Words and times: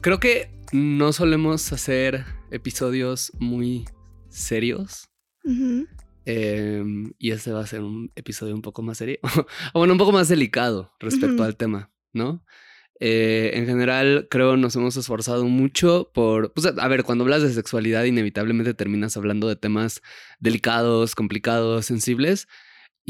Creo 0.00 0.18
que 0.18 0.50
no 0.72 1.12
solemos 1.12 1.72
hacer 1.74 2.24
episodios 2.50 3.32
muy 3.38 3.84
serios. 4.30 5.10
Eh, 6.24 6.82
y 7.18 7.30
este 7.32 7.52
va 7.52 7.60
a 7.60 7.66
ser 7.66 7.82
un 7.82 8.10
episodio 8.16 8.54
un 8.54 8.62
poco 8.62 8.80
más 8.80 8.96
serio. 8.96 9.18
o 9.74 9.78
bueno, 9.78 9.92
un 9.92 9.98
poco 9.98 10.12
más 10.12 10.28
delicado 10.28 10.94
respecto 11.00 11.44
al 11.44 11.56
tema, 11.56 11.90
¿no? 12.14 12.42
Eh, 12.98 13.50
en 13.54 13.66
general, 13.66 14.26
creo 14.30 14.56
nos 14.56 14.74
hemos 14.74 14.96
esforzado 14.96 15.44
mucho 15.44 16.10
por. 16.14 16.54
Pues, 16.54 16.66
a 16.66 16.88
ver, 16.88 17.04
cuando 17.04 17.24
hablas 17.24 17.42
de 17.42 17.52
sexualidad, 17.52 18.04
inevitablemente 18.04 18.72
terminas 18.72 19.18
hablando 19.18 19.48
de 19.48 19.56
temas 19.56 20.00
delicados, 20.38 21.14
complicados, 21.14 21.84
sensibles. 21.84 22.48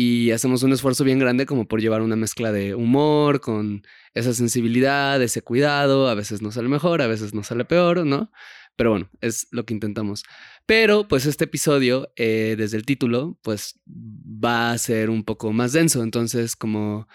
Y 0.03 0.31
hacemos 0.31 0.63
un 0.63 0.73
esfuerzo 0.73 1.05
bien 1.05 1.19
grande 1.19 1.45
como 1.45 1.69
por 1.69 1.83
llevar 1.83 2.01
una 2.01 2.17
mezcla 2.17 2.53
de 2.53 2.75
humor 2.75 3.43
con 3.43 3.83
esa 4.15 4.33
sensibilidad, 4.33 5.21
ese 5.21 5.43
cuidado. 5.43 6.09
A 6.09 6.15
veces 6.15 6.41
no 6.41 6.51
sale 6.53 6.71
mejor, 6.71 7.03
a 7.03 7.07
veces 7.07 7.35
no 7.35 7.43
sale 7.43 7.67
peor, 7.67 8.07
¿no? 8.07 8.33
Pero 8.77 8.93
bueno, 8.93 9.11
es 9.21 9.47
lo 9.51 9.67
que 9.67 9.75
intentamos. 9.75 10.25
Pero 10.65 11.07
pues 11.07 11.27
este 11.27 11.45
episodio, 11.45 12.15
eh, 12.17 12.55
desde 12.57 12.79
el 12.79 12.87
título, 12.87 13.39
pues 13.43 13.79
va 13.87 14.73
a 14.73 14.79
ser 14.79 15.11
un 15.11 15.23
poco 15.23 15.53
más 15.53 15.75
denso. 15.75 16.03
Entonces, 16.03 16.57
como 16.57 17.07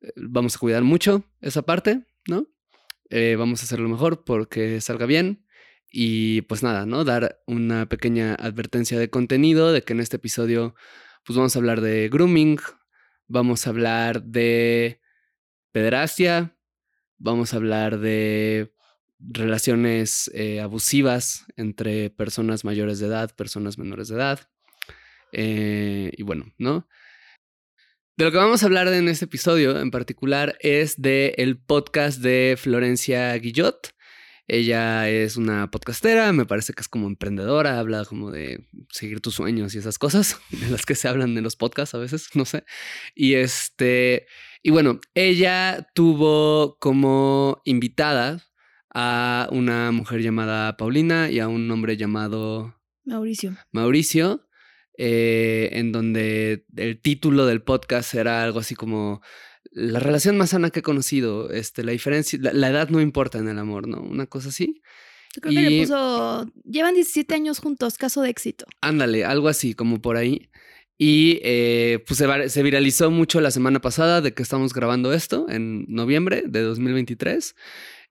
eh, 0.00 0.12
vamos 0.14 0.54
a 0.54 0.60
cuidar 0.60 0.84
mucho 0.84 1.24
esa 1.40 1.62
parte, 1.62 2.06
¿no? 2.28 2.46
Eh, 3.10 3.34
vamos 3.36 3.62
a 3.62 3.64
hacerlo 3.64 3.88
mejor 3.88 4.22
porque 4.22 4.80
salga 4.80 5.06
bien. 5.06 5.44
Y 5.90 6.42
pues 6.42 6.62
nada, 6.62 6.86
¿no? 6.86 7.02
Dar 7.02 7.42
una 7.48 7.88
pequeña 7.88 8.36
advertencia 8.36 8.96
de 8.96 9.10
contenido, 9.10 9.72
de 9.72 9.82
que 9.82 9.92
en 9.92 9.98
este 9.98 10.18
episodio, 10.18 10.76
pues 11.24 11.36
vamos 11.36 11.54
a 11.54 11.58
hablar 11.58 11.80
de 11.80 12.08
grooming, 12.08 12.58
vamos 13.26 13.66
a 13.66 13.70
hablar 13.70 14.22
de 14.22 15.00
pederastia, 15.72 16.56
vamos 17.18 17.52
a 17.52 17.56
hablar 17.56 17.98
de 17.98 18.72
relaciones 19.18 20.30
eh, 20.34 20.60
abusivas 20.60 21.46
entre 21.56 22.10
personas 22.10 22.64
mayores 22.64 22.98
de 22.98 23.06
edad, 23.06 23.34
personas 23.36 23.78
menores 23.78 24.08
de 24.08 24.16
edad. 24.16 24.40
Eh, 25.32 26.12
y 26.16 26.22
bueno, 26.22 26.52
¿no? 26.58 26.88
De 28.16 28.24
lo 28.26 28.30
que 28.30 28.36
vamos 28.36 28.62
a 28.62 28.66
hablar 28.66 28.88
en 28.88 29.08
este 29.08 29.24
episodio 29.24 29.80
en 29.80 29.90
particular 29.90 30.58
es 30.60 31.00
de 31.00 31.34
el 31.38 31.58
podcast 31.58 32.20
de 32.20 32.56
Florencia 32.58 33.32
Guillot. 33.38 33.94
Ella 34.48 35.08
es 35.08 35.36
una 35.36 35.70
podcastera, 35.70 36.32
me 36.32 36.46
parece 36.46 36.72
que 36.72 36.82
es 36.82 36.88
como 36.88 37.06
emprendedora, 37.06 37.78
habla 37.78 38.04
como 38.04 38.30
de 38.30 38.66
seguir 38.90 39.20
tus 39.20 39.34
sueños 39.36 39.74
y 39.74 39.78
esas 39.78 39.98
cosas, 39.98 40.40
de 40.50 40.68
las 40.68 40.84
que 40.84 40.94
se 40.94 41.08
hablan 41.08 41.36
en 41.36 41.44
los 41.44 41.56
podcasts 41.56 41.94
a 41.94 41.98
veces, 41.98 42.28
no 42.34 42.44
sé. 42.44 42.64
Y 43.14 43.34
este, 43.34 44.26
y 44.62 44.70
bueno, 44.70 45.00
ella 45.14 45.88
tuvo 45.94 46.76
como 46.78 47.62
invitada 47.64 48.42
a 48.94 49.48
una 49.52 49.90
mujer 49.92 50.20
llamada 50.20 50.76
Paulina 50.76 51.30
y 51.30 51.38
a 51.38 51.48
un 51.48 51.70
hombre 51.70 51.96
llamado 51.96 52.74
Mauricio. 53.04 53.56
Mauricio, 53.70 54.48
eh, 54.98 55.70
en 55.72 55.92
donde 55.92 56.66
el 56.76 57.00
título 57.00 57.46
del 57.46 57.62
podcast 57.62 58.14
era 58.14 58.42
algo 58.42 58.58
así 58.58 58.74
como 58.74 59.22
la 59.72 59.98
relación 59.98 60.36
más 60.36 60.50
sana 60.50 60.70
que 60.70 60.80
he 60.80 60.82
conocido, 60.82 61.50
este, 61.50 61.82
la 61.84 61.92
diferencia, 61.92 62.38
la, 62.42 62.52
la 62.52 62.68
edad 62.70 62.88
no 62.90 63.00
importa 63.00 63.38
en 63.38 63.48
el 63.48 63.58
amor, 63.58 63.88
¿no? 63.88 64.00
Una 64.00 64.26
cosa 64.26 64.50
así. 64.50 64.82
Yo 65.34 65.40
creo 65.40 65.54
que 65.54 65.60
le 65.62 65.70
Y- 65.70 65.80
puso. 65.80 66.46
Llevan 66.64 66.94
17 66.94 67.34
años 67.34 67.58
juntos, 67.58 67.96
caso 67.96 68.20
de 68.22 68.28
éxito. 68.30 68.66
Ándale, 68.82 69.24
algo 69.24 69.48
así, 69.48 69.74
como 69.74 70.00
por 70.02 70.16
ahí. 70.16 70.50
Y 70.98 71.40
eh, 71.42 72.04
pues 72.06 72.22
se 72.52 72.62
viralizó 72.62 73.10
mucho 73.10 73.40
la 73.40 73.50
semana 73.50 73.80
pasada 73.80 74.20
de 74.20 74.34
que 74.34 74.42
estamos 74.42 74.72
grabando 74.74 75.12
esto 75.12 75.46
en 75.48 75.84
noviembre 75.88 76.44
de 76.46 76.60
2023, 76.60 77.56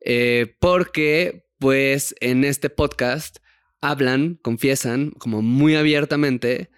eh, 0.03 0.55
porque 0.59 1.45
pues 1.59 2.16
en 2.22 2.43
este 2.43 2.69
podcast 2.72 3.38
hablan, 3.81 4.39
confiesan 4.41 5.11
como 5.11 5.41
muy 5.41 5.75
abiertamente, 5.75 6.69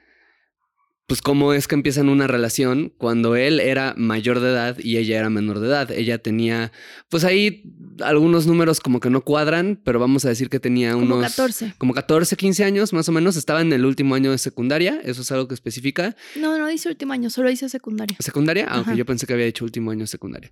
pues 1.13 1.21
cómo 1.21 1.53
es 1.53 1.67
que 1.67 1.75
empiezan 1.75 2.09
una 2.09 2.25
relación 2.25 2.91
cuando 2.97 3.35
él 3.35 3.59
era 3.59 3.93
mayor 3.97 4.39
de 4.39 4.49
edad 4.49 4.79
y 4.79 4.97
ella 4.97 5.19
era 5.19 5.29
menor 5.29 5.59
de 5.59 5.67
edad. 5.67 5.91
Ella 5.91 6.17
tenía, 6.17 6.71
pues 7.09 7.23
ahí 7.23 7.61
algunos 7.99 8.47
números 8.47 8.79
como 8.79 8.99
que 8.99 9.11
no 9.11 9.21
cuadran, 9.21 9.79
pero 9.83 9.99
vamos 9.99 10.25
a 10.25 10.29
decir 10.29 10.49
que 10.49 10.59
tenía 10.59 10.93
Como 10.93 11.17
unos... 11.17 11.21
14. 11.21 11.75
Como 11.77 11.93
14, 11.93 12.35
15 12.35 12.63
años 12.63 12.93
más 12.93 13.07
o 13.09 13.11
menos, 13.11 13.35
estaba 13.35 13.61
en 13.61 13.71
el 13.73 13.85
último 13.85 14.15
año 14.15 14.31
de 14.31 14.39
secundaria, 14.39 15.01
eso 15.03 15.21
es 15.21 15.31
algo 15.31 15.47
que 15.47 15.53
especifica. 15.53 16.15
No, 16.35 16.57
no 16.57 16.65
dice 16.65 16.89
último 16.89 17.13
año, 17.13 17.29
solo 17.29 17.49
dice 17.49 17.69
secundaria. 17.69 18.17
¿Secundaria? 18.19 18.65
Aunque 18.65 18.89
Ajá. 18.89 18.97
yo 18.97 19.05
pensé 19.05 19.27
que 19.27 19.33
había 19.33 19.45
dicho 19.45 19.65
último 19.65 19.91
año 19.91 20.01
de 20.01 20.07
secundaria. 20.07 20.51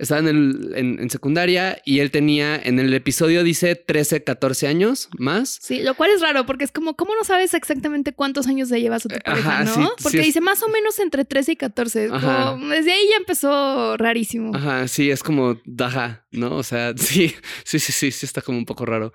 Estaba 0.00 0.20
en, 0.20 0.28
el, 0.28 0.72
en, 0.74 0.98
en 1.00 1.10
secundaria 1.10 1.80
y 1.84 2.00
él 2.00 2.10
tenía, 2.10 2.56
en 2.56 2.78
el 2.78 2.92
episodio 2.94 3.44
dice 3.44 3.74
13, 3.76 4.24
14 4.24 4.66
años 4.66 5.08
más. 5.18 5.58
Sí, 5.60 5.82
lo 5.82 5.94
cual 5.94 6.10
es 6.10 6.20
raro 6.20 6.46
porque 6.46 6.64
es 6.64 6.72
como, 6.72 6.96
¿cómo 6.96 7.14
no 7.14 7.22
sabes 7.24 7.54
exactamente 7.54 8.12
cuántos 8.12 8.46
años 8.46 8.68
se 8.70 8.80
llevas 8.80 9.04
a 9.06 9.08
tu 9.10 9.16
Eh, 9.16 9.20
pareja, 9.24 9.60
ajá, 9.60 9.64
no? 9.64 9.74
sí, 9.74 9.80
porque 10.02 10.18
sí 10.18 10.18
es- 10.20 10.26
dice 10.26 10.40
más 10.40 10.62
o 10.62 10.68
menos 10.68 10.98
entre 10.98 11.24
13 11.24 11.52
y 11.52 11.56
14. 11.56 12.06
es 12.06 12.12
Ajá. 12.12 12.52
como- 12.52 12.68
desde 12.70 12.92
ahí 12.92 13.04
ya 13.10 13.16
empezó 13.18 13.96
rarísimo. 13.96 14.54
Ajá, 14.54 14.88
sí, 14.88 15.10
es 15.10 15.22
como, 15.22 15.60
ajá, 15.78 16.26
¿no? 16.30 16.56
O 16.56 16.62
sea, 16.62 16.92
sí, 16.96 17.34
sí, 17.64 17.78
sí, 17.78 17.92
sí, 17.92 18.10
sí, 18.10 18.26
está 18.26 18.42
como 18.42 18.58
un 18.58 18.64
poco 18.64 18.86
raro. 18.86 19.12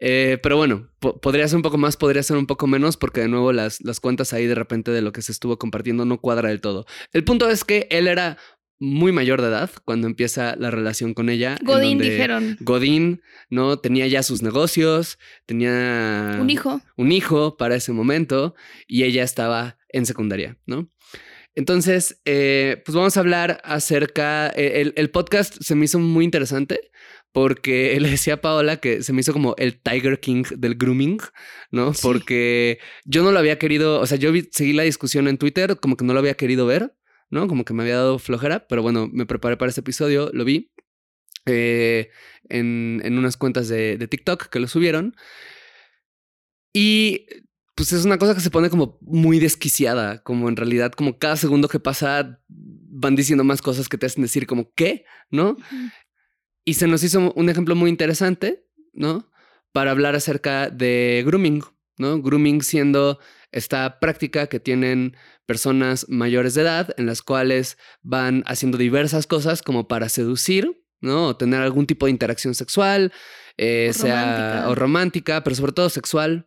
Eh, 0.00 0.38
pero 0.42 0.56
bueno, 0.56 0.88
po- 1.00 1.20
podría 1.20 1.48
ser 1.48 1.56
un 1.56 1.62
poco 1.62 1.78
más, 1.78 1.96
podría 1.96 2.22
ser 2.22 2.36
un 2.36 2.46
poco 2.46 2.66
menos, 2.66 2.96
porque 2.96 3.22
de 3.22 3.28
nuevo 3.28 3.52
las, 3.52 3.80
las 3.82 4.00
cuentas 4.00 4.32
ahí 4.32 4.46
de 4.46 4.54
repente 4.54 4.90
de 4.90 5.02
lo 5.02 5.12
que 5.12 5.22
se 5.22 5.32
estuvo 5.32 5.58
compartiendo 5.58 6.04
no 6.04 6.20
cuadra 6.20 6.48
del 6.48 6.60
todo. 6.60 6.86
El 7.12 7.24
punto 7.24 7.48
es 7.50 7.64
que 7.64 7.88
él 7.90 8.06
era 8.08 8.38
muy 8.80 9.10
mayor 9.12 9.42
de 9.42 9.48
edad 9.48 9.70
cuando 9.84 10.06
empieza 10.06 10.54
la 10.56 10.70
relación 10.70 11.14
con 11.14 11.28
ella. 11.28 11.58
Godín 11.64 11.98
dijeron. 11.98 12.56
Godín, 12.60 13.22
¿no? 13.50 13.78
Tenía 13.78 14.06
ya 14.06 14.22
sus 14.22 14.42
negocios, 14.42 15.18
tenía 15.46 16.38
Un 16.40 16.50
hijo. 16.50 16.80
un 16.96 17.12
hijo 17.12 17.56
para 17.56 17.74
ese 17.76 17.92
momento 17.92 18.54
y 18.86 19.02
ella 19.04 19.22
estaba 19.24 19.78
en 19.90 20.06
secundaria, 20.06 20.56
¿no? 20.66 20.90
Entonces, 21.54 22.20
eh, 22.24 22.82
pues 22.84 22.94
vamos 22.94 23.16
a 23.16 23.20
hablar 23.20 23.60
acerca, 23.64 24.48
eh, 24.54 24.80
el, 24.80 24.92
el 24.96 25.10
podcast 25.10 25.56
se 25.60 25.74
me 25.74 25.86
hizo 25.86 25.98
muy 25.98 26.24
interesante 26.24 26.90
porque 27.32 27.96
le 28.00 28.10
decía 28.10 28.34
a 28.34 28.40
Paola 28.40 28.76
que 28.76 29.02
se 29.02 29.12
me 29.12 29.22
hizo 29.22 29.32
como 29.32 29.54
el 29.58 29.80
Tiger 29.80 30.20
King 30.20 30.44
del 30.56 30.76
grooming, 30.76 31.18
¿no? 31.72 31.94
Sí. 31.94 32.00
Porque 32.02 32.78
yo 33.04 33.22
no 33.24 33.32
lo 33.32 33.38
había 33.40 33.58
querido, 33.58 34.00
o 34.00 34.06
sea, 34.06 34.18
yo 34.18 34.30
vi- 34.30 34.48
seguí 34.52 34.72
la 34.72 34.84
discusión 34.84 35.26
en 35.26 35.36
Twitter, 35.38 35.78
como 35.80 35.96
que 35.96 36.04
no 36.04 36.12
lo 36.12 36.20
había 36.20 36.34
querido 36.34 36.64
ver, 36.66 36.94
¿no? 37.30 37.48
Como 37.48 37.64
que 37.64 37.74
me 37.74 37.82
había 37.82 37.96
dado 37.96 38.18
flojera, 38.18 38.66
pero 38.68 38.82
bueno, 38.82 39.08
me 39.12 39.26
preparé 39.26 39.56
para 39.56 39.68
este 39.68 39.80
episodio, 39.80 40.30
lo 40.32 40.44
vi 40.44 40.72
eh, 41.46 42.10
en, 42.48 43.00
en 43.04 43.18
unas 43.18 43.36
cuentas 43.36 43.68
de, 43.68 43.96
de 43.96 44.08
TikTok 44.08 44.48
que 44.48 44.60
lo 44.60 44.68
subieron. 44.68 45.14
Y 46.72 47.26
pues 47.74 47.92
es 47.92 48.04
una 48.04 48.18
cosa 48.18 48.34
que 48.34 48.40
se 48.40 48.50
pone 48.50 48.70
como 48.70 48.98
muy 49.00 49.38
desquiciada, 49.38 50.22
como 50.22 50.48
en 50.48 50.56
realidad, 50.56 50.92
como 50.92 51.18
cada 51.18 51.36
segundo 51.36 51.68
que 51.68 51.78
pasa 51.78 52.40
van 52.48 53.14
diciendo 53.14 53.44
más 53.44 53.62
cosas 53.62 53.88
que 53.88 53.96
te 53.96 54.06
hacen 54.06 54.22
decir 54.22 54.46
como 54.46 54.72
qué, 54.74 55.04
¿no? 55.30 55.56
Y 56.64 56.74
se 56.74 56.88
nos 56.88 57.04
hizo 57.04 57.32
un 57.32 57.48
ejemplo 57.48 57.76
muy 57.76 57.88
interesante, 57.88 58.66
¿no? 58.92 59.30
Para 59.72 59.92
hablar 59.92 60.16
acerca 60.16 60.70
de 60.70 61.22
grooming, 61.24 61.62
¿no? 61.98 62.20
Grooming 62.20 62.62
siendo 62.62 63.20
esta 63.52 64.00
práctica 64.00 64.48
que 64.48 64.58
tienen 64.58 65.16
personas 65.48 66.06
mayores 66.10 66.52
de 66.54 66.60
edad 66.60 66.94
en 66.98 67.06
las 67.06 67.22
cuales 67.22 67.78
van 68.02 68.44
haciendo 68.46 68.76
diversas 68.76 69.26
cosas 69.26 69.62
como 69.62 69.88
para 69.88 70.10
seducir, 70.10 70.84
¿no? 71.00 71.28
O 71.28 71.36
tener 71.36 71.62
algún 71.62 71.86
tipo 71.86 72.04
de 72.04 72.12
interacción 72.12 72.54
sexual, 72.54 73.12
eh, 73.56 73.88
O 73.90 73.92
sea 73.94 74.20
romántica. 74.22 74.68
o 74.68 74.74
romántica, 74.74 75.44
pero 75.44 75.56
sobre 75.56 75.72
todo 75.72 75.88
sexual. 75.88 76.46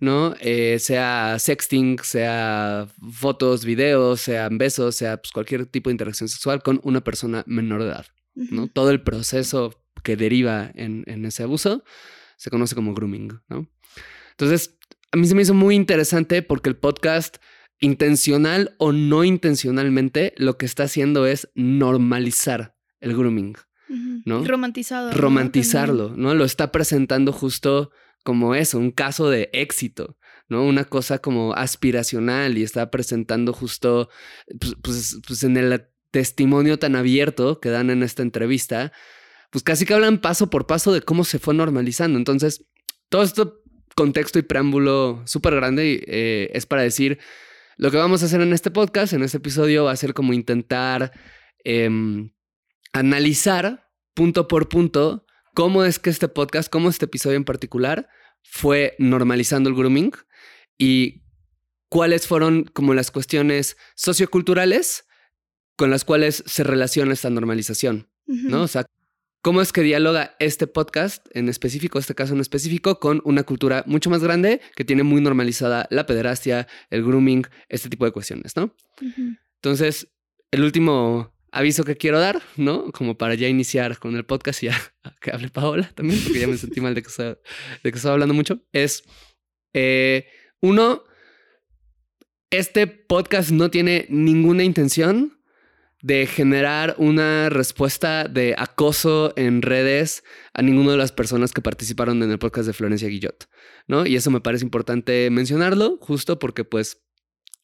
¿no? 0.00 0.34
Eh, 0.40 0.78
sea 0.80 1.38
sexting, 1.38 1.98
sea 2.02 2.88
fotos, 3.12 3.64
videos, 3.64 4.20
sean 4.20 4.58
besos, 4.58 4.96
sea 4.96 5.16
pues, 5.16 5.32
cualquier 5.32 5.64
tipo 5.66 5.88
de 5.88 5.94
interacción 5.94 6.28
sexual 6.28 6.62
con 6.62 6.78
una 6.82 7.02
persona 7.02 7.44
menor 7.46 7.82
de 7.82 7.88
edad, 7.88 8.06
¿no? 8.34 8.66
Todo 8.66 8.90
el 8.90 9.02
proceso 9.02 9.82
que 10.02 10.16
deriva 10.16 10.70
en, 10.74 11.04
en 11.06 11.24
ese 11.24 11.44
abuso 11.44 11.84
se 12.36 12.50
conoce 12.50 12.74
como 12.74 12.92
grooming, 12.94 13.40
¿no? 13.48 13.68
Entonces, 14.32 14.76
a 15.12 15.16
mí 15.16 15.26
se 15.26 15.34
me 15.34 15.42
hizo 15.42 15.54
muy 15.54 15.74
interesante 15.76 16.42
porque 16.42 16.68
el 16.68 16.76
podcast, 16.76 17.36
intencional 17.82 18.74
o 18.78 18.92
no 18.92 19.24
intencionalmente, 19.24 20.32
lo 20.38 20.56
que 20.56 20.64
está 20.64 20.84
haciendo 20.84 21.26
es 21.26 21.50
normalizar 21.54 22.74
el 23.00 23.14
grooming. 23.14 23.56
¿no? 24.24 24.44
Romantizado. 24.44 25.12
Romantizarlo, 25.12 26.14
¿no? 26.16 26.34
Lo 26.34 26.44
está 26.44 26.72
presentando 26.72 27.32
justo 27.32 27.90
como 28.24 28.54
eso, 28.54 28.78
un 28.78 28.92
caso 28.92 29.28
de 29.28 29.50
éxito, 29.52 30.16
¿no? 30.48 30.64
Una 30.64 30.84
cosa 30.84 31.18
como 31.18 31.54
aspiracional 31.54 32.56
y 32.56 32.62
está 32.62 32.90
presentando 32.90 33.52
justo, 33.52 34.08
pues, 34.58 34.76
pues, 34.80 35.20
pues 35.26 35.42
en 35.42 35.56
el 35.56 35.84
testimonio 36.10 36.78
tan 36.78 36.94
abierto 36.94 37.60
que 37.60 37.68
dan 37.68 37.90
en 37.90 38.02
esta 38.02 38.22
entrevista, 38.22 38.92
pues 39.50 39.64
casi 39.64 39.84
que 39.84 39.94
hablan 39.94 40.20
paso 40.20 40.48
por 40.48 40.66
paso 40.66 40.92
de 40.92 41.02
cómo 41.02 41.24
se 41.24 41.38
fue 41.38 41.52
normalizando. 41.52 42.16
Entonces, 42.16 42.64
todo 43.08 43.24
esto 43.24 43.58
contexto 43.96 44.38
y 44.38 44.42
preámbulo 44.42 45.22
súper 45.26 45.54
grande 45.54 46.02
eh, 46.06 46.50
es 46.54 46.64
para 46.64 46.82
decir, 46.82 47.18
lo 47.76 47.90
que 47.90 47.96
vamos 47.96 48.22
a 48.22 48.26
hacer 48.26 48.40
en 48.40 48.52
este 48.52 48.70
podcast, 48.70 49.12
en 49.12 49.22
este 49.22 49.38
episodio, 49.38 49.84
va 49.84 49.92
a 49.92 49.96
ser 49.96 50.14
como 50.14 50.32
intentar 50.32 51.12
em, 51.64 52.32
analizar 52.92 53.90
punto 54.14 54.48
por 54.48 54.68
punto 54.68 55.26
cómo 55.54 55.84
es 55.84 55.98
que 55.98 56.10
este 56.10 56.28
podcast, 56.28 56.70
cómo 56.70 56.88
este 56.88 57.06
episodio 57.06 57.36
en 57.36 57.44
particular 57.44 58.08
fue 58.42 58.94
normalizando 58.98 59.70
el 59.70 59.76
grooming 59.76 60.12
y 60.78 61.22
cuáles 61.88 62.26
fueron 62.26 62.64
como 62.64 62.94
las 62.94 63.10
cuestiones 63.10 63.76
socioculturales 63.94 65.06
con 65.76 65.90
las 65.90 66.04
cuales 66.04 66.42
se 66.46 66.64
relaciona 66.64 67.12
esta 67.12 67.30
normalización, 67.30 68.10
¿no? 68.26 68.62
O 68.62 68.68
sea, 68.68 68.86
cómo 69.42 69.60
es 69.60 69.72
que 69.72 69.82
dialoga 69.82 70.36
este 70.38 70.68
podcast 70.68 71.26
en 71.34 71.48
específico, 71.48 71.98
este 71.98 72.14
caso 72.14 72.32
en 72.32 72.40
específico, 72.40 73.00
con 73.00 73.20
una 73.24 73.42
cultura 73.42 73.82
mucho 73.86 74.08
más 74.08 74.22
grande 74.22 74.60
que 74.76 74.84
tiene 74.84 75.02
muy 75.02 75.20
normalizada 75.20 75.86
la 75.90 76.06
pederastia, 76.06 76.68
el 76.90 77.02
grooming, 77.04 77.44
este 77.68 77.90
tipo 77.90 78.04
de 78.04 78.12
cuestiones, 78.12 78.56
¿no? 78.56 78.74
Entonces, 79.56 80.08
el 80.52 80.62
último 80.62 81.34
aviso 81.50 81.82
que 81.84 81.96
quiero 81.96 82.20
dar, 82.20 82.40
¿no? 82.56 82.92
Como 82.92 83.18
para 83.18 83.34
ya 83.34 83.48
iniciar 83.48 83.98
con 83.98 84.14
el 84.14 84.24
podcast 84.24 84.62
y 84.62 84.66
ya 84.66 84.80
que 85.20 85.32
hable 85.32 85.48
Paola 85.48 85.90
también, 85.94 86.20
porque 86.22 86.38
ya 86.38 86.46
me 86.46 86.56
sentí 86.56 86.80
mal 86.80 86.94
de 86.94 87.02
que 87.02 87.08
estaba, 87.08 87.36
de 87.82 87.90
que 87.90 87.96
estaba 87.96 88.14
hablando 88.14 88.34
mucho, 88.34 88.64
es, 88.72 89.02
eh, 89.74 90.28
uno, 90.60 91.02
este 92.50 92.86
podcast 92.86 93.50
no 93.50 93.70
tiene 93.70 94.06
ninguna 94.08 94.62
intención 94.62 95.41
de 96.02 96.26
generar 96.26 96.96
una 96.98 97.48
respuesta 97.48 98.24
de 98.24 98.54
acoso 98.58 99.32
en 99.36 99.62
redes 99.62 100.24
a 100.52 100.60
ninguna 100.60 100.92
de 100.92 100.96
las 100.98 101.12
personas 101.12 101.52
que 101.52 101.62
participaron 101.62 102.22
en 102.22 102.30
el 102.30 102.40
podcast 102.40 102.66
de 102.66 102.72
Florencia 102.72 103.08
Guillot, 103.08 103.48
¿no? 103.86 104.04
Y 104.04 104.16
eso 104.16 104.30
me 104.32 104.40
parece 104.40 104.64
importante 104.64 105.30
mencionarlo, 105.30 105.98
justo 106.00 106.40
porque 106.40 106.64
pues 106.64 107.04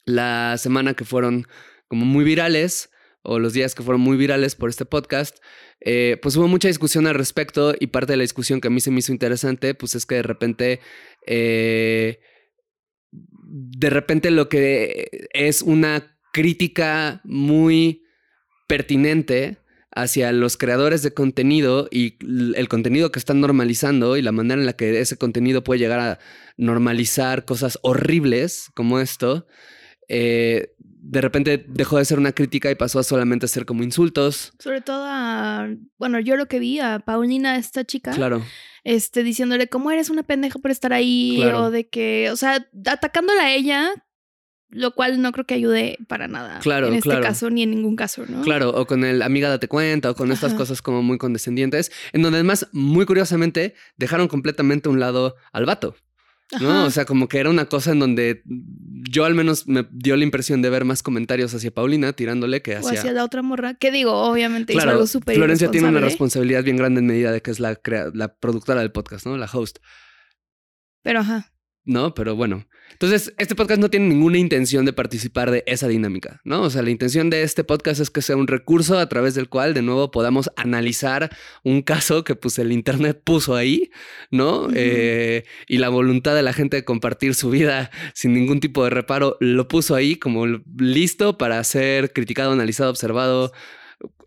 la 0.04 0.56
semana 0.56 0.94
que 0.94 1.04
fueron 1.04 1.48
como 1.88 2.06
muy 2.06 2.24
virales 2.24 2.90
o 3.22 3.40
los 3.40 3.52
días 3.52 3.74
que 3.74 3.82
fueron 3.82 4.00
muy 4.00 4.16
virales 4.16 4.54
por 4.54 4.70
este 4.70 4.84
podcast, 4.84 5.38
eh, 5.80 6.16
pues 6.22 6.36
hubo 6.36 6.46
mucha 6.46 6.68
discusión 6.68 7.08
al 7.08 7.16
respecto 7.16 7.74
y 7.78 7.88
parte 7.88 8.12
de 8.12 8.18
la 8.18 8.22
discusión 8.22 8.60
que 8.60 8.68
a 8.68 8.70
mí 8.70 8.80
se 8.80 8.92
me 8.92 9.00
hizo 9.00 9.12
interesante, 9.12 9.74
pues 9.74 9.94
es 9.94 10.06
que 10.06 10.16
de 10.16 10.22
repente... 10.22 10.80
Eh, 11.26 12.20
de 13.50 13.88
repente 13.88 14.30
lo 14.30 14.48
que 14.50 15.28
es 15.32 15.62
una 15.62 16.18
crítica 16.32 17.22
muy 17.24 18.02
pertinente 18.68 19.58
hacia 19.90 20.30
los 20.30 20.56
creadores 20.56 21.02
de 21.02 21.12
contenido 21.12 21.88
y 21.90 22.18
el 22.54 22.68
contenido 22.68 23.10
que 23.10 23.18
están 23.18 23.40
normalizando 23.40 24.16
y 24.16 24.22
la 24.22 24.30
manera 24.30 24.60
en 24.60 24.66
la 24.66 24.74
que 24.74 25.00
ese 25.00 25.16
contenido 25.16 25.64
puede 25.64 25.80
llegar 25.80 25.98
a 25.98 26.18
normalizar 26.56 27.44
cosas 27.44 27.80
horribles 27.82 28.70
como 28.74 29.00
esto, 29.00 29.48
eh, 30.08 30.74
de 30.78 31.20
repente 31.20 31.64
dejó 31.68 31.98
de 31.98 32.04
ser 32.04 32.18
una 32.18 32.32
crítica 32.32 32.70
y 32.70 32.74
pasó 32.74 32.98
a 32.98 33.02
solamente 33.02 33.48
ser 33.48 33.64
como 33.64 33.82
insultos. 33.82 34.52
Sobre 34.58 34.82
todo 34.82 35.04
a, 35.06 35.68
bueno, 35.96 36.20
yo 36.20 36.36
lo 36.36 36.46
que 36.46 36.58
vi 36.58 36.80
a 36.80 36.98
Paulina, 37.00 37.56
esta 37.56 37.84
chica. 37.84 38.12
Claro. 38.12 38.44
Este, 38.84 39.22
diciéndole, 39.22 39.68
¿cómo 39.68 39.90
eres 39.90 40.10
una 40.10 40.22
pendeja 40.22 40.58
por 40.58 40.70
estar 40.70 40.92
ahí? 40.92 41.38
Claro. 41.40 41.64
O 41.64 41.70
de 41.70 41.88
que, 41.88 42.30
o 42.30 42.36
sea, 42.36 42.68
atacándola 42.86 43.42
a 43.42 43.52
ella 43.52 43.90
lo 44.70 44.94
cual 44.94 45.22
no 45.22 45.32
creo 45.32 45.46
que 45.46 45.54
ayude 45.54 45.98
para 46.08 46.28
nada. 46.28 46.58
Claro, 46.60 46.88
En 46.88 46.94
este 46.94 47.08
claro. 47.08 47.22
caso, 47.24 47.50
ni 47.50 47.62
en 47.62 47.70
ningún 47.70 47.96
caso, 47.96 48.24
¿no? 48.28 48.42
Claro, 48.42 48.70
o 48.70 48.86
con 48.86 49.04
el 49.04 49.22
amiga 49.22 49.48
date 49.48 49.68
cuenta, 49.68 50.10
o 50.10 50.14
con 50.14 50.30
estas 50.30 50.50
Ajá. 50.50 50.58
cosas 50.58 50.82
como 50.82 51.02
muy 51.02 51.18
condescendientes, 51.18 51.90
en 52.12 52.22
donde 52.22 52.38
además, 52.38 52.68
muy 52.72 53.06
curiosamente, 53.06 53.74
dejaron 53.96 54.28
completamente 54.28 54.88
a 54.88 54.92
un 54.92 55.00
lado 55.00 55.36
al 55.52 55.64
vato. 55.64 55.96
¿no? 56.60 56.70
Ajá. 56.70 56.84
O 56.84 56.90
sea, 56.90 57.04
como 57.04 57.28
que 57.28 57.38
era 57.38 57.50
una 57.50 57.66
cosa 57.66 57.92
en 57.92 57.98
donde 57.98 58.42
yo 58.44 59.24
al 59.26 59.34
menos 59.34 59.66
me 59.68 59.86
dio 59.90 60.16
la 60.16 60.24
impresión 60.24 60.62
de 60.62 60.70
ver 60.70 60.84
más 60.84 61.02
comentarios 61.02 61.54
hacia 61.54 61.70
Paulina 61.70 62.12
tirándole 62.14 62.62
que 62.62 62.76
o 62.76 62.78
hacia... 62.78 63.00
hacia 63.00 63.12
la 63.12 63.24
otra 63.24 63.42
morra. 63.42 63.74
Que 63.74 63.90
digo, 63.90 64.12
obviamente 64.12 64.72
hizo 64.72 64.78
Claro, 64.80 64.92
algo 64.92 65.06
súper 65.06 65.36
Florencia 65.36 65.70
tiene 65.70 65.88
una 65.88 66.00
responsabilidad 66.00 66.64
bien 66.64 66.76
grande 66.76 67.00
en 67.00 67.06
medida 67.06 67.32
de 67.32 67.42
que 67.42 67.50
es 67.50 67.60
la, 67.60 67.78
la 68.14 68.34
productora 68.34 68.80
del 68.80 68.92
podcast, 68.92 69.26
¿no? 69.26 69.36
La 69.36 69.48
host, 69.52 69.78
Pero 71.02 71.20
ajá. 71.20 71.52
¿No? 71.88 72.14
Pero 72.14 72.36
bueno. 72.36 72.66
Entonces, 72.92 73.32
este 73.38 73.54
podcast 73.54 73.80
no 73.80 73.90
tiene 73.90 74.08
ninguna 74.08 74.38
intención 74.38 74.84
de 74.84 74.92
participar 74.92 75.50
de 75.50 75.62
esa 75.66 75.88
dinámica, 75.88 76.40
¿no? 76.44 76.62
O 76.62 76.70
sea, 76.70 76.82
la 76.82 76.90
intención 76.90 77.30
de 77.30 77.42
este 77.42 77.64
podcast 77.64 78.00
es 78.00 78.10
que 78.10 78.22
sea 78.22 78.36
un 78.36 78.46
recurso 78.46 78.98
a 78.98 79.08
través 79.08 79.34
del 79.34 79.48
cual, 79.48 79.72
de 79.72 79.82
nuevo, 79.82 80.10
podamos 80.10 80.50
analizar 80.56 81.30
un 81.62 81.82
caso 81.82 82.24
que, 82.24 82.34
pues, 82.34 82.58
el 82.58 82.72
Internet 82.72 83.20
puso 83.24 83.54
ahí, 83.54 83.90
¿no? 84.30 84.68
Eh, 84.74 85.44
y 85.66 85.78
la 85.78 85.88
voluntad 85.88 86.34
de 86.34 86.42
la 86.42 86.52
gente 86.52 86.76
de 86.76 86.84
compartir 86.84 87.34
su 87.34 87.50
vida 87.50 87.90
sin 88.14 88.32
ningún 88.32 88.60
tipo 88.60 88.84
de 88.84 88.90
reparo 88.90 89.36
lo 89.40 89.68
puso 89.68 89.94
ahí 89.94 90.16
como 90.16 90.46
listo 90.76 91.38
para 91.38 91.62
ser 91.64 92.12
criticado, 92.12 92.52
analizado, 92.52 92.90
observado, 92.90 93.52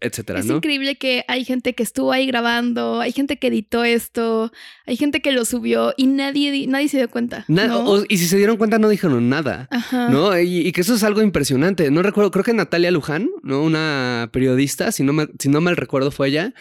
etcétera, 0.01 0.39
Es 0.39 0.45
¿no? 0.47 0.56
increíble 0.57 0.97
que 0.97 1.23
hay 1.27 1.45
gente 1.45 1.73
que 1.75 1.83
estuvo 1.83 2.12
ahí 2.12 2.25
grabando, 2.25 3.00
hay 3.00 3.12
gente 3.12 3.38
que 3.38 3.47
editó 3.47 3.83
esto, 3.83 4.51
hay 4.88 4.97
gente 4.97 5.21
que 5.21 5.31
lo 5.31 5.45
subió 5.45 5.94
y 5.95 6.07
nadie, 6.07 6.51
di- 6.51 6.68
nadie 6.68 6.88
se 6.89 6.97
dio 6.97 7.09
cuenta. 7.09 7.45
Na- 7.47 7.68
¿no? 7.68 7.83
o- 7.89 8.03
y 8.09 8.18
si 8.18 8.25
se 8.25 8.35
dieron 8.38 8.57
cuenta, 8.57 8.79
no 8.79 8.89
dijeron 8.89 9.29
nada. 9.29 9.68
Ajá. 9.71 10.09
¿No? 10.09 10.38
Y, 10.39 10.68
y 10.68 10.71
que 10.71 10.81
eso 10.81 10.95
es 10.95 11.03
algo 11.03 11.21
impresionante. 11.21 11.89
No 11.91 12.01
recuerdo, 12.01 12.31
creo 12.31 12.44
que 12.44 12.53
Natalia 12.53 12.89
Luján, 12.91 13.29
¿no? 13.44 13.62
Una 13.62 14.29
periodista, 14.33 14.91
si 14.91 15.03
no, 15.03 15.13
me, 15.13 15.27
si 15.39 15.50
no 15.50 15.62
mal 15.62 15.77
recuerdo 15.77 16.09
fue 16.12 16.29
ella, 16.29 16.53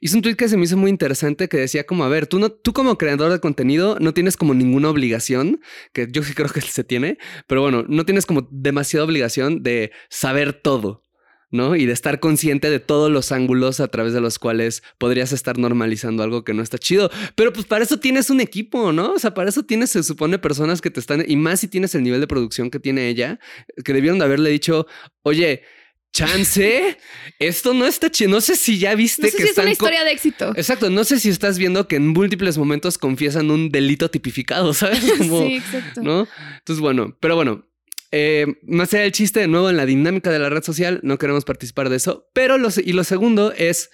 hizo 0.00 0.16
un 0.16 0.22
tweet 0.22 0.34
que 0.36 0.48
se 0.48 0.56
me 0.56 0.64
hizo 0.64 0.76
muy 0.76 0.90
interesante 0.90 1.48
que 1.48 1.56
decía 1.56 1.84
como, 1.86 2.04
a 2.04 2.08
ver, 2.08 2.26
tú, 2.26 2.38
no, 2.40 2.50
tú 2.50 2.72
como 2.72 2.98
creador 2.98 3.30
de 3.32 3.40
contenido 3.40 3.96
no 4.00 4.12
tienes 4.12 4.36
como 4.36 4.54
ninguna 4.54 4.90
obligación, 4.90 5.60
que 5.92 6.08
yo 6.10 6.22
sí 6.24 6.34
creo 6.34 6.48
que 6.48 6.60
se 6.62 6.82
tiene, 6.84 7.16
pero 7.46 7.62
bueno, 7.62 7.84
no 7.88 8.04
tienes 8.04 8.26
como 8.26 8.48
demasiada 8.50 9.04
obligación 9.06 9.62
de 9.62 9.92
saber 10.10 10.52
todo. 10.52 11.04
¿No? 11.50 11.76
Y 11.76 11.86
de 11.86 11.92
estar 11.92 12.20
consciente 12.20 12.70
de 12.70 12.80
todos 12.80 13.10
los 13.10 13.32
ángulos 13.32 13.80
a 13.80 13.88
través 13.88 14.12
de 14.12 14.20
los 14.20 14.38
cuales 14.38 14.82
podrías 14.98 15.32
estar 15.32 15.58
normalizando 15.58 16.22
algo 16.22 16.44
que 16.44 16.54
no 16.54 16.62
está 16.62 16.78
chido. 16.78 17.10
Pero 17.34 17.52
pues 17.52 17.66
para 17.66 17.84
eso 17.84 17.98
tienes 17.98 18.30
un 18.30 18.40
equipo, 18.40 18.92
¿no? 18.92 19.12
O 19.12 19.18
sea, 19.18 19.34
para 19.34 19.48
eso 19.48 19.62
tienes, 19.62 19.90
se 19.90 20.02
supone, 20.02 20.38
personas 20.38 20.80
que 20.80 20.90
te 20.90 21.00
están, 21.00 21.24
y 21.26 21.36
más 21.36 21.60
si 21.60 21.68
tienes 21.68 21.94
el 21.94 22.02
nivel 22.02 22.20
de 22.20 22.26
producción 22.26 22.70
que 22.70 22.80
tiene 22.80 23.08
ella, 23.08 23.38
que 23.84 23.92
debieron 23.92 24.18
de 24.18 24.24
haberle 24.24 24.50
dicho, 24.50 24.86
oye, 25.22 25.62
chance, 26.12 26.98
esto 27.38 27.74
no 27.74 27.86
está 27.86 28.10
chido. 28.10 28.30
No 28.30 28.40
sé 28.40 28.56
si 28.56 28.78
ya 28.78 28.94
viste 28.94 29.22
no 29.22 29.28
sé 29.28 29.36
que 29.36 29.42
si 29.42 29.44
es 29.44 29.50
están 29.50 29.64
una 29.64 29.72
historia 29.72 30.04
de 30.04 30.12
éxito. 30.12 30.52
Exacto, 30.56 30.90
no 30.90 31.04
sé 31.04 31.20
si 31.20 31.28
estás 31.28 31.58
viendo 31.58 31.88
que 31.88 31.96
en 31.96 32.08
múltiples 32.08 32.58
momentos 32.58 32.98
confiesan 32.98 33.50
un 33.50 33.70
delito 33.70 34.10
tipificado, 34.10 34.72
¿sabes? 34.74 35.00
Como, 35.18 35.42
sí, 35.42 35.56
exacto. 35.56 36.02
¿no? 36.02 36.28
Entonces, 36.58 36.80
bueno, 36.80 37.16
pero 37.20 37.36
bueno, 37.36 37.67
eh, 38.10 38.46
más 38.62 38.92
allá 38.92 39.02
del 39.02 39.12
chiste, 39.12 39.40
de 39.40 39.48
nuevo, 39.48 39.70
en 39.70 39.76
la 39.76 39.86
dinámica 39.86 40.30
de 40.30 40.38
la 40.38 40.48
red 40.48 40.62
social, 40.62 41.00
no 41.02 41.18
queremos 41.18 41.44
participar 41.44 41.88
de 41.88 41.96
eso. 41.96 42.28
Pero 42.32 42.58
lo, 42.58 42.68
y 42.82 42.92
lo 42.92 43.04
segundo 43.04 43.52
es, 43.52 43.90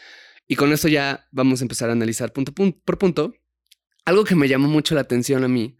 y 0.47 0.56
con 0.56 0.73
esto 0.73 0.88
ya 0.88 1.26
vamos 1.33 1.61
a 1.61 1.64
empezar 1.64 1.88
a 1.88 1.92
analizar 1.92 2.33
punto 2.33 2.52
pun- 2.52 2.80
por 2.85 2.99
punto, 2.99 3.35
algo 4.04 4.25
que 4.25 4.35
me 4.35 4.49
llamó 4.49 4.68
mucho 4.68 4.94
la 4.94 5.00
atención 5.00 5.44
a 5.44 5.49
mí 5.49 5.76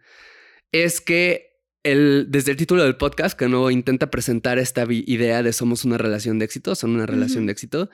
es 0.73 1.01
que 1.01 1.51
el, 1.83 2.27
desde 2.31 2.53
el 2.53 2.57
título 2.57 2.83
del 2.83 2.97
podcast, 2.97 3.39
que 3.39 3.47
nuevo 3.47 3.71
intenta 3.71 4.11
presentar 4.11 4.59
esta 4.59 4.87
idea 4.89 5.43
de 5.43 5.53
somos 5.53 5.85
una 5.85 5.99
relación 5.99 6.39
de 6.39 6.47
éxito, 6.47 6.75
son 6.75 6.95
una 6.95 7.05
relación 7.05 7.45
de 7.47 7.53
éxito, 7.53 7.91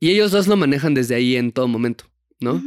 y 0.00 0.10
ellos 0.10 0.32
dos 0.32 0.48
lo 0.48 0.56
manejan 0.56 0.94
desde 0.94 1.14
ahí 1.14 1.36
en 1.36 1.52
todo 1.52 1.68
momento, 1.68 2.04
¿no? 2.40 2.60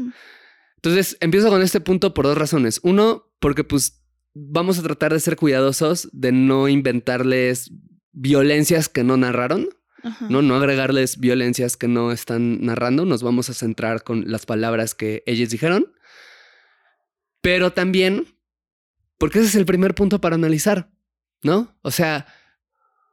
Entonces, 0.77 1.17
empiezo 1.19 1.49
con 1.49 1.61
este 1.61 1.79
punto 1.79 2.13
por 2.13 2.25
dos 2.25 2.37
razones. 2.37 2.79
Uno, 2.81 3.31
porque 3.39 3.63
pues 3.63 4.00
vamos 4.33 4.79
a 4.79 4.83
tratar 4.83 5.13
de 5.13 5.19
ser 5.19 5.35
cuidadosos 5.35 6.09
de 6.11 6.31
no 6.31 6.67
inventarles 6.67 7.71
violencias 8.11 8.89
que 8.89 9.03
no 9.03 9.17
narraron, 9.17 9.69
Ajá. 10.03 10.27
¿no? 10.29 10.41
No 10.41 10.55
agregarles 10.55 11.19
violencias 11.19 11.77
que 11.77 11.87
no 11.87 12.11
están 12.11 12.61
narrando. 12.65 13.05
Nos 13.05 13.23
vamos 13.23 13.49
a 13.49 13.53
centrar 13.53 14.03
con 14.03 14.31
las 14.31 14.45
palabras 14.45 14.95
que 14.95 15.23
ellos 15.25 15.49
dijeron. 15.49 15.93
Pero 17.41 17.73
también, 17.73 18.27
porque 19.17 19.39
ese 19.39 19.49
es 19.49 19.55
el 19.55 19.65
primer 19.65 19.95
punto 19.95 20.21
para 20.21 20.35
analizar, 20.35 20.91
¿no? 21.43 21.75
O 21.81 21.91
sea, 21.91 22.27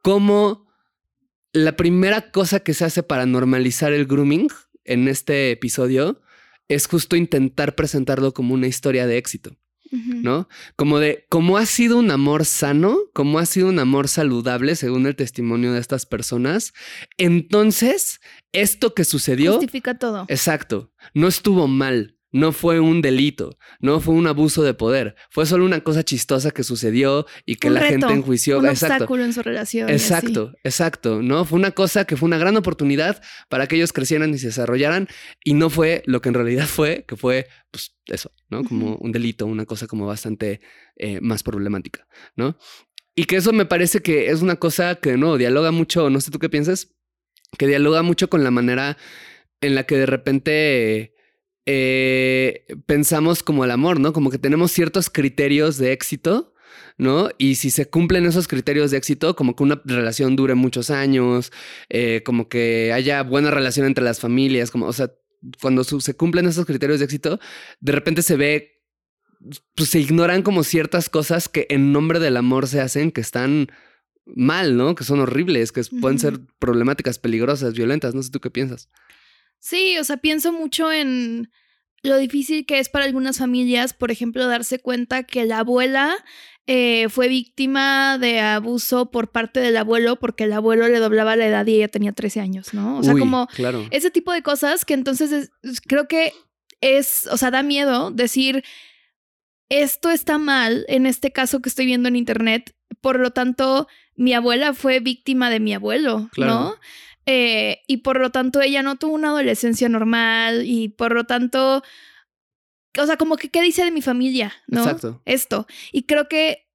cómo 0.02 0.68
la 1.52 1.76
primera 1.76 2.30
cosa 2.30 2.60
que 2.60 2.74
se 2.74 2.84
hace 2.84 3.02
para 3.02 3.26
normalizar 3.26 3.92
el 3.92 4.06
grooming 4.06 4.48
en 4.84 5.08
este 5.08 5.50
episodio 5.50 6.20
es 6.68 6.86
justo 6.86 7.16
intentar 7.16 7.74
presentarlo 7.74 8.34
como 8.34 8.54
una 8.54 8.66
historia 8.66 9.06
de 9.06 9.16
éxito. 9.16 9.56
¿No? 9.90 10.48
Como 10.76 10.98
de 10.98 11.26
cómo 11.28 11.56
ha 11.56 11.66
sido 11.66 11.98
un 11.98 12.10
amor 12.10 12.44
sano, 12.44 12.98
cómo 13.12 13.38
ha 13.38 13.46
sido 13.46 13.68
un 13.68 13.78
amor 13.78 14.08
saludable, 14.08 14.76
según 14.76 15.06
el 15.06 15.16
testimonio 15.16 15.72
de 15.72 15.80
estas 15.80 16.06
personas. 16.06 16.74
Entonces, 17.16 18.20
esto 18.52 18.94
que 18.94 19.04
sucedió. 19.04 19.52
Justifica 19.52 19.98
todo. 19.98 20.26
Exacto. 20.28 20.92
No 21.14 21.28
estuvo 21.28 21.68
mal. 21.68 22.17
No 22.30 22.52
fue 22.52 22.78
un 22.78 23.00
delito, 23.00 23.58
no 23.80 24.00
fue 24.00 24.14
un 24.14 24.26
abuso 24.26 24.62
de 24.62 24.74
poder, 24.74 25.14
fue 25.30 25.46
solo 25.46 25.64
una 25.64 25.80
cosa 25.80 26.02
chistosa 26.02 26.50
que 26.50 26.62
sucedió 26.62 27.26
y 27.46 27.56
que 27.56 27.70
la 27.70 27.80
gente 27.80 28.12
enjuició. 28.12 28.58
Un 28.58 28.68
obstáculo 28.68 29.24
en 29.24 29.32
su 29.32 29.42
relación. 29.42 29.88
Exacto, 29.88 30.52
exacto, 30.62 31.22
¿no? 31.22 31.46
Fue 31.46 31.58
una 31.58 31.70
cosa 31.70 32.04
que 32.04 32.16
fue 32.16 32.26
una 32.26 32.36
gran 32.36 32.56
oportunidad 32.56 33.22
para 33.48 33.66
que 33.66 33.76
ellos 33.76 33.94
crecieran 33.94 34.34
y 34.34 34.38
se 34.38 34.48
desarrollaran 34.48 35.08
y 35.42 35.54
no 35.54 35.70
fue 35.70 36.02
lo 36.04 36.20
que 36.20 36.28
en 36.28 36.34
realidad 36.34 36.66
fue, 36.66 37.04
que 37.08 37.16
fue, 37.16 37.46
pues, 37.70 37.96
eso, 38.06 38.30
¿no? 38.50 38.62
Como 38.62 38.96
un 38.96 39.12
delito, 39.12 39.46
una 39.46 39.64
cosa 39.64 39.86
como 39.86 40.06
bastante 40.06 40.60
eh, 40.96 41.20
más 41.22 41.42
problemática, 41.42 42.06
¿no? 42.36 42.58
Y 43.14 43.24
que 43.24 43.36
eso 43.36 43.52
me 43.52 43.66
parece 43.66 44.00
que 44.00 44.30
es 44.30 44.42
una 44.42 44.56
cosa 44.56 44.96
que, 44.96 45.16
no, 45.16 45.38
dialoga 45.38 45.70
mucho, 45.70 46.10
no 46.10 46.20
sé 46.20 46.30
tú 46.30 46.38
qué 46.38 46.48
piensas, 46.48 46.94
que 47.56 47.66
dialoga 47.66 48.02
mucho 48.02 48.28
con 48.28 48.44
la 48.44 48.50
manera 48.50 48.96
en 49.60 49.74
la 49.74 49.84
que 49.84 49.96
de 49.96 50.06
repente 50.06 51.14
eh, 51.70 52.64
pensamos 52.86 53.42
como 53.42 53.62
el 53.62 53.70
amor, 53.70 54.00
¿no? 54.00 54.14
Como 54.14 54.30
que 54.30 54.38
tenemos 54.38 54.72
ciertos 54.72 55.10
criterios 55.10 55.76
de 55.76 55.92
éxito, 55.92 56.54
¿no? 56.96 57.28
Y 57.36 57.56
si 57.56 57.68
se 57.68 57.90
cumplen 57.90 58.24
esos 58.24 58.48
criterios 58.48 58.90
de 58.90 58.96
éxito, 58.96 59.36
como 59.36 59.54
que 59.54 59.64
una 59.64 59.82
relación 59.84 60.34
dure 60.34 60.54
muchos 60.54 60.88
años, 60.88 61.52
eh, 61.90 62.22
como 62.24 62.48
que 62.48 62.94
haya 62.94 63.22
buena 63.22 63.50
relación 63.50 63.84
entre 63.84 64.02
las 64.02 64.18
familias, 64.18 64.70
como, 64.70 64.86
o 64.86 64.94
sea, 64.94 65.12
cuando 65.60 65.84
se 65.84 66.14
cumplen 66.14 66.46
esos 66.46 66.64
criterios 66.64 67.00
de 67.00 67.04
éxito, 67.04 67.38
de 67.80 67.92
repente 67.92 68.22
se 68.22 68.36
ve, 68.36 68.82
pues 69.74 69.90
se 69.90 70.00
ignoran 70.00 70.40
como 70.40 70.64
ciertas 70.64 71.10
cosas 71.10 71.50
que 71.50 71.66
en 71.68 71.92
nombre 71.92 72.18
del 72.18 72.38
amor 72.38 72.66
se 72.66 72.80
hacen, 72.80 73.12
que 73.12 73.20
están 73.20 73.68
mal, 74.24 74.78
¿no? 74.78 74.94
Que 74.94 75.04
son 75.04 75.20
horribles, 75.20 75.70
que 75.70 75.82
pueden 76.00 76.18
ser 76.18 76.40
problemáticas, 76.58 77.18
peligrosas, 77.18 77.74
violentas. 77.74 78.14
No 78.14 78.22
sé 78.22 78.30
tú 78.30 78.40
qué 78.40 78.50
piensas. 78.50 78.88
Sí, 79.58 79.98
o 79.98 80.04
sea, 80.04 80.18
pienso 80.18 80.52
mucho 80.52 80.92
en 80.92 81.50
lo 82.02 82.16
difícil 82.16 82.64
que 82.66 82.78
es 82.78 82.88
para 82.88 83.04
algunas 83.04 83.38
familias, 83.38 83.92
por 83.92 84.10
ejemplo, 84.10 84.46
darse 84.46 84.78
cuenta 84.78 85.24
que 85.24 85.44
la 85.44 85.60
abuela 85.60 86.14
eh, 86.66 87.08
fue 87.08 87.28
víctima 87.28 88.18
de 88.18 88.40
abuso 88.40 89.10
por 89.10 89.30
parte 89.30 89.60
del 89.60 89.76
abuelo 89.76 90.16
porque 90.16 90.44
el 90.44 90.52
abuelo 90.52 90.86
le 90.88 90.98
doblaba 90.98 91.34
la 91.34 91.46
edad 91.46 91.66
y 91.66 91.76
ella 91.76 91.88
tenía 91.88 92.12
13 92.12 92.40
años, 92.40 92.74
¿no? 92.74 92.98
O 92.98 93.02
sea, 93.02 93.14
como 93.14 93.48
ese 93.90 94.10
tipo 94.10 94.32
de 94.32 94.42
cosas 94.42 94.84
que 94.84 94.94
entonces 94.94 95.50
creo 95.86 96.06
que 96.08 96.32
es, 96.80 97.26
o 97.32 97.36
sea, 97.36 97.50
da 97.50 97.62
miedo 97.62 98.10
decir, 98.10 98.64
esto 99.68 100.10
está 100.10 100.38
mal 100.38 100.84
en 100.88 101.06
este 101.06 101.32
caso 101.32 101.60
que 101.60 101.68
estoy 101.68 101.86
viendo 101.86 102.08
en 102.08 102.16
internet, 102.16 102.74
por 103.00 103.18
lo 103.18 103.30
tanto, 103.30 103.88
mi 104.14 104.34
abuela 104.34 104.74
fue 104.74 105.00
víctima 105.00 105.50
de 105.50 105.60
mi 105.60 105.74
abuelo, 105.74 106.28
¿no? 106.36 106.74
Eh, 107.30 107.82
y 107.86 107.98
por 107.98 108.18
lo 108.18 108.30
tanto 108.30 108.62
ella 108.62 108.82
no 108.82 108.96
tuvo 108.96 109.12
una 109.12 109.28
adolescencia 109.28 109.86
normal 109.90 110.62
y 110.64 110.88
por 110.88 111.12
lo 111.12 111.24
tanto, 111.24 111.82
o 112.98 113.06
sea, 113.06 113.18
como 113.18 113.36
que, 113.36 113.50
¿qué 113.50 113.60
dice 113.60 113.84
de 113.84 113.90
mi 113.90 114.00
familia? 114.00 114.54
¿No? 114.66 114.80
Exacto. 114.80 115.20
Esto. 115.26 115.66
Y 115.92 116.04
creo 116.04 116.26
que 116.26 116.70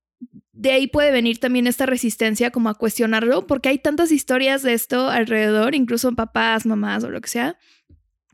de 0.52 0.72
ahí 0.72 0.86
puede 0.86 1.10
venir 1.10 1.40
también 1.40 1.66
esta 1.66 1.88
resistencia 1.88 2.52
como 2.52 2.70
a 2.70 2.76
cuestionarlo, 2.76 3.48
porque 3.48 3.70
hay 3.70 3.80
tantas 3.80 4.12
historias 4.12 4.62
de 4.62 4.74
esto 4.74 5.10
alrededor, 5.10 5.74
incluso 5.74 6.12
papás, 6.12 6.68
mamás 6.68 7.04
o 7.04 7.10
lo 7.10 7.20
que 7.20 7.30
sea, 7.30 7.58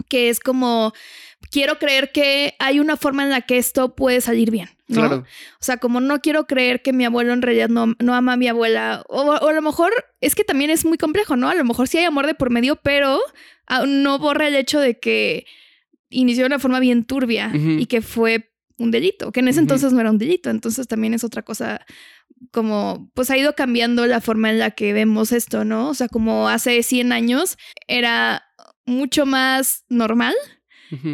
que 0.08 0.30
es 0.30 0.40
como, 0.40 0.94
quiero 1.52 1.80
creer 1.80 2.12
que 2.12 2.56
hay 2.60 2.80
una 2.80 2.98
forma 2.98 3.24
en 3.24 3.30
la 3.30 3.42
que 3.42 3.58
esto 3.58 3.96
puede 3.96 4.22
salir 4.22 4.52
bien. 4.52 4.70
Claro. 4.88 5.18
O 5.18 5.64
sea, 5.64 5.78
como 5.78 6.00
no 6.00 6.20
quiero 6.20 6.48
creer 6.48 6.82
que 6.82 6.94
mi 6.94 7.06
abuelo 7.06 7.34
en 7.34 7.42
realidad 7.42 7.70
no, 7.70 7.94
no 8.00 8.16
ama 8.16 8.34
a 8.34 8.38
mi 8.38 8.48
abuela. 8.48 9.04
O, 9.08 9.34
a 9.34 9.54
lo 9.54 9.62
mejor 9.62 9.92
es 10.20 10.36
que 10.36 10.44
también 10.44 10.72
es 10.72 10.86
muy 10.86 10.98
complejo, 10.98 11.36
¿no? 11.36 11.50
A 11.50 11.56
lo 11.56 11.64
mejor 11.64 11.88
sí 11.88 11.98
hay 11.98 12.06
amor 12.06 12.26
de 12.26 12.34
por 12.34 12.50
medio, 12.50 12.76
pero 12.78 13.20
no 13.88 14.18
borra 14.18 14.48
el 14.48 14.56
hecho 14.56 14.80
de 14.80 15.00
que 15.00 15.46
inició 16.10 16.44
de 16.44 16.48
una 16.48 16.60
forma 16.60 16.80
bien 16.80 17.04
turbia 17.04 17.52
y 17.54 17.86
que 17.86 18.02
fue 18.02 18.52
un 18.78 18.92
delito, 18.92 19.32
que 19.32 19.42
en 19.42 19.50
ese 19.50 19.60
entonces 19.60 19.94
no 19.94 20.00
era 20.00 20.10
un 20.10 20.18
delito. 20.18 20.50
Entonces 20.50 20.88
también 20.88 21.14
es 21.14 21.24
otra 21.24 21.44
cosa 21.44 21.86
como, 22.52 23.12
pues 23.14 23.30
ha 23.30 23.38
ido 23.38 23.54
cambiando 23.54 24.08
la 24.08 24.22
forma 24.22 24.50
en 24.50 24.60
la 24.60 24.72
que 24.72 24.94
vemos 24.94 25.32
esto, 25.32 25.66
¿no? 25.66 25.90
O 25.90 25.94
sea, 25.94 26.08
como 26.08 26.50
hace 26.50 26.82
100 26.82 27.12
años 27.12 27.58
era 27.88 28.49
mucho 28.90 29.26
más 29.26 29.86
normal 29.90 30.36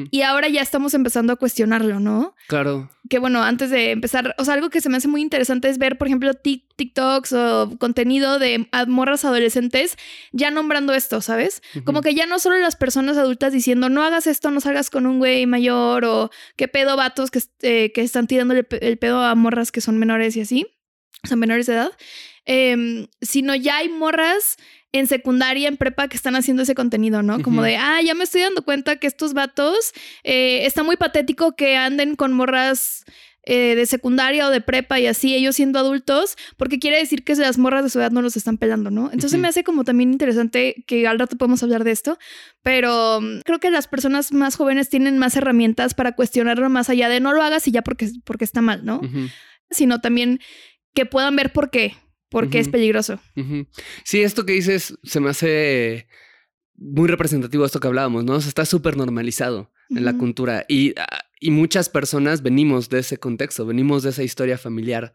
y 0.10 0.22
ahora 0.22 0.48
ya 0.48 0.62
estamos 0.62 0.94
empezando 0.94 1.34
a 1.34 1.36
cuestionarlo, 1.36 2.00
¿no? 2.00 2.34
Claro. 2.48 2.89
Que 3.10 3.20
bueno, 3.20 3.44
antes 3.44 3.70
de 3.70 3.91
empezar, 3.91 4.34
o 4.38 4.46
sea, 4.46 4.53
algo 4.53 4.70
que 4.70 4.79
se 4.79 4.89
me 4.89 4.98
hace 4.98 5.08
muy 5.08 5.22
interesante 5.22 5.67
es 5.67 5.77
ver, 5.77 5.98
por 5.98 6.08
ejemplo, 6.08 6.34
TikToks 6.34 7.34
o 7.34 7.77
contenido 7.77 8.39
de 8.39 8.70
morras 8.88 9.25
adolescentes 9.25 9.98
ya 10.32 10.50
nombrando 10.50 10.94
esto, 10.94 11.20
¿sabes? 11.20 11.62
Como 11.84 12.01
que 12.01 12.15
ya 12.15 12.25
no 12.25 12.39
solo 12.39 12.58
las 12.58 12.75
personas 12.75 13.17
adultas 13.17 13.51
diciendo, 13.51 13.89
no 13.89 14.03
hagas 14.03 14.27
esto, 14.27 14.50
no 14.50 14.62
salgas 14.62 14.89
con 14.89 15.05
un 15.05 15.20
güey 15.20 15.46
mayor 15.46 16.05
o 16.05 16.32
qué 16.55 16.67
pedo 16.67 16.96
vatos 16.96 17.29
que, 17.29 17.41
eh, 17.62 17.91
que 17.91 18.01
están 18.01 18.27
tirándole 18.27 18.65
el 18.82 18.98
pedo 18.98 19.22
a 19.22 19.36
morras 19.36 19.72
que 19.72 19.82
son 19.82 19.98
menores 19.98 20.38
y 20.38 20.41
así, 20.41 20.67
o 21.24 21.27
sea, 21.27 21.36
menores 21.36 21.65
de 21.65 21.74
edad, 21.74 21.91
em, 22.46 23.08
sino 23.22 23.55
ya 23.55 23.77
hay 23.77 23.89
morras 23.89 24.58
en 24.99 25.07
secundaria, 25.07 25.67
en 25.67 25.75
prepa, 25.75 26.07
que 26.07 26.15
están 26.15 26.35
haciendo 26.35 26.63
ese 26.63 26.73
contenido, 26.73 27.21
¿no? 27.21 27.41
Como 27.41 27.61
de, 27.61 27.75
ah, 27.75 28.01
ya 28.01 28.13
me 28.13 28.23
estoy 28.23 28.41
dando 28.41 28.63
cuenta 28.63 28.95
que 28.95 29.07
estos 29.07 29.33
vatos, 29.33 29.91
eh, 30.23 30.65
está 30.65 30.83
muy 30.83 30.95
patético 30.95 31.55
que 31.57 31.75
anden 31.75 32.15
con 32.15 32.31
morras 32.31 33.03
eh, 33.43 33.75
de 33.75 33.85
secundaria 33.85 34.47
o 34.47 34.49
de 34.49 34.61
prepa 34.61 34.97
y 35.01 35.07
así, 35.07 35.35
ellos 35.35 35.57
siendo 35.57 35.79
adultos, 35.79 36.37
porque 36.55 36.79
quiere 36.79 36.97
decir 36.97 37.25
que 37.25 37.35
las 37.35 37.57
morras 37.57 37.83
de 37.83 37.89
su 37.89 37.99
edad 37.99 38.11
no 38.11 38.21
los 38.21 38.37
están 38.37 38.57
pelando, 38.57 38.89
¿no? 38.89 39.11
Entonces 39.11 39.37
me 39.37 39.49
hace 39.49 39.65
como 39.65 39.83
también 39.83 40.13
interesante 40.13 40.85
que 40.87 41.05
al 41.07 41.19
rato 41.19 41.35
podemos 41.35 41.61
hablar 41.61 41.83
de 41.83 41.91
esto, 41.91 42.17
pero 42.63 43.19
mm, 43.19 43.41
creo 43.43 43.59
que 43.59 43.69
las 43.69 43.87
personas 43.89 44.31
más 44.31 44.55
jóvenes 44.55 44.89
tienen 44.89 45.17
más 45.17 45.35
herramientas 45.35 45.93
para 45.93 46.13
cuestionarlo 46.13 46.69
más 46.69 46.89
allá 46.89 47.09
de 47.09 47.19
no 47.19 47.33
lo 47.33 47.43
hagas 47.43 47.67
y 47.67 47.71
ya 47.71 47.81
porque, 47.81 48.09
porque 48.23 48.45
está 48.45 48.61
mal, 48.61 48.85
¿no? 48.85 49.01
Sino 49.69 49.99
también 49.99 50.39
que 50.93 51.05
puedan 51.05 51.35
ver 51.35 51.51
por 51.51 51.69
qué, 51.69 51.97
porque 52.35 52.59
es 52.59 52.67
peligroso. 52.67 53.17
Sí, 54.03 54.21
esto 54.21 54.45
que 54.45 54.51
dices 54.51 54.99
se 55.03 55.21
me 55.21 55.29
hace 55.29 56.09
muy 56.75 57.07
representativo 57.07 57.63
de 57.63 57.67
esto 57.67 57.79
que 57.79 57.87
hablábamos, 57.87 58.25
¿no? 58.25 58.33
O 58.33 58.37
está 58.39 58.65
súper 58.65 58.97
normalizado 58.97 59.71
en 59.89 60.03
la 60.03 60.17
cultura 60.17 60.65
y, 60.67 60.93
ah, 60.99 61.23
y 61.39 61.51
muchas 61.51 61.87
personas 61.87 62.43
venimos 62.43 62.89
de 62.89 62.99
ese 62.99 63.17
contexto, 63.19 63.65
venimos 63.65 64.03
de 64.03 64.09
esa 64.09 64.21
historia 64.21 64.57
familiar, 64.57 65.13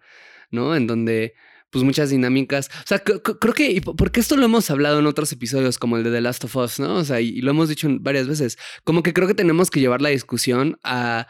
¿no? 0.51 0.75
En 0.75 0.87
donde 0.87 1.35
pues 1.69 1.85
muchas 1.85 2.09
dinámicas. 2.09 2.71
O 2.85 2.87
sea, 2.87 3.01
creo 3.01 3.53
que, 3.53 3.83
porque 3.83 4.21
esto 4.21 4.39
lo 4.39 4.47
hemos 4.47 4.71
hablado 4.71 5.01
en 5.01 5.07
otros 5.07 5.31
episodios 5.31 5.77
como 5.77 5.99
el 5.99 6.05
de 6.05 6.13
The 6.13 6.23
Last 6.23 6.45
of 6.45 6.57
Us, 6.57 6.81
¿no? 6.81 6.95
O 6.95 7.05
sea, 7.05 7.21
y, 7.21 7.43
lo 7.43 7.51
hemos 7.51 7.69
dicho 7.69 7.87
varias 8.01 8.29
veces, 8.29 8.57
como 8.83 9.03
que 9.03 9.13
creo 9.13 9.29
que 9.29 9.35
tenemos 9.35 9.71
que 9.71 9.81
llevar 9.81 10.01
la 10.01 10.09
discusión 10.09 10.79
a, 10.85 11.29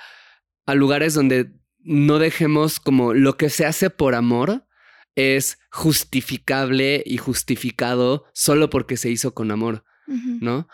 a 0.67 0.75
lugares 0.77 1.15
donde 1.15 1.51
no 1.81 2.21
dejemos 2.21 2.79
como 2.79 3.13
lo 3.13 3.37
que 3.37 3.51
se 3.51 3.67
hace 3.67 3.91
por 3.91 4.15
amor 4.15 4.70
es 5.15 5.59
justificable 5.71 7.03
y 7.05 7.17
justificado 7.19 8.25
solo 8.33 8.71
porque 8.71 8.97
se 8.97 9.11
hizo 9.11 9.35
con 9.35 9.51
amor, 9.51 9.85
¿no? 10.07 10.69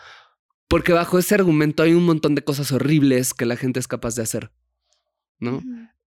Porque 0.67 0.93
bajo 0.93 1.19
ese 1.19 1.35
argumento 1.35 1.83
hay 1.83 1.93
un 1.93 2.05
montón 2.05 2.35
de 2.35 2.43
cosas 2.43 2.71
horribles 2.71 3.33
que 3.33 3.45
la 3.45 3.55
gente 3.55 3.79
es 3.79 3.87
capaz 3.87 4.15
de 4.15 4.23
hacer, 4.23 4.51
¿no? 5.39 5.61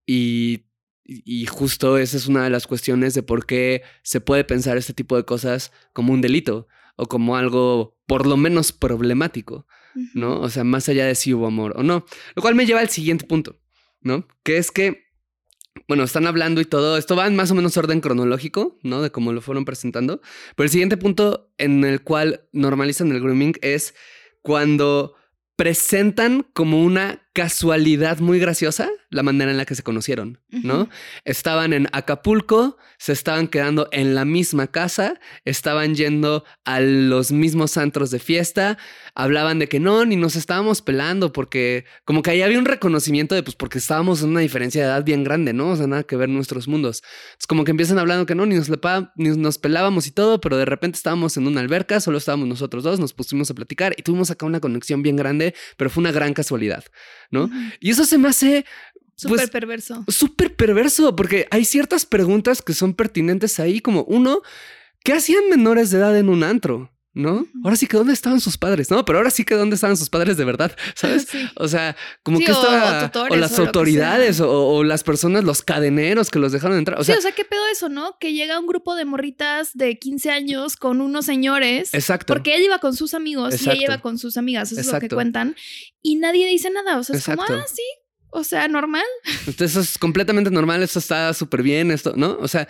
y, 0.07 0.67
y, 1.05 1.47
justo 1.47 1.99
esa 1.99 2.17
es 2.17 2.27
una 2.27 2.43
de 2.45 2.51
las 2.51 2.67
cuestiones 2.67 3.15
de 3.15 3.23
por 3.23 3.47
qué 3.47 3.83
se 4.03 4.21
puede 4.21 4.45
pensar 4.45 4.77
este 4.77 4.93
tipo 4.93 5.17
de 5.17 5.25
cosas 5.25 5.73
como 5.93 6.13
un 6.13 6.21
delito 6.21 6.67
o 6.97 7.07
como 7.07 7.37
algo 7.37 7.97
por 8.07 8.27
lo 8.27 8.37
menos 8.37 8.73
problemático, 8.73 9.67
¿no? 10.15 10.41
O 10.41 10.51
sea, 10.51 10.65
más 10.65 10.89
allá 10.89 11.07
de 11.07 11.15
si 11.15 11.33
hubo 11.33 11.47
amor 11.47 11.75
o 11.77 11.83
no. 11.83 12.05
Lo 12.35 12.43
cual 12.43 12.55
me 12.55 12.67
lleva 12.67 12.81
al 12.81 12.89
siguiente 12.89 13.27
punto, 13.27 13.61
¿no? 14.01 14.27
Que 14.43 14.57
es 14.57 14.71
que 14.71 15.10
bueno, 15.89 16.05
están 16.05 16.27
hablando 16.27 16.61
y 16.61 16.65
todo. 16.65 16.97
Esto 16.97 17.17
va 17.17 17.27
en 17.27 17.37
más 17.37 17.51
o 17.51 17.55
menos 17.55 17.77
orden 17.77 18.01
cronológico, 18.01 18.79
¿no? 18.83 19.03
De 19.03 19.11
cómo 19.11 19.33
lo 19.33 19.41
fueron 19.41 19.65
presentando. 19.65 20.21
Pero 20.55 20.65
el 20.65 20.71
siguiente 20.71 20.97
punto 20.97 21.53
en 21.59 21.85
el 21.85 22.03
cual 22.03 22.49
normalizan 22.53 23.11
el 23.13 23.21
grooming 23.21 23.55
es 23.63 23.95
cuando 24.43 25.15
presentan 25.57 26.47
como 26.53 26.83
una 26.83 27.29
casualidad 27.33 28.19
muy 28.19 28.39
graciosa 28.39 28.91
la 29.11 29.25
manera 29.25 29.51
en 29.51 29.57
la 29.57 29.65
que 29.65 29.75
se 29.75 29.83
conocieron, 29.83 30.41
¿no? 30.51 30.89
Estaban 31.25 31.73
en 31.73 31.89
Acapulco, 31.93 32.77
se 32.97 33.13
estaban 33.13 33.49
quedando 33.49 33.89
en 33.91 34.15
la 34.15 34.25
misma 34.25 34.69
casa, 34.69 35.19
estaban 35.45 35.97
yendo 35.97 36.45
a 36.65 36.81
los 36.81 37.33
mismos 37.33 37.77
antros 37.77 38.13
de 38.13 38.21
fiesta, 38.21 38.79
hablaban 39.17 39.59
de 39.59 39.69
que 39.69 39.81
no, 39.81 40.05
ni 40.05 40.15
nos 40.15 40.37
estábamos 40.37 40.81
pelando 40.81 41.33
porque 41.33 41.85
como 42.05 42.23
que 42.23 42.31
ahí 42.31 42.43
había 42.43 42.59
un 42.59 42.67
reconocimiento 42.67 43.35
de 43.35 43.43
pues 43.43 43.57
porque 43.57 43.79
estábamos 43.79 44.23
en 44.23 44.31
una 44.31 44.41
diferencia 44.41 44.81
de 44.81 44.87
edad 44.87 45.05
bien 45.05 45.25
grande, 45.25 45.53
¿no? 45.53 45.71
O 45.71 45.77
sea, 45.77 45.89
nada 45.89 46.05
que 46.05 46.17
ver 46.17 46.29
nuestros 46.29 46.69
mundos. 46.69 47.03
Es 47.39 47.49
como 47.49 47.65
que 47.65 47.73
empiezan 47.73 47.99
hablando 47.99 48.27
que 48.27 48.37
no, 48.37 48.47
ni 48.47 48.55
nos, 48.55 48.71
ni 49.17 49.29
nos 49.31 49.59
pelábamos 49.59 50.07
y 50.07 50.13
todo, 50.13 50.41
pero 50.41 50.57
de 50.57 50.67
repente 50.67 50.97
estábamos 50.97 51.37
en 51.37 51.49
una 51.49 51.61
alberca, 51.61 51.99
solo 51.99 52.19
estábamos 52.19 52.47
nosotros 52.47 52.85
dos, 52.85 53.01
nos 53.01 53.13
pusimos 53.13 53.51
a 53.51 53.55
platicar 53.55 53.95
y 53.97 54.03
tuvimos 54.03 54.31
acá 54.31 54.47
una 54.47 54.61
conexión 54.61 55.03
bien 55.03 55.17
grande, 55.17 55.55
pero 55.77 55.91
fue 55.91 56.01
una 56.01 56.13
gran 56.13 56.33
casualidad, 56.33 56.85
¿no? 57.31 57.51
Y 57.81 57.91
eso 57.91 58.05
se 58.05 58.19
me 58.19 58.29
hace 58.29 58.65
Súper 59.21 59.37
pues, 59.37 59.51
perverso. 59.51 60.05
Súper 60.09 60.57
perverso, 60.57 61.15
porque 61.15 61.47
hay 61.51 61.67
ciertas 61.67 62.07
preguntas 62.07 62.63
que 62.63 62.73
son 62.73 62.95
pertinentes 62.95 63.61
ahí, 63.61 63.81
como 63.81 64.05
uno, 64.05 64.41
¿qué 65.05 65.13
hacían 65.13 65.51
menores 65.51 65.91
de 65.91 65.99
edad 65.99 66.17
en 66.17 66.31
un 66.31 66.43
antro? 66.43 66.91
¿No? 67.13 67.45
Ahora 67.65 67.75
sí 67.75 67.89
que 67.89 67.97
dónde 67.97 68.13
estaban 68.13 68.41
sus 68.41 68.57
padres, 68.57 68.91
¿no? 68.91 69.05
Pero 69.05 69.19
ahora 69.19 69.31
sí 69.31 69.45
que 69.45 69.57
dónde 69.57 69.75
estaban 69.75 69.97
sus 69.97 70.09
padres 70.09 70.37
de 70.37 70.45
verdad, 70.45 70.77
¿sabes? 70.95 71.27
O 71.57 71.67
sea, 71.67 71.97
como 72.23 72.39
que 72.39 72.45
estaba, 72.45 73.11
o, 73.31 73.37
las 73.37 73.59
autoridades 73.59 74.41
o, 74.41 74.85
las 74.85 75.03
personas, 75.03 75.45
los 75.45 75.63
cadeneros 75.63 76.31
que 76.31 76.39
los 76.39 76.53
dejaron 76.53 76.79
entrar. 76.79 77.01
O 77.01 77.05
sí, 77.05 77.13
o 77.13 77.21
sea, 77.21 77.33
¿qué 77.33 77.45
pedo 77.45 77.63
eso, 77.73 77.89
no? 77.89 78.17
Que 78.19 78.33
llega 78.33 78.59
un 78.61 78.67
grupo 78.67 78.95
de 78.95 79.05
morritas 79.05 79.71
de 79.75 79.99
15 79.99 80.31
años 80.31 80.77
con 80.77 81.01
unos 81.01 81.27
señores. 81.27 81.93
Exacto. 81.95 82.33
Porque 82.33 82.55
él 82.55 82.63
iba 82.63 82.79
con 82.79 82.95
sus 82.95 83.15
amigos 83.15 83.61
y 83.61 83.71
ella 83.71 83.83
iba 83.83 83.99
con 84.01 84.19
sus 84.19 84.37
amigas, 84.37 84.71
eso 84.71 84.81
es 84.81 84.93
lo 84.93 85.01
que 85.01 85.09
cuentan. 85.09 85.57
Y 86.03 86.17
nadie 86.17 86.47
dice 86.47 86.71
nada, 86.71 86.99
o 86.99 87.03
sea, 87.03 87.17
es 87.17 87.25
como, 87.25 87.43
ah, 87.43 87.65
sí, 87.67 87.83
o 88.31 88.45
sea, 88.45 88.69
normal. 88.69 89.05
Entonces, 89.47 89.73
eso 89.73 89.81
es 89.81 89.99
completamente 89.99 90.51
normal, 90.51 90.83
esto 90.83 91.01
está 91.01 91.35
súper 91.35 91.63
bien, 91.63 91.91
esto, 91.91 92.15
¿no? 92.17 92.39
O 92.41 92.47
sea, 92.47 92.69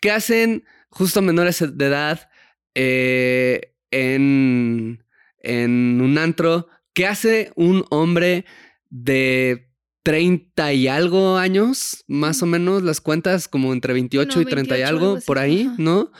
¿qué 0.00 0.12
hacen 0.12 0.64
justo 0.88 1.20
menores 1.20 1.64
de 1.76 1.86
edad? 1.86 2.28
Eh, 2.74 3.71
en, 3.92 5.04
en 5.38 6.00
un 6.00 6.18
antro. 6.18 6.66
¿Qué 6.94 7.06
hace 7.06 7.52
un 7.54 7.84
hombre 7.90 8.44
de 8.90 9.70
30 10.02 10.72
y 10.72 10.88
algo 10.88 11.36
años? 11.36 12.04
Más 12.08 12.42
o 12.42 12.46
menos 12.46 12.82
las 12.82 13.00
cuentas, 13.00 13.48
como 13.48 13.72
entre 13.72 13.92
28 13.92 14.40
y 14.40 14.44
30 14.44 14.78
y 14.78 14.82
algo, 14.82 15.18
por 15.24 15.38
ahí, 15.38 15.70
¿no? 15.78 16.10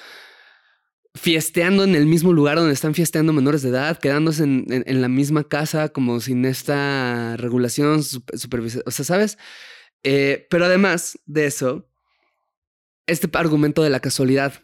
Fiesteando 1.14 1.84
en 1.84 1.94
el 1.94 2.06
mismo 2.06 2.32
lugar 2.32 2.56
donde 2.56 2.72
están 2.72 2.94
fiesteando 2.94 3.32
menores 3.32 3.62
de 3.62 3.68
edad, 3.70 3.98
quedándose 3.98 4.44
en, 4.44 5.00
la 5.02 5.08
misma 5.08 5.44
casa, 5.44 5.90
como 5.90 6.20
sin 6.20 6.44
esta 6.44 7.36
regulación, 7.36 8.02
supervisión. 8.02 8.82
O 8.86 8.90
sea, 8.90 9.04
¿sabes? 9.04 9.36
Eh, 10.04 10.46
pero 10.48 10.64
además 10.64 11.18
de 11.26 11.46
eso, 11.46 11.88
este 13.06 13.28
argumento 13.34 13.82
de 13.82 13.90
la 13.90 14.00
casualidad, 14.00 14.54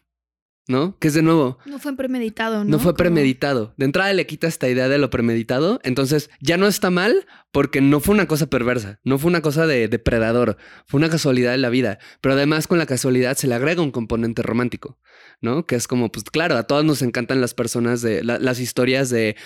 ¿no? 0.69 0.99
Que 0.99 1.09
es 1.09 1.15
de 1.15 1.23
nuevo. 1.23 1.59
No 1.65 1.79
fue 1.79 1.97
premeditado, 1.97 2.63
¿no? 2.63 2.71
No 2.71 2.79
fue 2.79 2.95
premeditado. 2.95 3.75
De 3.79 3.87
entrada 3.87 4.13
le 4.13 4.27
quita 4.27 4.47
esta 4.47 4.69
idea 4.69 4.89
de 4.89 4.99
lo 4.99 5.09
premeditado. 5.09 5.81
Entonces 5.83 6.31
ya 6.41 6.59
no 6.59 6.67
está 6.67 6.91
mal 6.91 7.27
porque 7.51 7.81
no 7.81 8.01
fue 8.01 8.15
una 8.15 8.29
cosa 8.29 8.49
perversa, 8.49 9.01
no 9.03 9.19
fue 9.19 9.31
una 9.31 9.41
cosa 9.41 9.67
de 9.67 9.89
depredador, 9.89 10.59
fue 10.87 10.99
una 10.99 11.09
casualidad 11.09 11.53
de 11.53 11.59
la 11.59 11.71
vida. 11.71 11.99
Pero 12.21 12.35
además 12.35 12.67
con 12.67 12.77
la 12.77 12.85
casualidad 12.85 13.37
se 13.37 13.49
le 13.49 13.55
agrega 13.55 13.81
un 13.81 13.91
componente 13.91 14.43
romántico, 14.43 14.99
¿no? 15.41 15.67
Que 15.67 15.75
es 15.75 15.89
como, 15.89 16.13
pues 16.13 16.25
claro, 16.25 16.59
a 16.59 16.65
todos 16.65 16.85
nos 16.85 17.01
encantan 17.01 17.41
las 17.41 17.55
personas 17.55 18.03
de 18.03 18.23
las 18.23 18.61
historias 18.61 19.09
de 19.09 19.37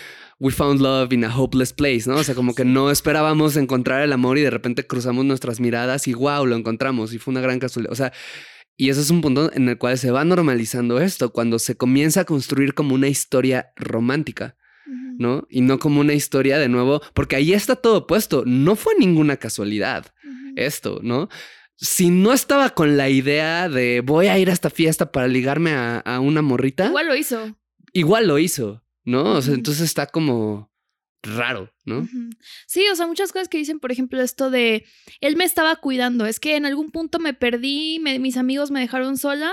we 0.41 0.51
found 0.51 0.81
love 0.81 1.13
in 1.13 1.25
a 1.25 1.39
hopeless 1.39 1.73
place, 1.73 2.03
¿no? 2.07 2.17
O 2.17 2.25
sea, 2.25 2.35
como 2.35 2.57
que 2.57 2.65
no 2.65 2.91
esperábamos 2.91 3.57
encontrar 3.57 4.03
el 4.03 4.13
amor 4.13 4.39
y 4.39 4.43
de 4.43 4.51
repente 4.51 4.85
cruzamos 4.85 5.25
nuestras 5.25 5.61
miradas 5.61 6.09
y 6.09 6.15
wow, 6.15 6.45
lo 6.47 6.57
encontramos 6.57 7.15
y 7.15 7.19
fue 7.19 7.31
una 7.31 7.41
gran 7.41 7.61
casualidad. 7.61 7.93
O 7.93 7.97
sea, 7.97 8.13
y 8.77 8.89
ese 8.89 9.01
es 9.01 9.11
un 9.11 9.21
punto 9.21 9.53
en 9.53 9.69
el 9.69 9.79
cual 9.79 9.99
se 9.99 10.11
va 10.11 10.25
normalizando 10.25 11.01
esto, 11.01 11.33
cuando 11.33 11.59
se 11.59 11.77
comienza 11.77 12.23
a 12.23 12.25
construir 12.25 12.75
como 12.75 12.95
una 12.95 13.09
historia 13.09 13.73
romántica, 13.77 14.57
¿no? 15.19 15.47
Y 15.51 15.61
no 15.61 15.79
como 15.79 16.01
una 16.01 16.15
historia 16.15 16.59
de 16.59 16.69
nuevo, 16.69 17.03
porque 17.15 17.37
ahí 17.37 17.53
está 17.53 17.77
todo 17.77 18.07
puesto, 18.07 18.45
no 18.47 18.77
fue 18.77 18.95
ninguna 18.99 19.37
casualidad 19.37 20.07
esto, 20.57 21.01
¿no? 21.03 21.29
Si 21.77 22.11
no 22.11 22.33
estaba 22.33 22.71
con 22.71 22.97
la 22.97 23.09
idea 23.09 23.69
de 23.69 24.01
voy 24.01 24.29
a 24.29 24.39
ir 24.39 24.51
a 24.51 24.53
esta 24.53 24.71
fiesta 24.71 25.11
para 25.11 25.27
ligarme 25.27 25.73
a, 25.75 26.21
una 26.21 26.43
morrita. 26.43 26.87
Igual 26.87 27.09
lo 27.09 27.17
hizo. 27.17 27.57
Igual 27.93 28.29
lo 28.29 28.39
hizo, 28.39 28.85
¿no? 29.05 29.35
O 29.35 29.43
sea, 29.43 29.55
entonces 29.55 29.85
está 29.85 30.07
como 30.07 30.72
raro, 31.23 31.73
¿no? 31.85 32.09
Sí, 32.67 32.85
o 32.91 32.97
sea, 32.97 33.07
muchas 33.07 33.33
cosas 33.33 33.49
que 33.49 33.59
dicen, 33.59 33.81
por 33.81 33.93
ejemplo, 33.93 34.21
esto 34.21 34.51
de, 34.51 34.85
él 35.21 35.37
me 35.37 35.45
estaba 35.45 35.77
cuidando, 35.77 36.27
es 36.27 36.41
que 36.41 36.57
en 36.57 36.67
algún 36.67 36.91
punto 36.91 37.19
me 37.19 37.35
perdí, 37.35 38.01
mis 38.01 38.37
amigos 38.37 38.71
me 38.71 38.81
dejaron 38.81 39.17
sola, 39.17 39.53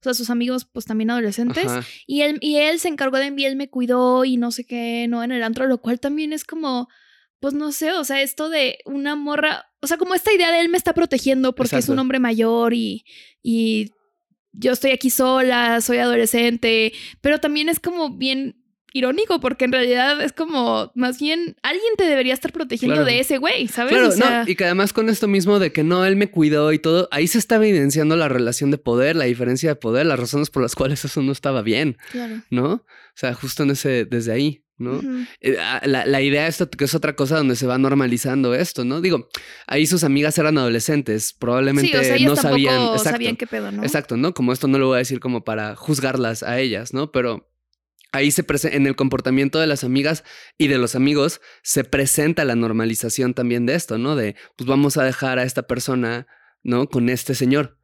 o 0.00 0.02
sea, 0.02 0.14
sus 0.14 0.30
amigos 0.30 0.64
pues 0.64 0.84
también 0.84 1.10
adolescentes, 1.10 1.70
y 2.06 2.22
él, 2.22 2.38
y 2.40 2.56
él 2.56 2.78
se 2.78 2.88
encargó 2.88 3.16
de 3.16 3.30
mí, 3.30 3.44
él 3.44 3.56
me 3.56 3.70
cuidó 3.70 4.24
y 4.24 4.36
no 4.36 4.52
sé 4.52 4.64
qué, 4.64 5.06
no, 5.08 5.24
en 5.24 5.32
el 5.32 5.42
antro, 5.42 5.66
lo 5.66 5.78
cual 5.78 5.98
también 5.98 6.32
es 6.32 6.44
como, 6.44 6.88
pues 7.40 7.54
no 7.54 7.72
sé, 7.72 7.92
o 7.92 8.04
sea, 8.04 8.22
esto 8.22 8.48
de 8.48 8.78
una 8.84 9.16
morra, 9.16 9.66
o 9.80 9.86
sea, 9.86 9.96
como 9.96 10.14
esta 10.14 10.32
idea 10.32 10.52
de 10.52 10.60
él 10.60 10.68
me 10.68 10.78
está 10.78 10.92
protegiendo 10.92 11.54
porque 11.54 11.76
es 11.76 11.88
un 11.88 11.98
hombre 11.98 12.18
mayor 12.18 12.74
y, 12.74 13.04
y 13.42 13.92
yo 14.52 14.72
estoy 14.72 14.90
aquí 14.90 15.10
sola, 15.10 15.80
soy 15.80 15.98
adolescente, 15.98 16.92
pero 17.20 17.38
también 17.38 17.68
es 17.68 17.80
como 17.80 18.16
bien 18.16 18.57
irónico 18.92 19.40
porque 19.40 19.64
en 19.64 19.72
realidad 19.72 20.20
es 20.22 20.32
como 20.32 20.90
más 20.94 21.18
bien 21.18 21.56
alguien 21.62 21.92
te 21.96 22.04
debería 22.04 22.34
estar 22.34 22.52
protegiendo 22.52 23.04
de 23.04 23.20
ese 23.20 23.38
güey, 23.38 23.68
¿sabes? 23.68 23.92
Claro, 23.92 24.44
no, 24.44 24.50
y 24.50 24.56
que 24.56 24.64
además 24.64 24.92
con 24.92 25.08
esto 25.08 25.28
mismo 25.28 25.58
de 25.58 25.72
que 25.72 25.84
no, 25.84 26.04
él 26.04 26.16
me 26.16 26.30
cuidó 26.30 26.72
y 26.72 26.78
todo, 26.78 27.08
ahí 27.10 27.26
se 27.26 27.38
está 27.38 27.56
evidenciando 27.56 28.16
la 28.16 28.28
relación 28.28 28.70
de 28.70 28.78
poder, 28.78 29.16
la 29.16 29.24
diferencia 29.24 29.70
de 29.70 29.76
poder, 29.76 30.06
las 30.06 30.18
razones 30.18 30.50
por 30.50 30.62
las 30.62 30.74
cuales 30.74 31.04
eso 31.04 31.22
no 31.22 31.32
estaba 31.32 31.62
bien, 31.62 31.98
claro. 32.10 32.42
¿no? 32.50 32.72
O 32.72 32.84
sea, 33.14 33.34
justo 33.34 33.62
en 33.62 33.70
ese, 33.70 34.04
desde 34.04 34.32
ahí. 34.32 34.64
¿no? 34.78 35.00
Eh, 35.40 35.56
ah, 35.60 35.80
la, 35.84 36.22
idea 36.22 36.46
esto 36.46 36.70
que 36.70 36.84
es 36.84 36.94
otra 36.94 37.16
cosa 37.16 37.36
donde 37.36 37.56
se 37.56 37.66
va 37.66 37.78
normalizando 37.78 38.54
esto, 38.54 38.84
¿no? 38.84 39.00
Digo, 39.00 39.28
ahí 39.66 39.86
sus 39.86 40.04
amigas 40.04 40.38
eran 40.38 40.56
adolescentes, 40.56 41.32
probablemente 41.32 42.20
no 42.20 42.36
sabían, 42.36 42.98
sabían 42.98 43.36
qué 43.36 43.48
pedo, 43.48 43.72
¿no? 43.72 43.82
Exacto, 43.82 44.16
¿no? 44.16 44.32
Como 44.34 44.52
esto 44.52 44.68
no 44.68 44.78
lo 44.78 44.86
voy 44.86 44.96
a 44.96 44.98
decir 44.98 45.18
como 45.18 45.42
para 45.42 45.74
juzgarlas 45.74 46.44
a 46.44 46.60
ellas, 46.60 46.94
¿no? 46.94 47.10
Pero 47.10 47.47
ahí 48.12 48.30
se 48.30 48.42
presenta, 48.42 48.76
en 48.76 48.86
el 48.86 48.96
comportamiento 48.96 49.58
de 49.58 49.66
las 49.66 49.84
amigas 49.84 50.24
y 50.56 50.68
de 50.68 50.78
los 50.78 50.94
amigos, 50.94 51.40
se 51.62 51.84
presenta 51.84 52.44
la 52.44 52.54
normalización 52.54 53.34
también 53.34 53.66
de 53.66 53.74
esto, 53.74 53.98
¿no? 53.98 54.16
De, 54.16 54.36
pues 54.56 54.68
vamos 54.68 54.96
a 54.96 55.04
dejar 55.04 55.38
a 55.38 55.44
esta 55.44 55.66
persona, 55.66 56.26
¿no? 56.62 56.88
Con 56.88 57.08
este 57.08 57.34
señor, 57.34 57.78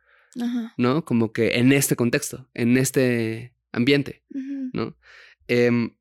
¿no? 0.76 1.04
Como 1.04 1.32
que 1.32 1.58
en 1.58 1.72
este 1.72 1.96
contexto, 1.96 2.48
en 2.54 2.76
este 2.76 3.54
ambiente, 3.72 4.24
¿no? 4.72 4.96
Em, 5.48 5.96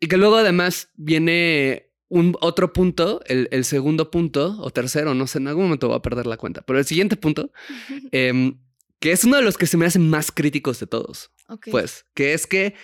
y 0.00 0.06
que 0.06 0.16
luego 0.16 0.36
además 0.36 0.90
viene 0.94 1.90
un 2.08 2.36
otro 2.40 2.72
punto, 2.72 3.20
el, 3.26 3.48
el, 3.50 3.64
segundo 3.64 4.10
punto, 4.10 4.56
o 4.60 4.70
tercero, 4.70 5.14
no 5.14 5.26
sé, 5.26 5.38
en 5.38 5.48
algún 5.48 5.64
momento 5.64 5.88
voy 5.88 5.96
a 5.96 6.02
perder 6.02 6.26
la 6.26 6.38
cuenta, 6.38 6.62
pero 6.62 6.78
el 6.78 6.86
siguiente 6.86 7.16
punto, 7.16 7.52
em, 8.12 8.58
que 9.00 9.12
es 9.12 9.24
uno 9.24 9.36
de 9.36 9.42
los 9.42 9.58
que 9.58 9.66
se 9.66 9.76
me 9.76 9.86
hacen 9.86 10.08
más 10.08 10.32
críticos 10.32 10.80
de 10.80 10.86
todos, 10.86 11.30
pues, 11.70 12.06
que 12.14 12.32
es 12.32 12.46
que 12.46 12.74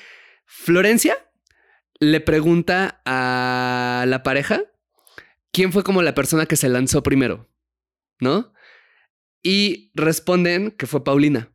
Florencia 0.45 1.17
le 2.01 2.21
pregunta 2.21 3.01
a 3.05 4.05
la 4.07 4.23
pareja 4.23 4.63
quién 5.53 5.73
fue 5.73 5.85
como 5.85 6.03
la 6.03 6.15
persona 6.15 6.47
que 6.47 6.57
se 6.57 6.69
lanzó 6.69 7.03
primero, 7.03 7.49
¿no? 8.21 8.53
Y 9.43 9.91
responden 9.95 10.71
que 10.73 10.87
fue 10.87 11.05
Paulina, 11.05 11.53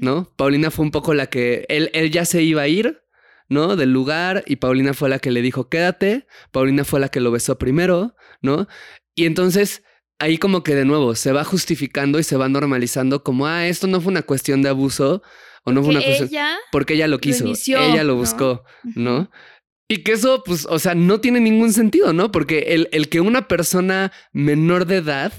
¿no? 0.00 0.32
Paulina 0.36 0.70
fue 0.70 0.84
un 0.84 0.90
poco 0.90 1.14
la 1.14 1.26
que 1.26 1.66
él, 1.68 1.90
él 1.94 2.10
ya 2.10 2.24
se 2.24 2.42
iba 2.42 2.62
a 2.62 2.68
ir, 2.68 3.02
¿no? 3.48 3.76
Del 3.76 3.92
lugar 3.92 4.42
y 4.46 4.56
Paulina 4.56 4.94
fue 4.94 5.08
la 5.08 5.18
que 5.18 5.30
le 5.30 5.42
dijo 5.42 5.68
quédate, 5.68 6.26
Paulina 6.50 6.84
fue 6.84 7.00
la 7.00 7.08
que 7.08 7.20
lo 7.20 7.30
besó 7.30 7.58
primero, 7.58 8.16
¿no? 8.40 8.66
Y 9.14 9.26
entonces 9.26 9.84
ahí 10.18 10.38
como 10.38 10.62
que 10.62 10.74
de 10.74 10.84
nuevo 10.84 11.14
se 11.14 11.32
va 11.32 11.44
justificando 11.44 12.18
y 12.18 12.22
se 12.22 12.36
va 12.36 12.48
normalizando 12.48 13.24
como, 13.24 13.46
ah, 13.46 13.66
esto 13.66 13.86
no 13.88 14.00
fue 14.00 14.12
una 14.12 14.22
cuestión 14.22 14.62
de 14.62 14.68
abuso, 14.68 15.22
o 15.64 15.72
no 15.72 15.82
fue 15.82 15.90
una 15.90 16.02
cuestión. 16.02 16.46
porque 16.70 16.94
ella 16.94 17.08
lo 17.08 17.18
quiso. 17.18 17.44
ella 17.46 18.04
lo 18.04 18.16
buscó, 18.16 18.64
¿no? 18.94 19.30
Y 19.88 19.98
que 20.04 20.12
eso, 20.12 20.42
pues, 20.44 20.66
o 20.68 20.78
sea, 20.78 20.94
no 20.94 21.20
tiene 21.20 21.40
ningún 21.40 21.72
sentido, 21.72 22.12
¿no? 22.12 22.32
Porque 22.32 22.60
el, 22.68 22.88
el 22.92 23.08
que 23.08 23.20
una 23.20 23.46
persona 23.46 24.10
menor 24.32 24.86
de 24.86 24.96
edad 24.96 25.32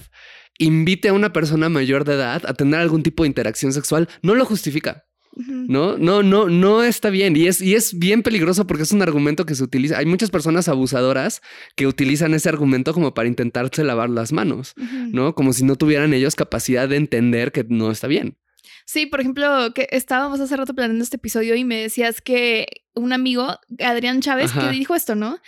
invite 0.59 1.09
a 1.09 1.13
una 1.13 1.33
persona 1.33 1.69
mayor 1.69 2.05
de 2.05 2.13
edad 2.13 2.43
a 2.45 2.53
tener 2.53 2.79
algún 2.79 3.03
tipo 3.03 3.23
de 3.23 3.27
interacción 3.27 3.73
sexual 3.73 4.07
no 4.21 4.35
lo 4.35 4.45
justifica. 4.45 5.05
No, 5.35 5.97
no, 5.97 6.21
no, 6.21 6.47
no 6.47 6.83
está 6.83 7.09
bien. 7.09 7.35
Y 7.35 7.47
es, 7.47 7.59
y 7.59 7.73
es 7.73 7.97
bien 7.97 8.21
peligroso 8.21 8.67
porque 8.67 8.83
es 8.83 8.91
un 8.91 9.01
argumento 9.01 9.45
que 9.45 9.55
se 9.55 9.63
utiliza. 9.63 9.97
Hay 9.97 10.05
muchas 10.05 10.29
personas 10.29 10.67
abusadoras 10.67 11.41
que 11.75 11.87
utilizan 11.87 12.35
ese 12.35 12.49
argumento 12.49 12.93
como 12.93 13.15
para 13.15 13.27
intentarse 13.27 13.83
lavar 13.83 14.09
las 14.11 14.31
manos, 14.31 14.73
¿no? 15.11 15.33
Como 15.33 15.53
si 15.53 15.63
no 15.63 15.75
tuvieran 15.75 16.13
ellos 16.13 16.35
capacidad 16.35 16.87
de 16.87 16.97
entender 16.97 17.51
que 17.51 17.65
no 17.67 17.89
está 17.89 18.07
bien. 18.07 18.37
Sí, 18.85 19.05
por 19.05 19.19
ejemplo, 19.19 19.73
que 19.73 19.87
estábamos 19.91 20.39
hace 20.39 20.55
rato 20.57 20.73
planeando 20.73 21.03
este 21.03 21.17
episodio 21.17 21.55
y 21.55 21.63
me 21.63 21.81
decías 21.81 22.21
que 22.21 22.83
un 22.95 23.13
amigo, 23.13 23.59
Adrián 23.79 24.21
Chávez, 24.21 24.51
que 24.51 24.69
dijo 24.69 24.95
esto, 24.95 25.15
¿no? 25.15 25.39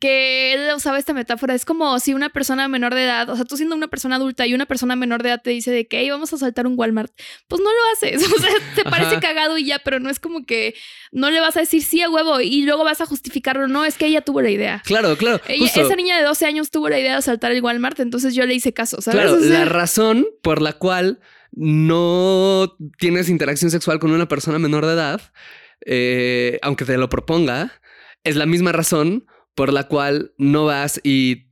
Que 0.00 0.54
él 0.54 0.74
usaba 0.74 0.98
esta 0.98 1.12
metáfora. 1.12 1.54
Es 1.54 1.64
como 1.64 1.98
si 2.00 2.14
una 2.14 2.30
persona 2.30 2.66
menor 2.66 2.94
de 2.94 3.04
edad, 3.04 3.28
o 3.30 3.36
sea, 3.36 3.44
tú 3.44 3.56
siendo 3.56 3.76
una 3.76 3.88
persona 3.88 4.16
adulta 4.16 4.46
y 4.46 4.54
una 4.54 4.66
persona 4.66 4.96
menor 4.96 5.22
de 5.22 5.30
edad 5.30 5.42
te 5.42 5.50
dice 5.50 5.70
de 5.70 5.86
que 5.86 6.00
hey, 6.00 6.10
vamos 6.10 6.32
a 6.32 6.38
saltar 6.38 6.66
un 6.66 6.74
Walmart, 6.76 7.12
pues 7.46 7.62
no 7.62 7.70
lo 7.70 7.78
haces. 7.92 8.22
O 8.34 8.40
sea, 8.40 8.50
te 8.74 8.84
parece 8.84 9.20
cagado 9.20 9.56
y 9.58 9.66
ya, 9.66 9.78
pero 9.78 10.00
no 10.00 10.10
es 10.10 10.18
como 10.18 10.44
que 10.44 10.74
no 11.12 11.30
le 11.30 11.40
vas 11.40 11.56
a 11.56 11.60
decir 11.60 11.82
sí 11.82 12.02
a 12.02 12.10
huevo 12.10 12.40
y 12.40 12.62
luego 12.62 12.84
vas 12.84 13.00
a 13.00 13.06
justificarlo. 13.06 13.68
No, 13.68 13.84
es 13.84 13.96
que 13.96 14.06
ella 14.06 14.22
tuvo 14.22 14.42
la 14.42 14.50
idea. 14.50 14.82
Claro, 14.84 15.16
claro. 15.16 15.40
esa 15.46 15.96
niña 15.96 16.18
de 16.18 16.24
12 16.24 16.46
años 16.46 16.70
tuvo 16.70 16.88
la 16.88 16.98
idea 16.98 17.16
de 17.16 17.22
saltar 17.22 17.52
el 17.52 17.62
Walmart, 17.62 18.00
entonces 18.00 18.34
yo 18.34 18.44
le 18.46 18.54
hice 18.54 18.72
caso, 18.72 19.00
¿sabes? 19.00 19.20
Claro, 19.20 19.38
la 19.38 19.64
razón 19.66 20.26
por 20.42 20.60
la 20.60 20.72
cual 20.72 21.20
no 21.56 22.76
tienes 22.98 23.28
interacción 23.28 23.70
sexual 23.70 23.98
con 23.98 24.10
una 24.10 24.28
persona 24.28 24.58
menor 24.58 24.86
de 24.86 24.92
edad, 24.92 25.20
eh, 25.86 26.58
aunque 26.62 26.84
te 26.84 26.98
lo 26.98 27.08
proponga, 27.08 27.80
es 28.24 28.36
la 28.36 28.46
misma 28.46 28.72
razón 28.72 29.26
por 29.54 29.72
la 29.72 29.84
cual 29.84 30.32
no 30.36 30.64
vas 30.64 31.00
y 31.04 31.48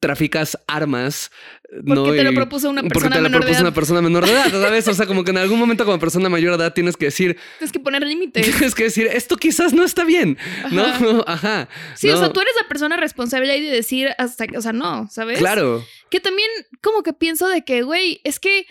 traficas 0.00 0.58
armas. 0.66 1.30
Porque 1.70 1.94
¿no? 1.94 2.12
te 2.12 2.24
lo 2.24 2.34
propuso 2.34 2.70
una 2.70 2.82
porque 2.82 2.94
persona 2.94 3.16
te 3.16 3.22
lo 3.22 3.28
menor 3.28 3.40
de 3.40 3.46
propuso 3.46 3.60
edad. 3.60 3.68
una 3.68 3.74
persona 3.74 4.02
menor 4.02 4.26
de 4.26 4.32
edad, 4.32 4.50
¿sabes? 4.50 4.88
O 4.88 4.94
sea, 4.94 5.06
como 5.06 5.24
que 5.24 5.32
en 5.32 5.38
algún 5.38 5.58
momento 5.58 5.84
como 5.84 5.98
persona 5.98 6.28
mayor 6.28 6.56
de 6.56 6.64
edad 6.64 6.72
tienes 6.72 6.96
que 6.96 7.06
decir, 7.06 7.36
Tienes 7.58 7.72
que 7.72 7.80
poner 7.80 8.02
límites. 8.06 8.42
tienes 8.50 8.74
que 8.74 8.84
decir, 8.84 9.06
esto 9.06 9.36
quizás 9.36 9.72
no 9.72 9.84
está 9.84 10.04
bien, 10.04 10.38
¿no? 10.70 10.84
Ajá. 11.26 11.68
Sí, 11.94 12.10
o 12.10 12.16
sea, 12.16 12.32
tú 12.32 12.40
eres 12.40 12.54
la 12.60 12.68
persona 12.68 12.96
responsable 12.96 13.50
ahí 13.50 13.62
de 13.62 13.70
decir 13.70 14.10
hasta 14.18 14.46
que, 14.46 14.56
o 14.56 14.62
sea, 14.62 14.72
no, 14.72 15.08
¿sabes? 15.10 15.38
Claro, 15.38 15.84
Que 16.10 16.20
también 16.20 16.48
como 16.82 17.02
que 17.02 17.12
pienso 17.12 17.48
de 17.48 17.64
que, 17.64 17.82
güey, 17.82 18.20
es 18.24 18.40
que 18.40 18.66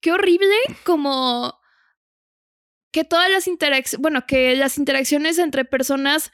qué 0.00 0.12
horrible 0.12 0.54
como 0.84 1.58
que 2.92 3.04
todas 3.04 3.30
las 3.30 3.46
interacciones, 3.46 4.00
bueno, 4.00 4.26
que 4.26 4.56
las 4.56 4.78
interacciones 4.78 5.38
entre 5.38 5.64
personas 5.64 6.32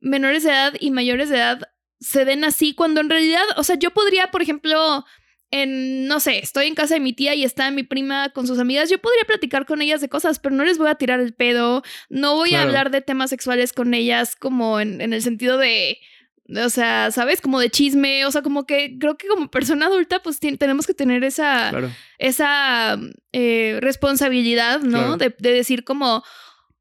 menores 0.00 0.42
de 0.42 0.50
edad 0.50 0.74
y 0.78 0.90
mayores 0.90 1.30
de 1.30 1.36
edad 1.36 1.60
se 2.00 2.24
den 2.24 2.44
así 2.44 2.74
cuando 2.74 3.00
en 3.00 3.08
realidad, 3.08 3.44
o 3.56 3.64
sea, 3.64 3.76
yo 3.76 3.92
podría, 3.92 4.30
por 4.30 4.42
ejemplo, 4.42 5.04
en, 5.50 6.06
no 6.06 6.20
sé, 6.20 6.38
estoy 6.38 6.66
en 6.66 6.74
casa 6.74 6.94
de 6.94 7.00
mi 7.00 7.14
tía 7.14 7.34
y 7.34 7.44
está 7.44 7.70
mi 7.70 7.82
prima 7.82 8.30
con 8.30 8.46
sus 8.46 8.58
amigas, 8.58 8.90
yo 8.90 8.98
podría 8.98 9.24
platicar 9.24 9.64
con 9.64 9.80
ellas 9.80 10.02
de 10.02 10.08
cosas, 10.08 10.38
pero 10.38 10.54
no 10.54 10.64
les 10.64 10.76
voy 10.76 10.88
a 10.88 10.96
tirar 10.96 11.20
el 11.20 11.34
pedo, 11.34 11.82
no 12.10 12.34
voy 12.34 12.54
a 12.54 12.62
hablar 12.62 12.90
de 12.90 13.00
temas 13.00 13.30
sexuales 13.30 13.72
con 13.72 13.94
ellas 13.94 14.36
como 14.36 14.80
en, 14.80 15.00
en 15.00 15.14
el 15.14 15.22
sentido 15.22 15.56
de, 15.56 15.98
o 16.48 16.70
sea, 16.70 17.10
¿sabes? 17.10 17.40
Como 17.40 17.60
de 17.60 17.70
chisme, 17.70 18.24
o 18.24 18.30
sea, 18.30 18.42
como 18.42 18.66
que 18.66 18.98
creo 18.98 19.16
que 19.16 19.28
como 19.28 19.50
persona 19.50 19.86
adulta 19.86 20.22
pues 20.22 20.38
tenemos 20.38 20.86
que 20.86 20.94
tener 20.94 21.24
esa, 21.24 21.70
claro. 21.70 21.90
esa 22.18 22.98
eh, 23.32 23.78
responsabilidad, 23.80 24.80
¿no? 24.80 24.98
Claro. 24.98 25.16
De, 25.16 25.34
de 25.38 25.52
decir 25.52 25.84
como, 25.84 26.22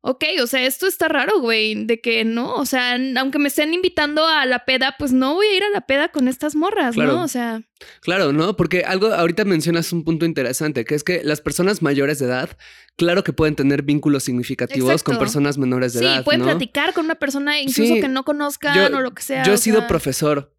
ok, 0.08 0.24
o 0.44 0.46
sea, 0.48 0.64
esto 0.66 0.86
está 0.86 1.08
raro, 1.08 1.40
güey, 1.40 1.86
de 1.86 2.00
que 2.00 2.24
no, 2.26 2.54
o 2.56 2.66
sea, 2.68 2.96
aunque 3.18 3.40
me 3.40 3.48
estén 3.48 3.74
invitando 3.74 4.24
a 4.28 4.46
la 4.46 4.64
peda, 4.64 4.96
pues 5.00 5.12
no 5.14 5.34
voy 5.34 5.48
a 5.48 5.58
ir 5.58 5.64
a 5.64 5.70
la 5.72 5.82
peda 5.82 6.10
con 6.10 6.28
estas 6.28 6.56
morras, 6.56 6.94
Claro. 6.94 7.14
¿no? 7.14 7.24
O 7.24 7.28
sea, 7.28 7.64
Claro, 8.02 8.32
¿no? 8.32 8.56
Porque 8.56 8.84
algo, 8.86 9.08
ahorita 9.14 9.46
mencionas 9.46 9.92
un 9.92 10.04
punto 10.04 10.26
interesante, 10.26 10.86
que 10.86 10.94
es 10.96 11.04
que 11.04 11.24
las 11.24 11.42
personas 11.42 11.82
mayores 11.82 12.20
de 12.20 12.28
edad, 12.28 12.56
claro 12.98 13.24
que 13.24 13.34
pueden 13.34 13.56
tener 13.56 13.82
vínculos 13.82 14.24
significativos 14.24 15.02
con 15.04 15.18
personas 15.18 15.58
menores 15.58 15.94
de 15.94 16.00
sí, 16.00 16.06
edad, 16.06 16.24
pueden 16.24 16.42
¿no? 16.42 16.48
platicar 16.48 16.94
con 16.94 17.06
una 17.06 17.16
persona 17.16 17.60
incluso 17.60 17.96
Sí, 17.96 18.00
que 18.00 18.08
no 18.08 18.24
conozcan 18.26 18.76
yo- 18.92 18.98
o 18.98 19.02
lo 19.02 19.14
que 19.16 19.24
sea. 19.24 19.44
Yo 19.44 19.54
he 19.54 19.58
sido 19.58 19.80
sea, 19.80 19.88
profesor, 19.88 20.54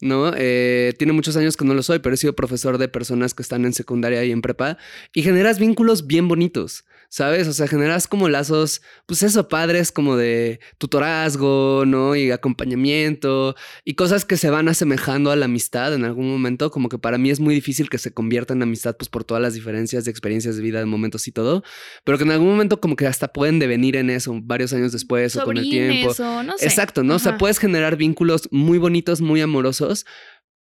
¿no? 0.00 0.32
Eh, 0.36 0.94
tiene 0.98 1.12
muchos 1.12 1.36
años 1.36 1.56
que 1.56 1.64
no 1.64 1.74
lo 1.74 1.82
soy, 1.82 1.98
pero 1.98 2.14
he 2.14 2.18
sido 2.18 2.34
profesor 2.34 2.78
de 2.78 2.88
personas 2.88 3.34
que 3.34 3.42
están 3.42 3.64
en 3.64 3.72
secundaria 3.72 4.24
y 4.24 4.30
en 4.32 4.42
prepa 4.42 4.78
y 5.12 5.22
generas 5.22 5.58
vínculos 5.58 6.06
bien 6.06 6.28
bonitos, 6.28 6.84
¿sabes? 7.12 7.46
O 7.46 7.52
sea, 7.52 7.68
generas 7.68 8.08
como 8.08 8.30
lazos, 8.30 8.80
pues 9.04 9.22
eso, 9.22 9.46
padres 9.46 9.92
como 9.92 10.16
de 10.16 10.60
tutorazgo, 10.78 11.84
¿no? 11.86 12.16
Y 12.16 12.30
acompañamiento 12.30 13.54
y 13.84 13.96
cosas 13.96 14.24
que 14.24 14.38
se 14.38 14.48
van 14.48 14.66
asemejando 14.66 15.30
a 15.30 15.36
la 15.36 15.44
amistad 15.44 15.92
en 15.92 16.06
algún 16.06 16.30
momento, 16.30 16.70
como 16.70 16.88
que 16.88 16.96
para 16.96 17.18
mí 17.18 17.28
es 17.28 17.38
muy 17.38 17.54
difícil 17.54 17.90
que 17.90 17.98
se 17.98 18.14
convierta 18.14 18.54
en 18.54 18.62
amistad, 18.62 18.96
pues 18.96 19.10
por 19.10 19.24
todas 19.24 19.42
las 19.42 19.52
diferencias 19.52 20.06
de 20.06 20.10
experiencias 20.10 20.56
de 20.56 20.62
vida, 20.62 20.78
de 20.78 20.86
momentos 20.86 21.28
y 21.28 21.32
todo, 21.32 21.62
pero 22.02 22.16
que 22.16 22.24
en 22.24 22.30
algún 22.30 22.48
momento 22.48 22.80
como 22.80 22.96
que 22.96 23.06
hasta 23.06 23.28
pueden 23.28 23.58
devenir 23.58 23.96
en 23.96 24.08
eso 24.08 24.34
varios 24.42 24.72
años 24.72 24.90
después 24.90 25.36
o 25.36 25.44
con 25.44 25.58
el 25.58 25.68
tiempo. 25.68 26.14
sobrines 26.14 26.40
o 26.40 26.42
no 26.42 26.56
sé. 26.56 26.64
Exacto, 26.64 27.02
¿no? 27.02 27.16
O 27.16 27.18
sea, 27.18 27.32
Ajá. 27.32 27.38
puedes 27.38 27.58
generar 27.58 27.96
vínculos 27.96 28.48
muy 28.50 28.78
bonitos, 28.78 29.20
muy 29.20 29.42
amorosos, 29.42 30.06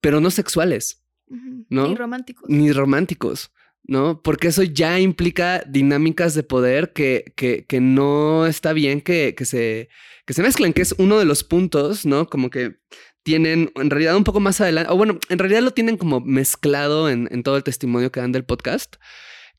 pero 0.00 0.20
no 0.20 0.32
sexuales. 0.32 1.00
¿no? 1.28 1.88
Ni 1.88 1.94
románticos. 1.94 2.44
ni 2.48 2.72
románticos, 2.72 3.52
¿no? 3.84 4.22
Porque 4.22 4.48
eso 4.48 4.62
ya 4.62 4.98
implica 4.98 5.62
dinámicas 5.66 6.34
de 6.34 6.42
poder 6.42 6.92
que, 6.92 7.32
que, 7.36 7.66
que 7.66 7.80
no 7.80 8.46
está 8.46 8.72
bien 8.72 9.00
que, 9.00 9.34
que, 9.36 9.44
se, 9.44 9.88
que 10.26 10.34
se 10.34 10.42
mezclen, 10.42 10.72
que 10.72 10.82
es 10.82 10.94
uno 10.98 11.18
de 11.18 11.24
los 11.26 11.44
puntos, 11.44 12.06
¿no? 12.06 12.28
Como 12.28 12.50
que 12.50 12.76
tienen 13.22 13.72
en 13.76 13.90
realidad 13.90 14.16
un 14.16 14.24
poco 14.24 14.40
más 14.40 14.60
adelante, 14.60 14.90
o 14.92 14.96
bueno, 14.96 15.18
en 15.28 15.38
realidad 15.38 15.62
lo 15.62 15.72
tienen 15.72 15.96
como 15.96 16.20
mezclado 16.20 17.08
en, 17.08 17.28
en 17.30 17.42
todo 17.42 17.56
el 17.56 17.62
testimonio 17.62 18.10
que 18.10 18.20
dan 18.20 18.32
del 18.32 18.44
podcast, 18.44 18.96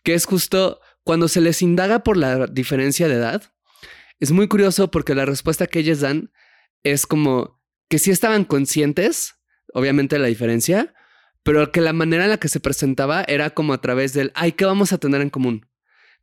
que 0.03 0.13
es 0.13 0.25
justo 0.25 0.79
cuando 1.03 1.27
se 1.27 1.41
les 1.41 1.61
indaga 1.61 2.03
por 2.03 2.17
la 2.17 2.47
diferencia 2.47 3.07
de 3.07 3.15
edad, 3.15 3.53
es 4.19 4.31
muy 4.31 4.47
curioso 4.47 4.89
porque 4.89 5.13
la 5.13 5.25
respuesta 5.25 5.67
que 5.67 5.79
ellos 5.79 5.99
dan 5.99 6.31
es 6.83 7.05
como 7.05 7.61
que 7.89 7.99
sí 7.99 8.09
estaban 8.09 8.43
conscientes, 8.43 9.35
obviamente, 9.73 10.15
de 10.15 10.21
la 10.21 10.27
diferencia, 10.27 10.94
pero 11.45 11.71
que 11.71 11.79
la 11.79 11.93
manera 11.93 12.23
en 12.23 12.31
la 12.31 12.39
que 12.39 12.49
se 12.49 12.59
presentaba 12.59 13.23
era 13.27 13.51
como 13.51 13.73
a 13.73 13.79
través 13.79 14.13
del, 14.13 14.31
ay, 14.33 14.53
¿qué 14.53 14.65
vamos 14.65 14.91
a 14.91 14.97
tener 14.97 15.21
en 15.21 15.29
común? 15.29 15.67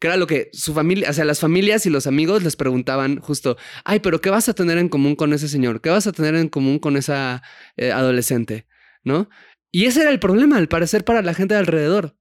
Que 0.00 0.08
era 0.08 0.16
lo 0.16 0.26
que 0.26 0.50
su 0.52 0.74
familia, 0.74 1.10
o 1.10 1.12
sea, 1.12 1.24
las 1.24 1.38
familias 1.38 1.86
y 1.86 1.90
los 1.90 2.08
amigos 2.08 2.42
les 2.42 2.56
preguntaban 2.56 3.20
justo, 3.20 3.56
ay, 3.84 4.00
pero 4.00 4.20
¿qué 4.20 4.30
vas 4.30 4.48
a 4.48 4.54
tener 4.54 4.78
en 4.78 4.88
común 4.88 5.14
con 5.14 5.32
ese 5.32 5.46
señor? 5.46 5.80
¿Qué 5.80 5.90
vas 5.90 6.08
a 6.08 6.12
tener 6.12 6.34
en 6.34 6.48
común 6.48 6.80
con 6.80 6.96
esa 6.96 7.44
eh, 7.76 7.92
adolescente? 7.92 8.66
¿No? 9.04 9.30
Y 9.70 9.84
ese 9.84 10.00
era 10.02 10.10
el 10.10 10.18
problema, 10.18 10.56
al 10.56 10.66
parecer, 10.66 11.04
para 11.04 11.22
la 11.22 11.34
gente 11.34 11.54
de 11.54 11.60
alrededor. 11.60 12.16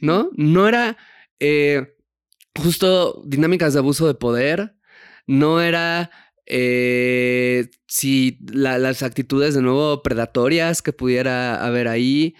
¿no? 0.00 0.30
No 0.34 0.66
era 0.66 0.96
eh, 1.40 1.94
justo 2.56 3.22
dinámicas 3.26 3.74
de 3.74 3.80
abuso 3.80 4.06
de 4.06 4.14
poder, 4.14 4.76
no 5.26 5.60
era 5.60 6.10
eh, 6.46 7.68
si 7.86 8.38
la- 8.52 8.78
las 8.78 9.02
actitudes 9.02 9.54
de 9.54 9.62
nuevo 9.62 10.02
predatorias 10.02 10.82
que 10.82 10.92
pudiera 10.92 11.64
haber 11.64 11.88
ahí, 11.88 12.34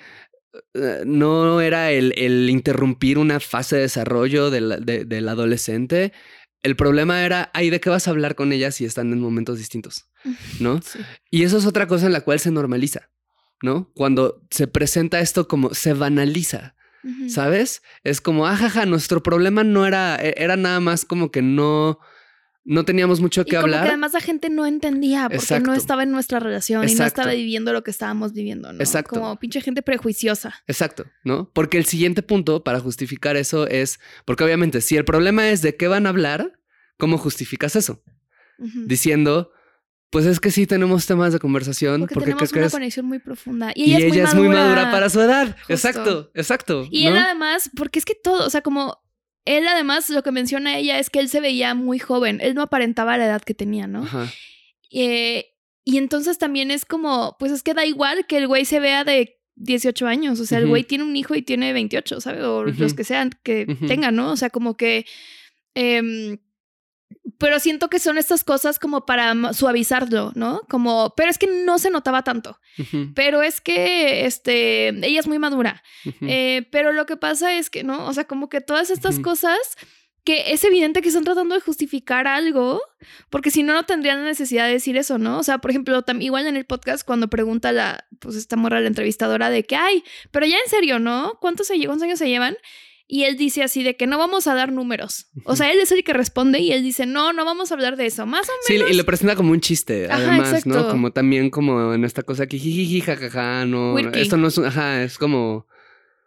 eh, 0.75 1.03
no 1.05 1.61
era 1.61 1.90
el, 1.92 2.14
el 2.16 2.49
interrumpir 2.51 3.19
una 3.19 3.40
fase 3.40 3.77
de 3.77 3.83
desarrollo 3.83 4.51
del, 4.51 4.85
de- 4.85 5.05
del 5.05 5.29
adolescente. 5.29 6.12
El 6.62 6.77
problema 6.77 7.25
era, 7.25 7.51
ay, 7.55 7.71
¿de 7.71 7.81
qué 7.81 7.90
vas 7.90 8.09
a 8.09 8.11
hablar 8.11 8.35
con 8.35 8.53
ella 8.53 8.71
si 8.73 8.85
están 8.85 9.12
en 9.12 9.21
momentos 9.21 9.59
distintos? 9.59 10.07
¿No? 10.61 10.81
Sí. 10.83 10.99
Y 11.31 11.42
eso 11.45 11.59
es 11.59 11.66
otra 11.66 11.87
cosa 11.87 12.07
en 12.07 12.12
la 12.12 12.23
cual 12.23 12.40
se 12.40 12.51
normaliza, 12.51 13.11
¿no? 13.62 13.90
Cuando 13.95 14.42
se 14.51 14.66
presenta 14.66 15.21
esto 15.21 15.47
como 15.49 15.75
se 15.75 15.92
banaliza. 15.92 16.75
¿Sabes? 17.29 17.83
Es 18.03 18.21
como, 18.21 18.49
ajaja, 18.49 18.85
nuestro 18.85 19.23
problema 19.23 19.62
no 19.62 19.87
era, 19.87 20.16
e- 20.16 20.35
era 20.38 20.57
nada 20.57 20.81
más 20.81 21.05
como 21.05 21.31
que 21.31 21.40
no, 21.40 22.01
no 22.68 22.85
teníamos 22.85 23.20
mucho 23.20 23.42
Y 23.42 23.44
que 23.44 23.50
como 23.52 23.62
hablar. 23.66 23.85
que 23.85 23.88
además 23.90 24.12
la 24.12 24.20
gente 24.20 24.50
no 24.50 24.66
entendía 24.66 25.22
porque 25.29 25.37
Exacto. 25.37 25.68
no 25.70 25.74
estaba 25.74 26.02
en 26.02 26.11
nuestra 26.11 26.40
relación 26.40 26.87
y 26.88 26.94
no 26.94 27.05
estaba 27.05 27.31
viviendo 27.33 27.72
lo 27.72 27.85
que 27.85 27.92
estábamos 27.92 28.33
viviendo, 28.33 28.72
¿no? 28.72 28.81
Exacto. 28.81 29.20
Como 29.20 29.37
pinche 29.38 29.61
gente 29.61 29.83
prejuiciosa. 29.83 30.52
Exacto, 30.66 31.07
¿no? 31.24 31.48
Porque 31.55 31.79
el 31.79 31.85
siguiente 31.85 32.22
punto 32.22 32.64
para 32.64 32.81
justificar 32.81 33.37
eso 33.37 33.68
es, 33.68 34.00
porque 34.24 34.42
obviamente 34.42 34.81
si 34.81 34.96
el 34.96 35.05
problema 35.05 35.48
es 35.48 35.62
de 35.62 35.76
qué 35.76 35.87
van 35.87 36.07
a 36.07 36.09
hablar, 36.09 36.59
¿cómo 36.98 37.18
justificas 37.18 37.76
eso? 37.76 38.02
Diciendo, 38.59 39.52
pues 40.11 40.24
es 40.26 40.40
que 40.40 40.50
sí 40.50 40.66
tenemos 40.66 41.07
temas 41.07 41.33
de 41.33 41.38
conversación, 41.38 42.00
Porque 42.02 42.14
porque, 42.14 42.31
tenemos 42.33 42.52
¿qué 42.52 42.59
una 42.59 42.62
crees? 42.62 42.72
conexión 42.72 43.07
muy 43.07 43.18
profunda. 43.18 43.72
Y 43.74 43.92
Y 43.92 43.96
ella, 43.96 44.24
es, 44.24 44.35
muy, 44.35 44.48
madura. 44.48 44.64
madura 44.64 44.90
para 44.90 45.11
su 45.11 45.20
edad. 45.20 45.57
Justo. 45.59 45.72
Exacto, 45.72 46.31
exacto. 46.35 46.88
Y 46.90 47.05
¿no? 47.05 47.11
él 47.11 47.16
además, 47.18 47.70
porque 47.76 47.98
es 47.98 48.05
que 48.05 48.14
todo, 48.14 48.46
o 48.46 48.50
sea, 48.50 48.62
como 48.62 48.98
él 49.46 49.66
además 49.66 50.11
lo 50.11 50.22
que 50.22 50.32
menciona 50.32 50.76
ella 50.76 50.98
es 50.98 51.09
que 51.09 51.20
él 51.20 51.28
se 51.30 51.40
veía 51.40 51.74
muy 51.74 51.98
joven, 51.98 52.40
él 52.42 52.54
no 52.54 52.62
aparentaba 52.62 53.16
la 53.16 53.24
edad 53.26 53.42
que 53.42 53.54
tenía, 53.54 53.87
¿no? 53.87 54.02
Ajá. 54.02 54.30
Eh, 54.90 55.46
y 55.85 55.96
entonces 55.96 56.37
también 56.37 56.70
es 56.70 56.85
como, 56.85 57.37
pues 57.38 57.52
es 57.52 57.62
que 57.62 57.72
da 57.72 57.87
igual 57.87 58.26
que 58.26 58.37
el 58.37 58.46
güey 58.46 58.64
se 58.64 58.80
vea 58.80 59.04
de 59.04 59.38
18 59.54 60.06
años, 60.06 60.38
o 60.40 60.44
sea, 60.44 60.59
el 60.59 60.66
güey 60.66 60.85
tiene 60.85 61.04
un 61.04 61.16
hijo 61.16 61.35
y 61.35 61.42
tiene 61.42 61.72
28, 61.72 62.20
¿sabes? 62.20 62.42
O 62.44 62.64
los 62.64 62.92
que 62.92 63.04
sean 63.04 63.30
que 63.42 63.66
tengan, 63.87 64.14
¿no? 64.14 64.32
O 64.32 64.37
sea, 64.37 64.50
como 64.50 64.76
que... 64.76 65.06
em, 65.74 66.38
pero 67.38 67.61
siento 67.61 67.88
que 67.88 67.99
son 67.99 68.19
estas 68.19 68.45
cosas 68.45 68.79
como 68.79 69.05
para 69.05 69.35
suavizarlo, 69.53 70.33
¿no? 70.35 70.62
Como, 70.69 71.12
pero 71.16 71.31
es 71.31 71.38
que 71.38 71.47
no 71.47 71.79
se 71.79 71.90
notaba 71.90 72.23
tanto. 72.23 72.59
Pero 73.14 73.42
es 73.42 73.61
que, 73.61 74.27
este, 74.27 74.88
ella 74.88 75.21
es 75.21 75.27
muy 75.27 75.38
madura. 75.38 75.83
Eh, 76.23 76.66
pero 76.71 76.92
lo 76.92 77.07
que 77.07 77.16
pasa 77.16 77.55
es 77.55 77.71
que, 77.71 77.85
¿no? 77.85 78.07
O 78.07 78.12
sea, 78.12 78.25
como 78.25 78.49
que 78.49 78.61
todas 78.61 78.90
estas 78.90 79.19
cosas 79.19 79.59
que 80.27 80.53
es 80.53 80.64
evidente 80.64 81.03
que 81.03 81.09
están 81.09 81.23
tratando 81.23 81.55
de 81.55 81.61
justificar 81.61 82.27
algo, 82.27 82.83
porque 83.31 83.53
si 83.53 83.62
no, 83.62 83.75
no 83.75 83.85
tendrían 83.85 84.19
la 84.19 84.25
necesidad 84.25 84.66
de 84.66 84.73
decir 84.73 84.97
eso, 84.97 85.19
¿no? 85.19 85.38
O 85.38 85.45
sea, 85.45 85.59
por 85.59 85.71
ejemplo, 85.71 86.03
igual 86.19 86.49
en 86.49 86.57
el 86.57 86.66
podcast 86.66 87.07
cuando 87.07 87.29
pregunta 87.29 87.71
la, 87.71 88.05
pues 88.19 88.35
esta 88.35 88.57
morra, 88.57 88.81
la 88.81 88.88
entrevistadora, 88.88 89.51
de 89.51 89.62
que, 89.62 89.77
ay, 89.77 90.03
pero 90.33 90.45
ya 90.45 90.57
en 90.57 90.69
serio, 90.69 90.99
¿no? 90.99 91.38
¿Cuántos, 91.40 91.69
se, 91.69 91.79
cuántos 91.87 92.03
años 92.03 92.19
se 92.19 92.29
llevan? 92.29 92.57
Y 93.09 93.23
él 93.25 93.37
dice 93.37 93.62
así 93.62 93.85
de 93.85 93.97
que 93.97 94.07
no 94.09 94.19
vamos 94.19 94.49
a 94.49 94.55
dar 94.55 94.73
números. 94.73 95.27
O 95.45 95.55
sea, 95.55 95.71
él 95.71 95.79
es 95.79 95.92
el 95.92 96.03
que 96.03 96.12
responde 96.12 96.59
y 96.59 96.73
él 96.73 96.83
dice, 96.83 97.07
no, 97.07 97.33
no 97.33 97.45
vamos 97.45 97.71
a 97.71 97.75
hablar 97.75 97.97
de 97.97 98.07
eso. 98.07 98.27
Más 98.27 98.49
o 98.49 98.53
Sí, 98.66 98.73
menos. 98.75 98.90
y 98.90 98.95
lo 98.95 99.05
presenta 99.05 99.37
como 99.37 99.53
un 99.53 99.61
chiste, 99.61 100.07
Ajá, 100.07 100.16
además, 100.16 100.66
¿no? 100.66 100.88
Como 100.88 101.12
también 101.12 101.51
como 101.51 101.95
en 101.95 102.05
esta 102.05 102.25
cosa 102.25 102.47
que 102.49 102.59
jijiji, 102.59 103.01
jajaja, 103.03 103.64
no, 103.64 103.97
esto 103.99 104.37
no 104.37 104.49
es 104.49 104.59
un, 104.59 104.64
ajá, 104.66 105.03
es 105.05 105.19
como, 105.19 105.66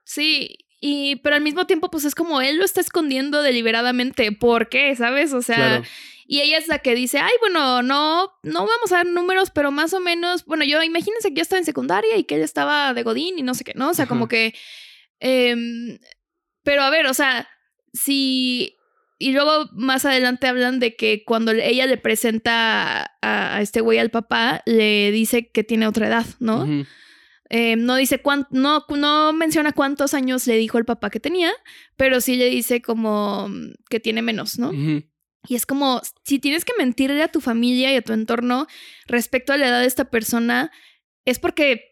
Sí, 0.05 0.57
y 0.79 1.17
pero 1.17 1.35
al 1.35 1.41
mismo 1.41 1.67
tiempo, 1.67 1.91
pues 1.91 2.05
es 2.05 2.15
como 2.15 2.39
él 2.41 2.57
lo 2.57 2.63
está 2.65 2.79
escondiendo 2.81 3.41
deliberadamente. 3.41 4.31
¿Por 4.31 4.69
qué? 4.69 4.95
¿Sabes? 4.95 5.33
O 5.33 5.41
sea, 5.41 5.55
claro, 5.57 5.83
y 6.27 6.39
ella 6.39 6.57
es 6.57 6.67
la 6.69 6.79
que 6.79 6.95
dice, 6.95 7.19
ay, 7.19 7.33
bueno, 7.41 7.81
no, 7.81 8.31
no 8.43 8.59
vamos 8.65 8.91
a 8.93 8.97
dar 8.97 9.05
números, 9.05 9.49
pero 9.51 9.71
más 9.71 9.93
o 9.93 9.99
menos, 9.99 10.45
bueno, 10.45 10.63
yo 10.63 10.81
imagínense 10.81 11.29
que 11.29 11.35
yo 11.35 11.41
estaba 11.41 11.59
en 11.59 11.65
secundaria 11.65 12.15
y 12.17 12.23
que 12.23 12.35
él 12.35 12.41
estaba 12.41 12.93
de 12.93 13.03
Godín 13.03 13.37
y 13.37 13.41
no 13.41 13.53
sé 13.53 13.65
qué, 13.65 13.73
¿no? 13.75 13.89
O 13.89 13.93
sea, 13.93 14.05
como 14.07 14.27
que, 14.29 14.53
em, 15.19 15.99
pero 16.69 16.83
a 16.83 16.91
ver, 16.91 17.07
o 17.07 17.15
sea, 17.15 17.49
si... 17.93 18.75
Y 19.17 19.31
luego 19.31 19.69
más 19.73 20.05
adelante 20.05 20.45
hablan 20.45 20.79
de 20.79 20.95
que 20.95 21.23
cuando 21.25 21.51
ella 21.51 21.87
le 21.87 21.97
presenta 21.97 23.17
a, 23.23 23.55
a 23.55 23.61
este 23.61 23.81
güey 23.81 23.97
al 23.97 24.11
papá, 24.11 24.61
le 24.67 25.11
dice 25.11 25.49
que 25.49 25.63
tiene 25.63 25.87
otra 25.87 26.07
edad, 26.07 26.27
¿no? 26.39 26.85
Eh, 27.49 27.75
no 27.75 27.95
dice 27.95 28.21
cuánto, 28.21 28.49
no, 28.51 28.85
no 28.87 29.33
menciona 29.33 29.71
cuántos 29.71 30.13
años 30.13 30.45
le 30.45 30.57
dijo 30.57 30.77
el 30.77 30.85
papá 30.85 31.09
que 31.09 31.19
tenía, 31.19 31.51
pero 31.97 32.21
sí 32.21 32.35
le 32.35 32.51
dice 32.51 32.83
como 32.83 33.49
que 33.89 33.99
tiene 33.99 34.21
menos, 34.21 34.59
¿no? 34.59 34.71
Y 34.71 35.55
es 35.55 35.65
como, 35.65 36.01
si 36.23 36.37
tienes 36.37 36.65
que 36.65 36.73
mentirle 36.77 37.23
a 37.23 37.31
tu 37.31 37.41
familia 37.41 37.91
y 37.91 37.95
a 37.95 38.03
tu 38.03 38.13
entorno 38.13 38.67
respecto 39.07 39.53
a 39.53 39.57
la 39.57 39.69
edad 39.69 39.81
de 39.81 39.87
esta 39.87 40.11
persona, 40.11 40.71
es 41.25 41.39
porque 41.39 41.88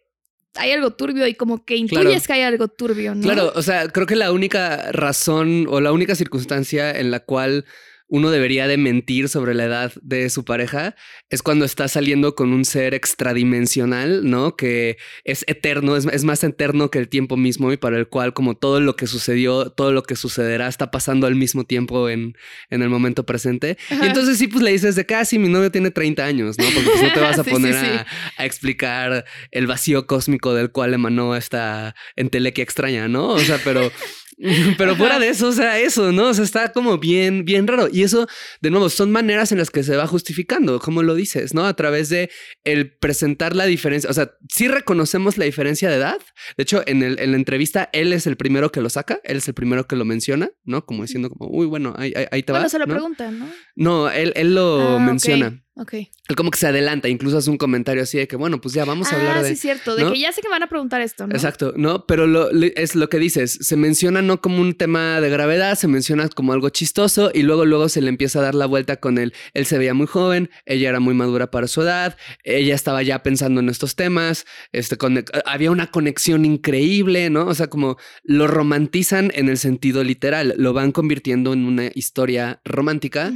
hay 0.57 0.71
algo 0.71 0.91
turbio 0.91 1.27
y 1.27 1.33
como 1.33 1.63
que 1.63 1.75
intuyes 1.75 2.27
que 2.27 2.33
hay 2.33 2.41
algo 2.41 2.67
turbio, 2.67 3.15
¿no? 3.15 3.21
Claro, 3.21 3.51
o 3.55 3.61
sea, 3.61 3.87
creo 3.89 4.05
que 4.05 4.15
la 4.15 4.31
única 4.31 4.91
razón 4.91 5.65
o 5.69 5.81
la 5.81 5.91
única 5.91 6.15
circunstancia 6.15 6.91
en 6.91 7.11
la 7.11 7.19
cual 7.19 7.65
uno 8.09 8.31
debería 8.31 8.67
de 8.67 8.77
mentir 8.77 9.27
sobre 9.27 9.53
la 9.53 9.65
edad 9.65 9.93
de 10.01 10.29
su 10.29 10.45
pareja 10.45 10.95
es 11.29 11.41
cuando 11.41 11.65
está 11.65 11.87
saliendo 11.87 12.35
con 12.35 12.53
un 12.53 12.63
ser 12.63 12.93
extradimensional, 12.93 14.29
¿no? 14.29 14.55
Que 14.55 14.97
es 15.25 15.43
eterno, 15.47 15.97
es, 15.97 16.23
más 16.23 16.43
eterno 16.43 16.89
que 16.89 16.99
el 16.99 17.09
tiempo 17.09 17.35
mismo 17.35 17.71
y 17.73 17.77
para 17.77 17.97
el 17.97 18.07
cual 18.07 18.33
como 18.33 18.55
todo 18.55 18.79
lo 18.79 18.95
que 18.95 19.07
sucedió, 19.07 19.71
todo 19.71 19.91
lo 19.91 20.03
que 20.03 20.15
sucederá 20.15 20.67
está 20.67 20.89
pasando 20.89 21.27
al 21.27 21.35
mismo 21.35 21.65
tiempo 21.65 22.09
en, 22.09 22.37
en 22.69 22.81
el 22.81 22.89
momento 22.89 23.25
presente. 23.25 23.77
Y 23.89 24.05
entonces 24.05 24.37
sí, 24.37 24.47
pues 24.47 24.63
le 24.63 24.71
dices 24.71 24.95
de 24.95 25.05
casi 25.05 25.35
ah, 25.35 25.39
mi 25.39 25.49
novio 25.49 25.69
tiene 25.69 25.91
30 25.91 26.23
años, 26.23 26.57
¿no? 26.57 26.65
Porque 26.65 26.89
pues, 26.89 27.01
no 27.01 27.13
te 27.13 27.19
vas 27.21 27.39
a 27.39 27.43
poner 27.43 27.75
A, 27.75 28.05
a, 28.37 28.45
explicar 28.45 29.25
el 29.51 29.67
vacío 29.67 30.07
cósmico 30.07 30.53
del 30.53 30.71
cual 30.71 30.93
emanó 30.93 31.35
esta 31.35 31.93
entelequia 32.15 32.63
extraña, 32.63 33.07
¿no? 33.09 33.29
O 33.29 33.39
sea, 33.39 33.59
pero... 33.63 33.91
Pero 34.77 34.95
fuera 34.95 35.17
de 35.17 35.29
eso, 35.29 35.47
o 35.47 35.51
sea, 35.51 35.79
eso, 35.79 36.11
¿no? 36.11 36.27
O 36.27 36.33
sea, 36.33 36.43
está 36.43 36.71
como 36.71 36.99
bien, 36.99 37.43
bien 37.43 37.65
raro. 37.65 37.87
Y 37.91 38.03
eso, 38.03 38.27
de 38.61 38.69
nuevo, 38.69 38.89
son 38.89 39.11
maneras 39.11 39.51
en 39.51 39.57
las 39.57 39.71
que 39.71 39.83
se 39.83 39.95
va 39.95 40.05
justificando, 40.05 40.79
como 40.79 41.01
lo 41.01 41.15
dices, 41.15 41.55
¿no? 41.55 41.65
A 41.65 41.75
través 41.75 42.09
de 42.09 42.29
el 42.63 42.95
presentar 42.95 43.55
la 43.55 43.65
diferencia. 43.65 44.09
O 44.09 44.13
sea, 44.13 44.31
sí 44.49 44.67
reconocemos 44.67 45.37
la 45.37 45.45
diferencia 45.45 45.89
de 45.89 45.95
edad. 45.95 46.19
De 46.55 46.63
hecho, 46.63 46.83
en, 46.85 47.01
el, 47.01 47.19
en 47.19 47.31
la 47.31 47.37
entrevista, 47.37 47.89
él 47.93 48.13
es 48.13 48.27
el 48.27 48.37
primero 48.37 48.71
que 48.71 48.81
lo 48.81 48.89
saca, 48.89 49.19
él 49.23 49.37
es 49.37 49.47
el 49.47 49.55
primero 49.55 49.87
que 49.87 49.95
lo 49.95 50.05
menciona, 50.05 50.51
¿no? 50.63 50.85
Como 50.85 51.01
diciendo, 51.01 51.29
como, 51.29 51.49
uy, 51.49 51.65
bueno, 51.65 51.95
ahí, 51.97 52.13
ahí, 52.31 52.43
te 52.43 52.51
va. 52.51 52.59
Bueno, 52.59 52.69
se 52.69 52.77
lo 52.77 52.85
preguntan, 52.85 53.39
¿no? 53.39 53.47
No, 53.75 54.11
él, 54.11 54.33
él 54.35 54.53
lo 54.53 54.97
ah, 54.97 54.99
menciona. 54.99 55.63
Ok. 55.79 55.93
Él 55.93 56.35
como 56.35 56.49
que 56.49 56.57
se 56.57 56.67
adelanta, 56.67 57.07
incluso 57.07 57.37
hace 57.37 57.49
un 57.49 57.57
comentario 57.57 58.03
así 58.03 58.17
de 58.17 58.27
que, 58.27 58.35
bueno, 58.35 58.59
pues 58.59 58.73
ya 58.73 58.83
vamos 58.83 59.11
a 59.11 59.15
hablar 59.15 59.37
ah, 59.37 59.43
de... 59.43 59.49
sí, 59.49 59.55
cierto, 59.55 59.95
de 59.95 60.11
que 60.11 60.19
ya 60.19 60.31
sé 60.31 60.41
que 60.41 60.49
van 60.49 60.63
a 60.63 60.67
preguntar 60.67 61.01
esto, 61.01 61.27
¿no? 61.27 61.35
Exacto, 61.35 61.73
¿no? 61.77 62.05
Pero 62.05 62.25
lo, 62.25 62.49
es 62.51 62.95
lo 62.95 63.09
que 63.09 63.19
dices, 63.19 63.59
se 63.61 63.75
menciona 63.75 64.21
no 64.21 64.41
como 64.41 64.59
un 64.59 64.73
tema 64.73 65.21
de 65.21 65.29
gravedad, 65.29 65.75
se 65.75 65.87
menciona 65.87 66.27
como 66.29 66.53
algo 66.53 66.69
chistoso 66.69 67.31
y 67.33 67.43
luego, 67.43 67.65
luego 67.65 67.89
se 67.89 68.01
le 68.01 68.09
empieza 68.09 68.39
a 68.39 68.41
dar 68.41 68.55
la 68.55 68.65
vuelta 68.65 68.97
con 68.97 69.17
él. 69.19 69.33
Él 69.53 69.65
se 69.65 69.77
veía 69.77 69.93
muy 69.93 70.07
joven, 70.07 70.49
ella 70.65 70.89
era 70.89 70.99
muy 70.99 71.13
madura 71.13 71.51
para 71.51 71.67
su 71.67 71.83
edad, 71.83 72.17
ella 72.43 72.73
estaba 72.73 73.03
ya 73.03 73.21
pensando 73.21 73.61
en 73.61 73.69
estos 73.69 73.95
temas, 73.95 74.45
este, 74.71 74.97
había 75.45 75.71
una 75.71 75.87
conexión 75.87 76.43
increíble, 76.43 77.29
¿no? 77.29 77.45
O 77.45 77.53
sea, 77.53 77.67
como 77.67 77.97
lo 78.23 78.47
romantizan 78.47 79.31
en 79.35 79.47
el 79.47 79.57
sentido 79.57 80.03
literal, 80.03 80.55
lo 80.57 80.73
van 80.73 80.91
convirtiendo 80.91 81.53
en 81.53 81.65
una 81.65 81.91
historia 81.93 82.61
romántica 82.65 83.31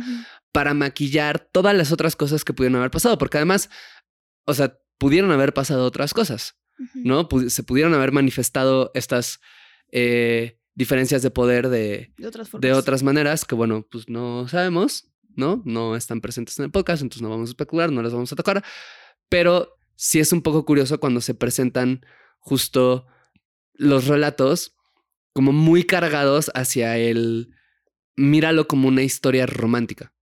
para 0.51 0.73
maquillar 0.73 1.39
todas 1.39 1.75
las 1.75 1.91
otras 1.91 2.15
cosas 2.15 2.43
que 2.43 2.53
pudieron 2.53 2.77
haber 2.77 2.91
pasado, 2.91 3.17
porque 3.17 3.37
además, 3.37 3.69
o 4.45 4.53
sea, 4.53 4.77
pudieron 4.97 5.31
haber 5.31 5.53
pasado 5.53 5.85
otras 5.85 6.13
cosas, 6.13 6.57
¿no? 6.93 7.27
se 7.47 7.63
pudieron 7.63 7.93
haber 7.93 8.11
manifestado 8.11 8.91
estas 8.93 9.39
eh, 9.91 10.59
diferencias 10.75 11.21
de 11.21 11.31
poder 11.31 11.69
de, 11.69 12.13
de, 12.59 12.73
otras 12.73 13.03
maneras 13.03 13.45
que, 13.45 13.55
bueno, 13.55 13.87
pues 13.89 14.09
no 14.09 14.47
sabemos, 14.47 15.11
¿no? 15.35 15.61
No 15.65 15.95
están 15.95 16.21
presentes 16.21 16.59
en 16.59 16.65
el 16.65 16.71
podcast, 16.71 17.01
entonces 17.01 17.21
no 17.21 17.29
vamos 17.29 17.49
a 17.49 17.51
especular, 17.51 17.91
no 17.91 18.01
las 18.01 18.13
vamos 18.13 18.31
a 18.31 18.35
tocar, 18.35 18.63
pero 19.29 19.77
sí 19.95 20.19
es 20.19 20.33
un 20.33 20.41
poco 20.41 20.65
curioso 20.65 20.99
cuando 20.99 21.21
se 21.21 21.33
presentan 21.33 22.05
justo 22.39 23.05
los 23.73 24.07
relatos 24.07 24.75
como 25.33 25.51
muy 25.51 25.83
cargados 25.83 26.51
hacia 26.55 26.97
el 26.97 27.53
míralo 28.15 28.67
como 28.67 28.87
una 28.87 29.03
historia 29.03 29.45
romántica. 29.45 30.13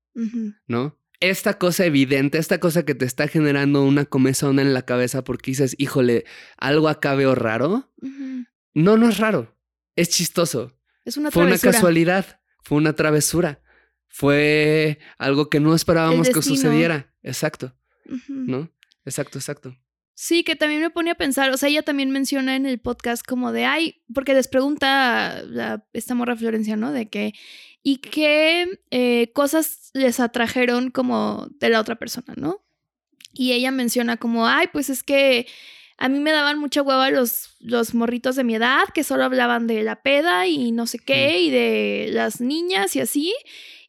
¿No? 0.68 0.98
Esta 1.20 1.58
cosa 1.58 1.86
evidente, 1.86 2.38
esta 2.38 2.60
cosa 2.60 2.86
que 2.86 2.96
te 2.96 3.06
está 3.06 3.28
generando 3.28 3.84
una 3.84 4.06
comezón 4.06 4.60
en 4.60 4.74
la 4.74 4.84
cabeza 4.84 5.24
porque 5.24 5.52
dices, 5.52 5.76
híjole, 5.78 6.26
algo 6.58 6.88
acá 6.88 7.14
veo 7.16 7.36
raro. 7.36 7.92
No, 8.74 8.98
no 8.98 9.10
es 9.10 9.18
raro. 9.18 9.58
Es 9.96 10.10
chistoso. 10.10 10.78
Es 11.04 11.18
una 11.18 11.32
Fue 11.32 11.46
una 11.46 11.58
casualidad. 11.58 12.40
Fue 12.64 12.78
una 12.78 12.94
travesura. 12.94 13.62
Fue 14.08 15.00
algo 15.18 15.50
que 15.50 15.60
no 15.60 15.76
esperábamos 15.76 16.30
que 16.30 16.42
sucediera. 16.42 17.14
Exacto. 17.22 17.76
¿No? 18.28 18.72
Exacto, 19.06 19.40
exacto. 19.40 19.76
Sí, 20.22 20.44
que 20.44 20.58
también 20.58 20.82
me 20.82 20.90
pone 20.90 21.12
a 21.12 21.16
pensar, 21.16 21.50
o 21.52 21.56
sea, 21.56 21.70
ella 21.70 21.82
también 21.82 22.12
menciona 22.12 22.58
en 22.58 22.66
el 22.66 22.80
podcast 22.80 23.26
como 23.26 23.54
de, 23.54 23.64
ay, 23.64 24.04
porque 24.14 24.34
les 24.34 24.50
pregunta 24.50 25.42
esta 25.94 26.14
morra 26.14 26.36
Florencia, 26.36 26.76
¿no? 26.76 26.92
De 26.92 27.08
que, 27.08 27.34
¿y 27.84 27.98
qué 27.98 28.80
eh, 28.92 29.32
cosas 29.34 29.92
les 29.94 30.20
atrajeron 30.20 30.92
como 30.92 31.48
de 31.60 31.70
la 31.70 31.80
otra 31.80 31.96
persona, 31.96 32.34
¿no? 32.38 32.62
Y 33.34 33.54
ella 33.54 33.72
menciona 33.72 34.18
como, 34.18 34.48
ay, 34.48 34.68
pues 34.72 34.90
es 34.90 35.04
que 35.04 35.48
a 35.98 36.10
mí 36.10 36.20
me 36.20 36.32
daban 36.32 36.58
mucha 36.58 36.82
hueva 36.82 37.10
los, 37.10 37.56
los 37.60 37.94
morritos 37.94 38.36
de 38.36 38.44
mi 38.44 38.56
edad 38.56 38.84
que 38.94 39.04
solo 39.04 39.26
hablaban 39.26 39.68
de 39.68 39.84
la 39.84 40.02
peda 40.02 40.48
y 40.48 40.72
no 40.72 40.88
sé 40.88 40.98
qué, 40.98 41.42
y 41.42 41.50
de 41.50 42.10
las 42.12 42.40
niñas 42.40 42.96
y 42.96 43.02
así. 43.02 43.34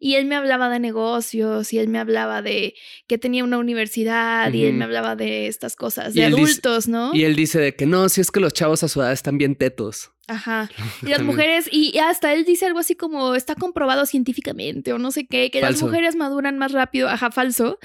Y 0.03 0.15
él 0.15 0.25
me 0.25 0.35
hablaba 0.35 0.71
de 0.71 0.81
negocios 0.81 1.73
y 1.75 1.79
él 1.79 1.89
me 1.89 1.99
hablaba 1.99 2.41
de 2.41 2.75
que 3.07 3.19
tenía 3.19 3.45
una 3.45 3.59
universidad 3.59 4.51
y 4.51 4.65
él 4.65 4.73
me 4.73 4.85
hablaba 4.85 5.15
de 5.15 5.47
estas 5.47 5.77
cosas, 5.77 6.15
de 6.15 6.25
adultos, 6.25 6.89
¿no? 6.89 7.15
Y 7.15 7.25
él 7.25 7.37
dice 7.37 7.61
de 7.61 7.77
que 7.77 7.85
no, 7.85 8.09
si 8.09 8.23
es 8.23 8.31
que 8.31 8.41
los 8.41 8.55
chavos 8.55 8.83
a 8.83 8.89
su 8.89 9.03
edad 9.03 9.13
están 9.13 9.37
bien 9.37 9.57
tetos. 9.57 10.11
Ajá. 10.27 10.71
Y 11.03 11.07
las 11.11 11.23
mujeres, 11.23 11.69
y 11.71 11.99
hasta 11.99 12.33
él 12.33 12.47
dice 12.47 12.65
algo 12.65 12.79
así 12.79 12.95
como 12.95 13.35
está 13.35 13.55
comprobado 13.55 14.07
científicamente 14.07 14.95
o 14.95 14.99
no 14.99 15.13
sé 15.13 15.27
qué, 15.27 15.51
que 15.51 15.61
las 15.61 15.83
mujeres 15.83 16.17
maduran 16.17 16.57
más 16.57 16.73
rápido. 16.73 17.09
Ajá, 17.09 17.31
falso. 17.31 17.79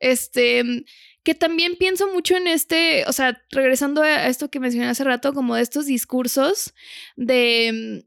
Este 0.00 0.84
que 1.22 1.34
también 1.34 1.76
pienso 1.76 2.12
mucho 2.12 2.36
en 2.36 2.48
este, 2.48 3.04
o 3.06 3.12
sea, 3.12 3.40
regresando 3.50 4.02
a 4.02 4.26
esto 4.26 4.50
que 4.50 4.58
mencioné 4.58 4.88
hace 4.88 5.04
rato, 5.04 5.32
como 5.32 5.54
de 5.54 5.62
estos 5.62 5.86
discursos 5.86 6.74
de 7.16 8.04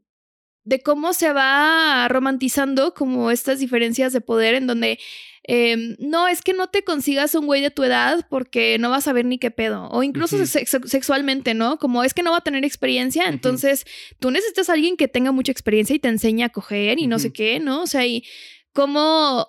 de 0.66 0.82
cómo 0.82 1.14
se 1.14 1.32
va 1.32 2.08
romantizando 2.08 2.92
como 2.92 3.30
estas 3.30 3.60
diferencias 3.60 4.12
de 4.12 4.20
poder 4.20 4.56
en 4.56 4.66
donde 4.66 4.98
em, 5.44 5.96
no 6.00 6.26
es 6.26 6.42
que 6.42 6.54
no 6.54 6.66
te 6.66 6.82
consigas 6.82 7.36
un 7.36 7.46
güey 7.46 7.62
de 7.62 7.70
tu 7.70 7.84
edad 7.84 8.26
porque 8.28 8.76
no 8.80 8.90
vas 8.90 9.06
a 9.06 9.12
ver 9.12 9.24
ni 9.26 9.38
qué 9.38 9.52
pedo 9.52 9.88
o 9.90 10.02
incluso 10.02 10.44
sexualmente, 10.44 11.54
¿no? 11.54 11.78
Como 11.78 12.02
es 12.02 12.14
que 12.14 12.24
no 12.24 12.32
va 12.32 12.38
a 12.38 12.44
tener 12.44 12.64
experiencia, 12.64 13.28
entonces 13.28 13.84
tú 14.18 14.32
necesitas 14.32 14.68
a 14.68 14.72
alguien 14.72 14.96
que 14.96 15.06
tenga 15.06 15.30
mucha 15.30 15.52
experiencia 15.52 15.94
y 15.94 16.00
te 16.00 16.08
enseñe 16.08 16.42
a 16.42 16.48
coger 16.48 16.98
y 16.98 17.06
no 17.06 17.20
sé 17.20 17.32
qué, 17.32 17.60
¿no? 17.60 17.82
O 17.82 17.86
sea, 17.86 18.04
y 18.04 18.24
cómo 18.72 19.48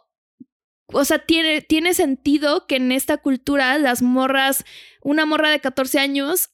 o 0.93 1.03
sea, 1.03 1.19
tiene, 1.19 1.61
tiene 1.61 1.93
sentido 1.93 2.67
que 2.67 2.77
en 2.77 2.91
esta 2.91 3.17
cultura 3.17 3.77
las 3.79 4.01
morras, 4.01 4.63
una 5.01 5.25
morra 5.25 5.49
de 5.49 5.59
14 5.59 5.99
años 5.99 6.51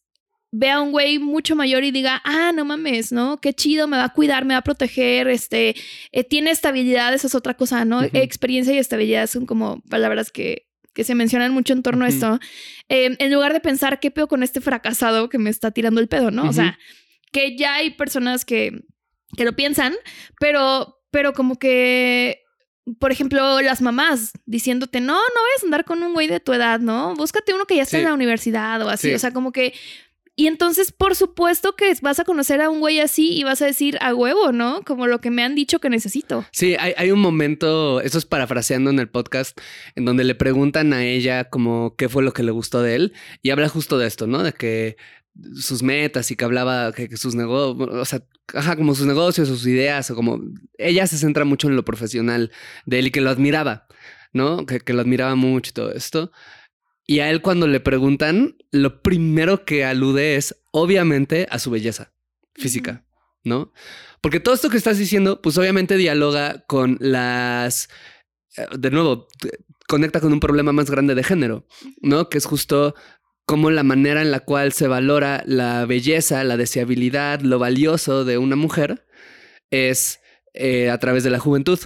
ve 0.56 0.70
a 0.70 0.80
un 0.80 0.92
güey 0.92 1.18
mucho 1.18 1.56
mayor 1.56 1.84
y 1.84 1.89
diga, 1.89 2.22
ah, 2.24 2.52
no 2.54 2.63
mames, 2.63 3.12
¿no? 3.12 3.42
Qué 3.42 3.54
chido, 3.54 3.88
me 3.88 3.98
va 3.98 4.06
a 4.06 4.13
cuidar, 4.13 4.46
me 4.46 4.54
va 4.54 4.60
a 4.60 4.63
proteger, 4.63 5.28
este, 5.28 5.76
eh, 6.12 6.24
tiene 6.24 6.52
estabilidad, 6.52 7.12
esa 7.12 7.26
es 7.26 7.34
otra 7.34 7.56
cosa, 7.56 7.86
¿no? 7.86 8.04
Experiencia 8.04 8.72
y 8.72 8.78
estabilidad 8.78 9.26
son 9.26 9.48
como 9.48 9.82
palabras 9.89 10.32
que, 10.32 10.68
que 10.94 11.04
se 11.04 11.16
mencionan 11.16 11.54
mucho 11.54 11.74
en 11.74 11.82
torno 11.82 12.06
a 12.06 12.08
esto. 12.08 12.39
Em, 12.88 13.16
en 13.18 13.34
lugar 13.34 13.52
de 13.54 13.62
pensar, 13.62 14.00
¿qué 14.00 14.12
pedo 14.12 14.28
con 14.28 14.44
este 14.44 14.62
fracasado 14.62 15.28
que 15.28 15.39
me 15.39 15.50
está 15.50 15.72
tirando 15.72 16.00
el 16.00 16.08
pedo, 16.08 16.30
¿no? 16.30 16.48
O 16.48 16.54
sea, 16.54 16.78
que 17.32 17.58
ya 17.58 17.74
hay 17.74 17.89
personas 17.89 18.46
que, 18.46 18.84
que 19.36 19.46
lo 19.46 19.56
piensan, 19.56 19.96
pero, 20.39 21.00
pero 21.10 21.34
como 21.34 21.58
que 21.58 22.42
por 23.00 23.13
ejemplo, 23.13 23.62
las 23.62 23.82
mamás 23.82 24.34
diciéndote, 24.46 25.00
no, 25.00 25.13
no 25.13 25.20
vayas 25.20 25.63
a 25.63 25.66
andar 25.66 25.86
con 25.86 26.04
un 26.04 26.13
güey 26.13 26.28
de 26.28 26.42
tu 26.42 26.52
edad, 26.52 26.82
¿no? 26.82 27.16
Búscate 27.16 27.54
uno 27.54 27.66
que 27.66 27.78
ya 27.78 27.84
esté 27.84 28.00
en 28.00 28.04
la 28.04 28.13
universidad 28.13 28.82
o 28.82 28.89
así. 28.89 29.13
O 29.13 29.20
sea, 29.20 29.32
como 29.32 29.54
que 29.54 29.74
y 30.36 30.48
entonces, 30.48 30.91
por 30.91 31.15
supuesto 31.15 31.76
que 31.76 31.93
vas 32.02 32.19
a 32.19 32.24
conocer 32.24 32.60
a 32.62 32.69
un 32.69 32.80
güey 32.80 33.00
así 33.00 33.34
y 33.38 33.43
vas 33.43 33.62
a 33.62 33.67
decir 33.67 34.00
a 34.02 34.15
huevo, 34.15 34.52
¿no? 34.52 34.82
Como 34.84 35.06
lo 35.06 35.22
que 35.22 35.30
me 35.30 35.43
han 35.43 35.54
dicho 35.54 35.80
que 35.80 35.91
necesito. 35.91 36.43
Sí, 36.52 36.76
hay, 36.80 37.12
un 37.12 37.19
momento, 37.19 38.02
eso 38.02 38.17
es 38.17 38.26
parafraseando 38.26 38.89
en 38.89 38.98
el 38.98 39.10
podcast, 39.10 39.60
en 39.96 40.06
donde 40.06 40.24
le 40.24 40.34
preguntan 40.34 40.91
a 40.93 41.06
ella 41.06 41.50
como 41.52 41.96
qué 41.96 42.10
fue 42.10 42.24
lo 42.24 42.34
que 42.34 42.41
le 42.41 42.52
gustó 42.52 42.82
de 42.82 42.96
él 42.96 43.13
y 43.43 43.52
habla 43.52 43.69
justo 43.69 44.00
de 44.00 44.08
esto, 44.08 44.26
¿no? 44.26 44.41
De 44.41 44.54
que 44.54 44.98
sus 45.56 45.84
metas 45.84 46.32
y 46.32 46.36
que 46.36 46.46
hablaba 46.46 46.93
que, 46.93 47.15
sus 47.15 47.36
negocios, 47.36 47.89
o 47.91 48.06
sea, 48.06 48.24
ajá, 48.56 48.76
como 48.76 48.96
sus 48.96 49.06
negocios, 49.06 49.48
sus 49.48 49.67
ideas, 49.67 50.10
o 50.10 50.15
como 50.15 50.41
ella 50.80 51.06
se 51.06 51.17
centra 51.19 51.46
mucho 51.46 51.67
en 51.67 51.76
lo 51.76 51.86
profesional 51.86 52.52
de 52.88 53.00
él 53.00 53.08
y 53.08 53.12
que 53.12 53.22
lo 53.22 53.30
admiraba, 53.30 53.86
¿no? 54.32 54.65
Que, 54.65 54.80
que 54.80 54.93
lo 54.93 55.02
admiraba 55.02 55.36
mucho 55.36 55.69
y 55.69 55.74
todo 55.74 55.91
esto. 55.91 56.32
Y 57.06 57.20
a 57.20 57.30
él 57.30 57.42
cuando 57.42 57.68
le 57.68 57.80
preguntan, 57.80 58.56
lo 58.72 59.02
primero 59.02 59.66
que 59.66 59.84
alude 59.84 60.36
es 60.36 60.63
obviamente 60.72 61.48
a 61.50 61.60
su 61.60 61.70
belleza 61.70 62.13
física, 62.56 63.06
¿no? 63.44 63.74
Porque 64.22 64.39
todo 64.39 64.56
esto 64.56 64.70
que 64.70 64.78
estás 64.78 64.98
diciendo, 64.98 65.42
pues 65.42 65.58
obviamente 65.58 65.98
dialoga 65.98 66.63
con 66.66 66.98
las... 67.02 67.89
Eh, 68.56 68.68
de 68.78 68.89
nuevo, 68.89 69.28
conecta 69.88 70.22
con 70.22 70.32
un 70.32 70.39
problema 70.39 70.72
más 70.72 70.89
grande 70.89 71.16
de 71.16 71.24
género, 71.24 71.68
¿no? 72.02 72.30
Que 72.30 72.38
es 72.38 72.46
justo 72.46 72.96
como 73.46 73.70
la 73.72 73.84
manera 73.84 74.22
en 74.22 74.32
la 74.32 74.39
cual 74.39 74.72
se 74.72 74.88
valora 74.88 75.44
la 75.46 75.86
belleza, 75.86 76.44
la 76.44 76.58
deseabilidad, 76.58 77.42
lo 77.42 77.60
valioso 77.60 78.24
de 78.24 78.38
una 78.38 78.56
mujer 78.56 79.06
es 79.70 80.22
eh, 80.54 80.89
a 80.89 80.98
través 81.00 81.24
de 81.24 81.30
la 81.30 81.39
juventud, 81.39 81.80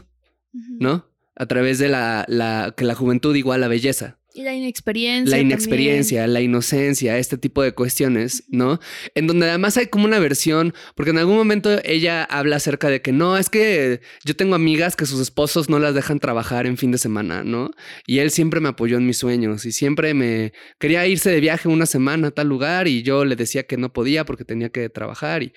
¿no? 0.79 1.09
A 1.35 1.45
través 1.47 1.79
de 1.79 1.87
la, 1.87 2.25
la, 2.27 2.73
que 2.77 2.85
la 2.85 2.95
juventud 2.95 3.35
igual 3.35 3.63
a 3.63 3.67
belleza. 3.67 4.19
Y 4.37 4.43
la 4.43 4.53
inexperiencia. 4.53 5.35
La 5.35 5.41
inexperiencia, 5.41 6.27
la 6.27 6.41
inocencia, 6.41 7.17
este 7.17 7.39
tipo 7.39 7.63
de 7.63 7.71
cuestiones, 7.71 8.43
¿no? 8.49 8.79
En 9.15 9.25
donde 9.25 9.49
además 9.49 9.77
hay 9.77 9.87
como 9.87 10.05
una 10.05 10.19
versión, 10.19 10.75
porque 10.95 11.09
en 11.09 11.17
algún 11.17 11.37
momento 11.37 11.79
ella 11.83 12.23
habla 12.23 12.57
acerca 12.57 12.87
de 12.87 13.01
que 13.01 13.11
no, 13.11 13.35
es 13.35 13.49
que 13.49 13.99
yo 14.23 14.35
tengo 14.35 14.53
amigas 14.53 14.95
que 14.95 15.07
sus 15.07 15.19
esposos 15.21 15.71
no 15.71 15.79
las 15.79 15.95
dejan 15.95 16.19
trabajar 16.19 16.67
en 16.67 16.77
fin 16.77 16.91
de 16.91 16.99
semana, 16.99 17.43
¿no? 17.43 17.71
Y 18.05 18.19
él 18.19 18.29
siempre 18.29 18.59
me 18.59 18.69
apoyó 18.69 18.97
en 18.97 19.07
mis 19.07 19.17
sueños 19.17 19.65
y 19.65 19.71
siempre 19.71 20.13
me 20.13 20.53
quería 20.77 21.07
irse 21.07 21.31
de 21.31 21.39
viaje 21.39 21.67
una 21.67 21.87
semana 21.87 22.27
a 22.27 22.31
tal 22.31 22.47
lugar 22.47 22.87
y 22.87 23.01
yo 23.01 23.25
le 23.25 23.35
decía 23.35 23.63
que 23.63 23.77
no 23.77 23.91
podía 23.91 24.23
porque 24.23 24.45
tenía 24.45 24.69
que 24.69 24.87
trabajar 24.89 25.41
y, 25.41 25.53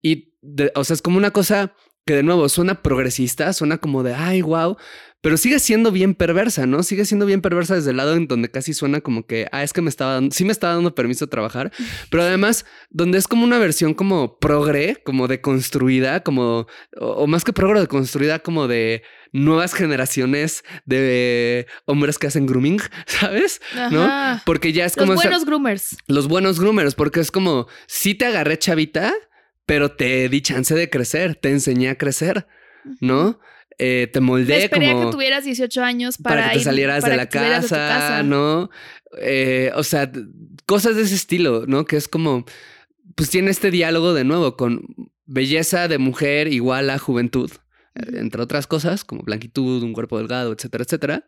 y 0.00 0.36
o 0.76 0.84
sea, 0.84 0.94
es 0.94 1.02
como 1.02 1.18
una 1.18 1.32
cosa 1.32 1.74
que 2.06 2.14
de 2.14 2.22
nuevo 2.22 2.48
suena 2.48 2.82
progresista, 2.82 3.52
suena 3.52 3.78
como 3.78 4.02
de, 4.02 4.14
ay, 4.14 4.42
wow, 4.42 4.76
pero 5.22 5.36
sigue 5.36 5.60
siendo 5.60 5.92
bien 5.92 6.14
perversa, 6.14 6.66
¿no? 6.66 6.82
Sigue 6.82 7.04
siendo 7.04 7.26
bien 7.26 7.40
perversa 7.40 7.76
desde 7.76 7.92
el 7.92 7.96
lado 7.96 8.16
en 8.16 8.26
donde 8.26 8.50
casi 8.50 8.74
suena 8.74 9.00
como 9.00 9.24
que, 9.24 9.48
ah, 9.52 9.62
es 9.62 9.72
que 9.72 9.80
me 9.80 9.88
estaba 9.88 10.14
dando, 10.14 10.34
sí 10.34 10.44
me 10.44 10.50
estaba 10.50 10.74
dando 10.74 10.96
permiso 10.96 11.26
de 11.26 11.30
trabajar, 11.30 11.72
pero 12.10 12.24
además 12.24 12.66
donde 12.90 13.18
es 13.18 13.28
como 13.28 13.44
una 13.44 13.58
versión 13.58 13.94
como 13.94 14.38
progre, 14.38 14.96
como 15.04 15.28
deconstruida, 15.28 16.24
como, 16.24 16.66
o, 16.98 17.26
más 17.28 17.44
que 17.44 17.52
progre, 17.52 17.80
deconstruida, 17.80 18.40
como 18.40 18.66
de 18.66 19.04
nuevas 19.32 19.74
generaciones 19.74 20.64
de 20.86 21.68
hombres 21.86 22.18
que 22.18 22.26
hacen 22.26 22.46
grooming, 22.46 22.80
¿sabes? 23.06 23.62
¿No? 23.92 24.40
Porque 24.44 24.72
ya 24.72 24.86
es 24.86 24.96
como... 24.96 25.12
Los 25.12 25.22
buenos 25.22 25.44
groomers. 25.44 25.96
Los 26.08 26.26
buenos 26.26 26.58
groomers, 26.58 26.96
porque 26.96 27.20
es 27.20 27.30
como, 27.30 27.68
si 27.86 28.16
te 28.16 28.26
agarré 28.26 28.58
chavita, 28.58 29.14
pero 29.66 29.92
te 29.92 30.28
di 30.28 30.42
chance 30.42 30.74
de 30.74 30.90
crecer, 30.90 31.36
te 31.36 31.50
enseñé 31.50 31.90
a 31.90 31.96
crecer, 31.96 32.48
¿no? 33.00 33.38
Eh, 33.78 34.08
te 34.12 34.20
moldeé 34.20 34.64
Esperé 34.64 34.92
como... 34.92 35.06
que 35.06 35.12
tuvieras 35.12 35.44
18 35.44 35.82
años 35.82 36.18
para, 36.18 36.50
que 36.50 36.58
te 36.58 36.64
salieras 36.64 37.04
de 37.04 37.16
la 37.16 37.28
casa, 37.28 38.22
¿no? 38.22 38.70
Eh, 39.18 39.70
o 39.74 39.82
sea, 39.82 40.10
cosas 40.66 40.96
de 40.96 41.02
ese 41.02 41.14
estilo, 41.14 41.64
¿no? 41.66 41.84
Que 41.84 41.96
es 41.96 42.08
como, 42.08 42.44
pues 43.14 43.30
tiene 43.30 43.50
este 43.50 43.70
diálogo 43.70 44.14
de 44.14 44.24
nuevo 44.24 44.56
con 44.56 44.82
belleza 45.26 45.88
de 45.88 45.98
mujer 45.98 46.48
igual 46.48 46.90
a 46.90 46.98
juventud, 46.98 47.50
entre 47.94 48.42
otras 48.42 48.66
cosas, 48.66 49.04
como 49.04 49.22
blanquitud, 49.22 49.82
un 49.82 49.92
cuerpo 49.92 50.18
delgado, 50.18 50.52
etcétera, 50.52 50.84
etcétera. 50.84 51.26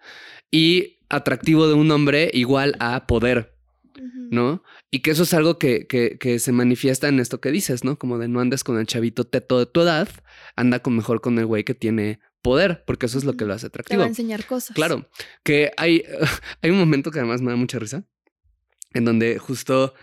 Y 0.50 0.98
atractivo 1.08 1.68
de 1.68 1.74
un 1.74 1.90
hombre 1.90 2.30
igual 2.32 2.76
a 2.80 3.06
poder, 3.06 3.54
¿no? 4.30 4.62
Y 4.90 5.00
que 5.00 5.10
eso 5.10 5.24
es 5.24 5.34
algo 5.34 5.58
que, 5.58 5.86
que, 5.86 6.38
se 6.38 6.52
manifiesta 6.52 7.08
en 7.08 7.20
esto 7.20 7.40
que 7.40 7.50
dices, 7.50 7.84
¿no? 7.84 7.98
Como 7.98 8.18
de 8.18 8.28
no 8.28 8.40
andes 8.40 8.64
con 8.64 8.78
el 8.78 8.86
chavito 8.86 9.24
teto 9.24 9.58
de 9.58 9.66
tu 9.66 9.80
edad, 9.82 10.08
anda 10.56 10.80
con 10.80 10.96
mejor 10.96 11.20
con 11.20 11.38
el 11.38 11.46
güey 11.46 11.64
que 11.64 11.74
tiene 11.74 12.20
poder, 12.44 12.84
porque 12.86 13.06
eso 13.06 13.18
es 13.18 13.24
lo 13.24 13.32
que 13.32 13.46
lo 13.46 13.54
hace 13.54 13.66
atractivo. 13.66 13.96
Te 13.96 13.98
va 13.98 14.04
a 14.04 14.08
enseñar 14.08 14.46
cosas. 14.46 14.76
Claro, 14.76 15.08
que 15.42 15.72
hay, 15.76 16.04
hay 16.62 16.70
un 16.70 16.78
momento 16.78 17.10
que 17.10 17.18
además 17.18 17.40
me 17.40 17.50
da 17.50 17.56
mucha 17.56 17.80
risa, 17.80 18.04
en 18.92 19.04
donde 19.04 19.38
justo 19.38 19.94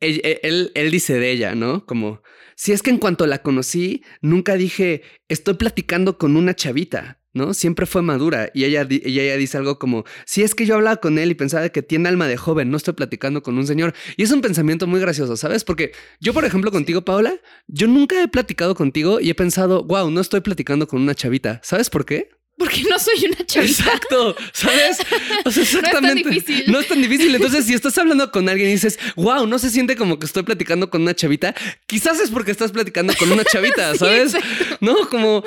él, 0.00 0.70
él, 0.74 0.90
dice 0.90 1.18
de 1.18 1.30
ella, 1.30 1.54
¿no? 1.54 1.86
Como, 1.86 2.20
si 2.56 2.72
es 2.72 2.82
que 2.82 2.90
en 2.90 2.98
cuanto 2.98 3.26
la 3.26 3.42
conocí, 3.42 4.02
nunca 4.20 4.56
dije, 4.56 5.02
estoy 5.28 5.54
platicando 5.54 6.18
con 6.18 6.36
una 6.36 6.54
chavita. 6.54 7.20
¿No? 7.34 7.52
Siempre 7.52 7.86
fue 7.86 8.02
madura 8.02 8.50
y 8.54 8.64
ella, 8.64 8.86
ella 8.88 9.36
dice 9.36 9.58
algo 9.58 9.78
como, 9.78 10.04
si 10.24 10.42
es 10.42 10.54
que 10.54 10.66
yo 10.66 10.76
hablaba 10.76 10.96
con 10.96 11.18
él 11.18 11.30
y 11.30 11.34
pensaba 11.34 11.68
que 11.68 11.82
tiene 11.82 12.08
alma 12.08 12.26
de 12.26 12.36
joven, 12.36 12.70
no 12.70 12.76
estoy 12.76 12.94
platicando 12.94 13.42
con 13.42 13.58
un 13.58 13.66
señor. 13.66 13.92
Y 14.16 14.22
es 14.22 14.30
un 14.30 14.40
pensamiento 14.40 14.86
muy 14.86 15.00
gracioso, 15.00 15.36
¿sabes? 15.36 15.64
Porque 15.64 15.92
yo, 16.20 16.32
por 16.32 16.44
ejemplo, 16.44 16.70
contigo, 16.70 17.04
Paola, 17.04 17.34
yo 17.66 17.88
nunca 17.88 18.22
he 18.22 18.28
platicado 18.28 18.74
contigo 18.74 19.20
y 19.20 19.30
he 19.30 19.34
pensado, 19.34 19.84
wow, 19.84 20.10
no 20.10 20.20
estoy 20.20 20.40
platicando 20.40 20.86
con 20.86 21.02
una 21.02 21.14
chavita. 21.14 21.60
¿Sabes 21.62 21.90
por 21.90 22.06
qué? 22.06 22.30
Porque 22.56 22.82
no 22.88 22.98
soy 22.98 23.24
una 23.26 23.44
chavita. 23.44 23.82
Exacto, 23.84 24.36
¿sabes? 24.52 24.98
O 25.44 25.50
sea, 25.50 25.62
exactamente. 25.62 26.22
No 26.24 26.30
es 26.30 26.32
tan 26.32 26.40
difícil. 26.40 26.72
No 26.72 26.80
es 26.80 26.88
tan 26.88 27.02
difícil. 27.02 27.34
Entonces, 27.34 27.66
si 27.66 27.74
estás 27.74 27.96
hablando 27.98 28.30
con 28.30 28.48
alguien 28.48 28.68
y 28.68 28.72
dices, 28.72 28.98
wow, 29.16 29.46
no 29.46 29.58
se 29.58 29.70
siente 29.70 29.96
como 29.96 30.18
que 30.18 30.26
estoy 30.26 30.44
platicando 30.44 30.88
con 30.88 31.02
una 31.02 31.14
chavita, 31.14 31.54
quizás 31.86 32.20
es 32.20 32.30
porque 32.30 32.52
estás 32.52 32.70
platicando 32.72 33.12
con 33.18 33.30
una 33.32 33.44
chavita, 33.44 33.94
¿sabes? 33.98 34.36
no, 34.80 35.08
como. 35.08 35.42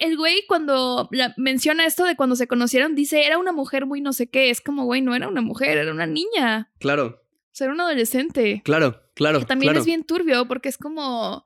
El 0.00 0.16
güey, 0.16 0.44
cuando 0.46 1.08
menciona 1.36 1.86
esto 1.86 2.04
de 2.04 2.16
cuando 2.16 2.36
se 2.36 2.48
conocieron, 2.48 2.94
dice, 2.94 3.24
era 3.24 3.38
una 3.38 3.52
mujer 3.52 3.86
muy 3.86 4.00
no 4.00 4.12
sé 4.12 4.28
qué. 4.28 4.50
Es 4.50 4.60
como, 4.60 4.84
güey, 4.84 5.02
no 5.02 5.14
era 5.14 5.28
una 5.28 5.40
mujer, 5.40 5.78
era 5.78 5.92
una 5.92 6.06
niña. 6.06 6.70
Claro. 6.80 7.22
O 7.52 7.54
sea, 7.54 7.66
era 7.66 7.74
un 7.74 7.80
adolescente. 7.80 8.62
Claro, 8.64 9.02
claro. 9.14 9.40
Que 9.40 9.44
también 9.46 9.76
es 9.76 9.84
bien 9.84 10.04
turbio 10.04 10.48
porque 10.48 10.68
es 10.68 10.78
como 10.78 11.44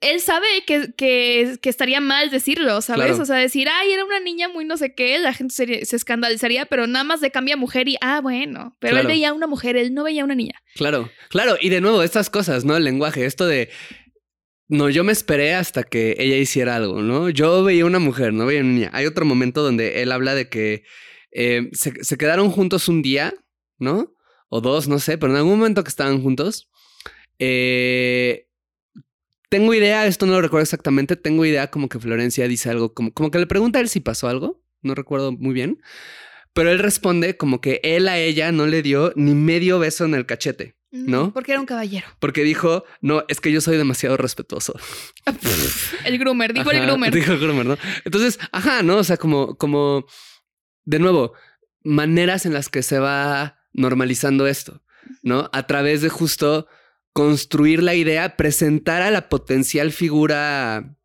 él 0.00 0.20
sabe 0.20 0.46
que, 0.66 0.92
que, 0.96 1.58
que, 1.60 1.68
estaría 1.68 2.00
mal 2.00 2.30
decirlo, 2.30 2.80
¿sabes? 2.80 3.18
O 3.18 3.24
sea, 3.24 3.36
decir, 3.36 3.68
ay, 3.70 3.92
era 3.92 4.04
una 4.04 4.20
niña 4.20 4.48
muy 4.48 4.64
no 4.64 4.76
sé 4.76 4.94
qué, 4.94 5.18
la 5.18 5.32
gente 5.32 5.54
se, 5.84 5.96
escandalizaría, 5.96 6.66
pero 6.66 6.86
nada 6.86 7.04
más 7.04 7.20
de 7.20 7.30
cambia 7.30 7.56
mujer 7.56 7.88
y, 7.88 7.96
ah, 8.00 8.20
bueno, 8.20 8.76
pero 8.78 8.98
él 8.98 9.06
veía 9.06 9.32
una 9.32 9.46
mujer, 9.46 9.76
él 9.76 9.94
no 9.94 10.04
veía 10.04 10.24
una 10.24 10.34
niña. 10.34 10.62
Claro, 10.74 11.10
claro, 11.28 11.56
y 11.60 11.70
de 11.70 11.80
nuevo, 11.80 12.02
estas 12.02 12.30
cosas, 12.30 12.64
¿no? 12.64 12.76
El 12.76 12.84
lenguaje, 12.84 13.24
esto 13.24 13.46
de, 13.46 13.70
no, 14.68 14.90
yo 14.90 15.02
me 15.04 15.12
esperé 15.12 15.54
hasta 15.54 15.82
que 15.82 16.16
ella 16.18 16.36
hiciera 16.36 16.76
algo, 16.76 17.00
¿no? 17.00 17.30
Yo 17.30 17.64
veía 17.64 17.86
una 17.86 17.98
mujer, 17.98 18.32
no 18.32 18.46
veía 18.46 18.60
una 18.60 18.72
niña. 18.72 18.90
Hay 18.92 19.06
otro 19.06 19.24
momento 19.24 19.62
donde 19.62 20.02
él 20.02 20.12
habla 20.12 20.34
de 20.34 20.48
que 20.48 20.84
eh, 21.32 21.70
se, 21.72 22.04
se 22.04 22.18
quedaron 22.18 22.50
juntos 22.50 22.88
un 22.88 23.02
día, 23.02 23.34
¿no? 23.78 24.12
O 24.48 24.60
dos, 24.60 24.88
no 24.88 24.98
sé, 24.98 25.18
pero 25.18 25.32
en 25.32 25.38
algún 25.38 25.58
momento 25.58 25.84
que 25.84 25.90
estaban 25.90 26.22
juntos, 26.22 26.68
eh 27.38 28.45
tengo 29.48 29.74
idea, 29.74 30.06
esto 30.06 30.26
no 30.26 30.32
lo 30.32 30.42
recuerdo 30.42 30.62
exactamente, 30.62 31.16
tengo 31.16 31.44
idea 31.44 31.70
como 31.70 31.88
que 31.88 31.98
Florencia 31.98 32.48
dice 32.48 32.70
algo, 32.70 32.94
como, 32.94 33.12
como 33.12 33.30
que 33.30 33.38
le 33.38 33.46
pregunta 33.46 33.78
a 33.78 33.82
él 33.82 33.88
si 33.88 34.00
pasó 34.00 34.28
algo, 34.28 34.62
no 34.82 34.94
recuerdo 34.94 35.32
muy 35.32 35.54
bien, 35.54 35.80
pero 36.52 36.70
él 36.70 36.78
responde 36.78 37.36
como 37.36 37.60
que 37.60 37.80
él 37.82 38.08
a 38.08 38.18
ella 38.18 38.50
no 38.50 38.66
le 38.66 38.82
dio 38.82 39.12
ni 39.14 39.34
medio 39.34 39.78
beso 39.78 40.04
en 40.04 40.14
el 40.14 40.26
cachete. 40.26 40.74
¿No? 40.90 41.30
Porque 41.34 41.52
era 41.52 41.60
un 41.60 41.66
caballero. 41.66 42.06
Porque 42.20 42.42
dijo, 42.42 42.84
no, 43.02 43.24
es 43.28 43.40
que 43.40 43.52
yo 43.52 43.60
soy 43.60 43.76
demasiado 43.76 44.16
respetuoso. 44.16 44.72
el 46.06 46.16
groomer, 46.16 46.54
dijo 46.54 46.70
el 46.70 46.80
groomer. 46.80 47.12
Dijo 47.12 47.32
el 47.32 47.38
groomer, 47.38 47.66
¿no? 47.66 47.76
Entonces, 48.06 48.38
ajá, 48.50 48.82
¿no? 48.82 48.96
O 48.96 49.04
sea, 49.04 49.18
como, 49.18 49.58
como, 49.58 50.06
de 50.86 50.98
nuevo, 50.98 51.34
maneras 51.84 52.46
en 52.46 52.54
las 52.54 52.70
que 52.70 52.82
se 52.82 52.98
va 52.98 53.58
normalizando 53.74 54.46
esto, 54.46 54.82
¿no? 55.22 55.50
A 55.52 55.66
través 55.66 56.00
de 56.00 56.08
justo 56.08 56.66
construir 57.16 57.82
la 57.82 57.94
idea, 57.94 58.36
presentar 58.36 59.00
a 59.00 59.10
la 59.10 59.30
potencial 59.30 59.90
figura 59.90 60.98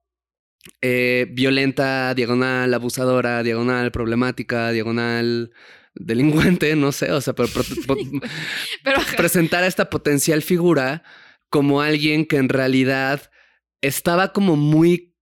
eh, 0.82 1.26
violenta, 1.32 2.14
diagonal, 2.14 2.74
abusadora, 2.74 3.44
diagonal, 3.44 3.94
problemática, 3.94 4.74
diagonal, 4.74 5.54
delincuente, 5.96 6.76
no 6.76 6.92
sé, 6.92 7.14
o 7.14 7.22
sea, 7.22 7.34
pero, 7.34 7.48
presentar 9.16 9.64
a 9.64 9.68
esta 9.68 9.90
potencial 9.90 10.42
figura 10.42 11.04
como 11.50 11.82
alguien 11.82 12.26
que 12.26 12.36
en 12.36 12.50
realidad 12.50 13.32
estaba 13.80 14.34
como 14.34 14.58
muy, 14.58 15.16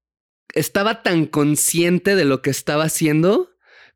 estaba 0.55 1.03
tan 1.03 1.27
consciente 1.27 2.15
de 2.15 2.25
lo 2.25 2.41
que 2.41 2.49
estaba 2.49 2.85
haciendo 2.85 3.48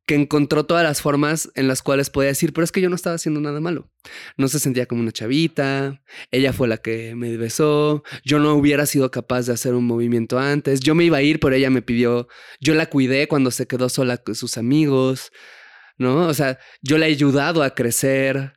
que 0.06 0.16
encontró 0.16 0.66
todas 0.66 0.84
las 0.84 1.02
formas 1.02 1.50
en 1.56 1.68
las 1.68 1.82
cuales 1.82 2.10
podía 2.10 2.30
decir, 2.30 2.52
pero 2.54 2.66
es 2.66 2.72
que 2.72 2.82
yo 2.82 2.90
no 2.90 2.96
estaba 2.96 3.16
haciendo 3.16 3.40
nada 3.40 3.62
malo. 3.62 3.90
No 4.38 4.48
se 4.50 4.60
sentía 4.60 4.86
como 4.86 5.02
una 5.02 5.12
chavita, 5.12 6.02
ella 6.32 6.52
fue 6.52 6.68
la 6.68 6.78
que 6.78 7.16
me 7.16 7.38
besó, 7.38 8.04
yo 8.26 8.40
no 8.40 8.54
hubiera 8.56 8.86
sido 8.86 9.12
capaz 9.12 9.46
de 9.46 9.54
hacer 9.54 9.74
un 9.76 9.86
movimiento 9.86 10.40
antes, 10.40 10.82
yo 10.82 10.94
me 10.96 11.06
iba 11.06 11.18
a 11.18 11.22
ir, 11.22 11.40
pero 11.40 11.56
ella 11.56 11.70
me 11.70 11.82
pidió, 11.82 12.28
yo 12.60 12.74
la 12.76 12.88
cuidé 12.88 13.28
cuando 13.28 13.52
se 13.52 13.66
quedó 13.66 13.88
sola 13.90 14.18
con 14.18 14.36
sus 14.36 14.58
amigos, 14.58 15.32
¿no? 15.98 16.28
O 16.28 16.34
sea, 16.34 16.60
yo 16.82 16.98
le 16.98 17.08
he 17.08 17.10
ayudado 17.10 17.64
a 17.64 17.74
crecer. 17.76 18.54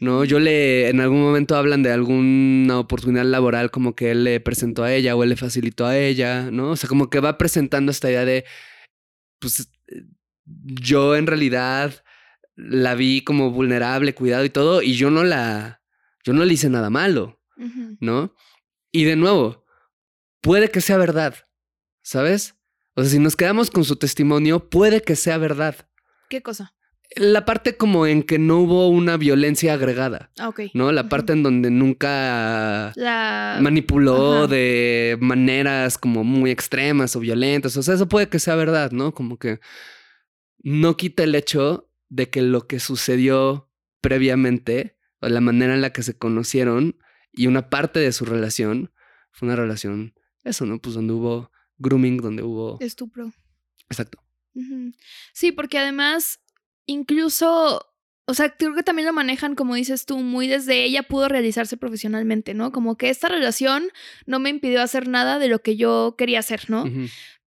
¿no? 0.00 0.24
Yo 0.24 0.38
le, 0.40 0.88
en 0.88 1.00
algún 1.00 1.20
momento 1.20 1.54
hablan 1.54 1.82
de 1.82 1.92
alguna 1.92 2.78
oportunidad 2.78 3.24
laboral 3.24 3.70
como 3.70 3.94
que 3.94 4.10
él 4.12 4.24
le 4.24 4.40
presentó 4.40 4.84
a 4.84 4.94
ella 4.94 5.14
o 5.14 5.22
él 5.22 5.28
le 5.30 5.36
facilitó 5.36 5.84
a 5.86 5.98
ella, 5.98 6.50
¿no? 6.50 6.70
O 6.70 6.76
sea, 6.76 6.88
como 6.88 7.10
que 7.10 7.20
va 7.20 7.36
presentando 7.36 7.92
esta 7.92 8.08
idea 8.08 8.24
de, 8.24 8.44
pues, 9.38 9.68
yo 10.44 11.16
en 11.16 11.26
realidad 11.26 12.04
la 12.54 12.94
vi 12.94 13.22
como 13.22 13.50
vulnerable, 13.50 14.14
cuidado 14.14 14.44
y 14.44 14.50
todo, 14.50 14.82
y 14.82 14.94
yo 14.94 15.10
no 15.10 15.24
la, 15.24 15.82
yo 16.24 16.32
no 16.32 16.44
le 16.44 16.54
hice 16.54 16.68
nada 16.68 16.90
malo, 16.90 17.40
¿no? 18.00 18.34
Y 18.90 19.04
de 19.04 19.16
nuevo, 19.16 19.64
puede 20.40 20.70
que 20.70 20.80
sea 20.80 20.96
verdad, 20.96 21.34
¿sabes? 22.02 22.56
O 22.94 23.02
sea, 23.02 23.10
si 23.10 23.18
nos 23.18 23.36
quedamos 23.36 23.70
con 23.70 23.84
su 23.84 23.96
testimonio, 23.96 24.68
puede 24.68 25.00
que 25.02 25.16
sea 25.16 25.38
verdad. 25.38 25.76
¿Qué 26.28 26.42
cosa? 26.42 26.74
La 27.14 27.44
parte 27.44 27.76
como 27.76 28.06
en 28.06 28.22
que 28.22 28.38
no 28.38 28.58
hubo 28.58 28.88
una 28.88 29.16
violencia 29.18 29.74
agregada. 29.74 30.30
Ah, 30.38 30.48
ok. 30.48 30.60
¿No? 30.72 30.92
La 30.92 31.08
parte 31.08 31.34
en 31.34 31.42
donde 31.42 31.70
nunca 31.70 32.92
manipuló 33.60 34.46
de 34.46 35.18
maneras 35.20 35.98
como 35.98 36.24
muy 36.24 36.50
extremas 36.50 37.14
o 37.16 37.20
violentas. 37.20 37.76
O 37.76 37.82
sea, 37.82 37.94
eso 37.94 38.08
puede 38.08 38.28
que 38.28 38.38
sea 38.38 38.56
verdad, 38.56 38.92
¿no? 38.92 39.12
Como 39.12 39.38
que 39.38 39.60
no 40.62 40.96
quita 40.96 41.24
el 41.24 41.34
hecho 41.34 41.90
de 42.08 42.30
que 42.30 42.42
lo 42.42 42.66
que 42.66 42.80
sucedió 42.80 43.70
previamente 44.00 44.96
la 45.28 45.40
manera 45.40 45.74
en 45.74 45.80
la 45.82 45.92
que 45.92 46.02
se 46.02 46.16
conocieron 46.16 46.98
y 47.32 47.46
una 47.46 47.70
parte 47.70 48.00
de 48.00 48.12
su 48.12 48.24
relación 48.24 48.92
fue 49.30 49.46
una 49.46 49.56
relación, 49.56 50.14
eso, 50.44 50.66
¿no? 50.66 50.80
Pues 50.80 50.94
donde 50.94 51.12
hubo 51.14 51.50
grooming, 51.78 52.18
donde 52.18 52.42
hubo... 52.42 52.78
Estupro. 52.80 53.32
Exacto. 53.88 54.22
Sí, 55.32 55.52
porque 55.52 55.78
además, 55.78 56.40
incluso 56.84 57.92
o 58.24 58.34
sea, 58.34 58.50
creo 58.50 58.74
que 58.74 58.84
también 58.84 59.06
lo 59.06 59.12
manejan, 59.12 59.56
como 59.56 59.74
dices 59.74 60.06
tú, 60.06 60.18
muy 60.18 60.46
desde 60.46 60.84
ella 60.84 61.02
pudo 61.02 61.28
realizarse 61.28 61.76
profesionalmente, 61.76 62.54
¿no? 62.54 62.70
Como 62.70 62.96
que 62.96 63.10
esta 63.10 63.28
relación 63.28 63.90
no 64.26 64.38
me 64.38 64.48
impidió 64.48 64.80
hacer 64.80 65.08
nada 65.08 65.40
de 65.40 65.48
lo 65.48 65.58
que 65.60 65.76
yo 65.76 66.14
quería 66.16 66.38
hacer, 66.38 66.70
¿no? 66.70 66.84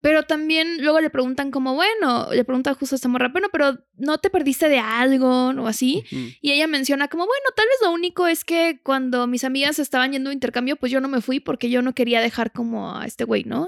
Pero 0.05 0.21
también 0.21 0.83
luego 0.83 1.01
le 1.01 1.09
preguntan 1.09 1.49
como, 1.49 1.73
bueno, 1.73 2.27
le 2.31 2.43
pregunta 2.43 2.75
justo 2.75 2.93
a 2.93 2.97
esta 2.97 3.07
morra, 3.07 3.29
bueno, 3.29 3.47
pero 3.51 3.79
¿no 3.97 4.19
te 4.19 4.29
perdiste 4.29 4.69
de 4.69 4.77
algo 4.77 5.47
o 5.47 5.65
así? 5.65 6.03
Y 6.41 6.51
ella 6.51 6.67
menciona 6.67 7.07
como, 7.07 7.25
bueno, 7.25 7.45
tal 7.55 7.65
vez 7.65 7.77
lo 7.81 7.91
único 7.91 8.27
es 8.27 8.45
que 8.45 8.79
cuando 8.83 9.25
mis 9.25 9.43
amigas 9.43 9.79
estaban 9.79 10.11
yendo 10.11 10.29
a 10.29 10.33
intercambio, 10.33 10.75
pues 10.75 10.91
yo 10.91 11.01
no 11.01 11.07
me 11.07 11.21
fui 11.21 11.39
porque 11.39 11.71
yo 11.71 11.81
no 11.81 11.95
quería 11.95 12.21
dejar 12.21 12.51
como 12.51 12.95
a 12.95 13.07
este 13.07 13.23
güey, 13.23 13.45
¿no? 13.45 13.67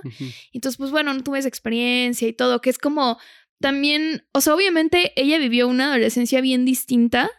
Entonces, 0.53 0.77
pues 0.77 0.91
bueno, 0.91 1.11
no 1.11 1.23
tuve 1.23 1.39
esa 1.39 1.47
experiencia 1.47 2.27
y 2.27 2.33
todo, 2.33 2.61
que 2.61 2.69
es 2.69 2.77
como, 2.77 3.17
también, 3.59 4.23
o 4.31 4.39
sea, 4.39 4.53
obviamente 4.53 5.13
ella 5.15 5.39
vivió 5.39 5.67
una 5.67 5.87
adolescencia 5.87 6.39
bien 6.39 6.65
distinta 6.65 7.31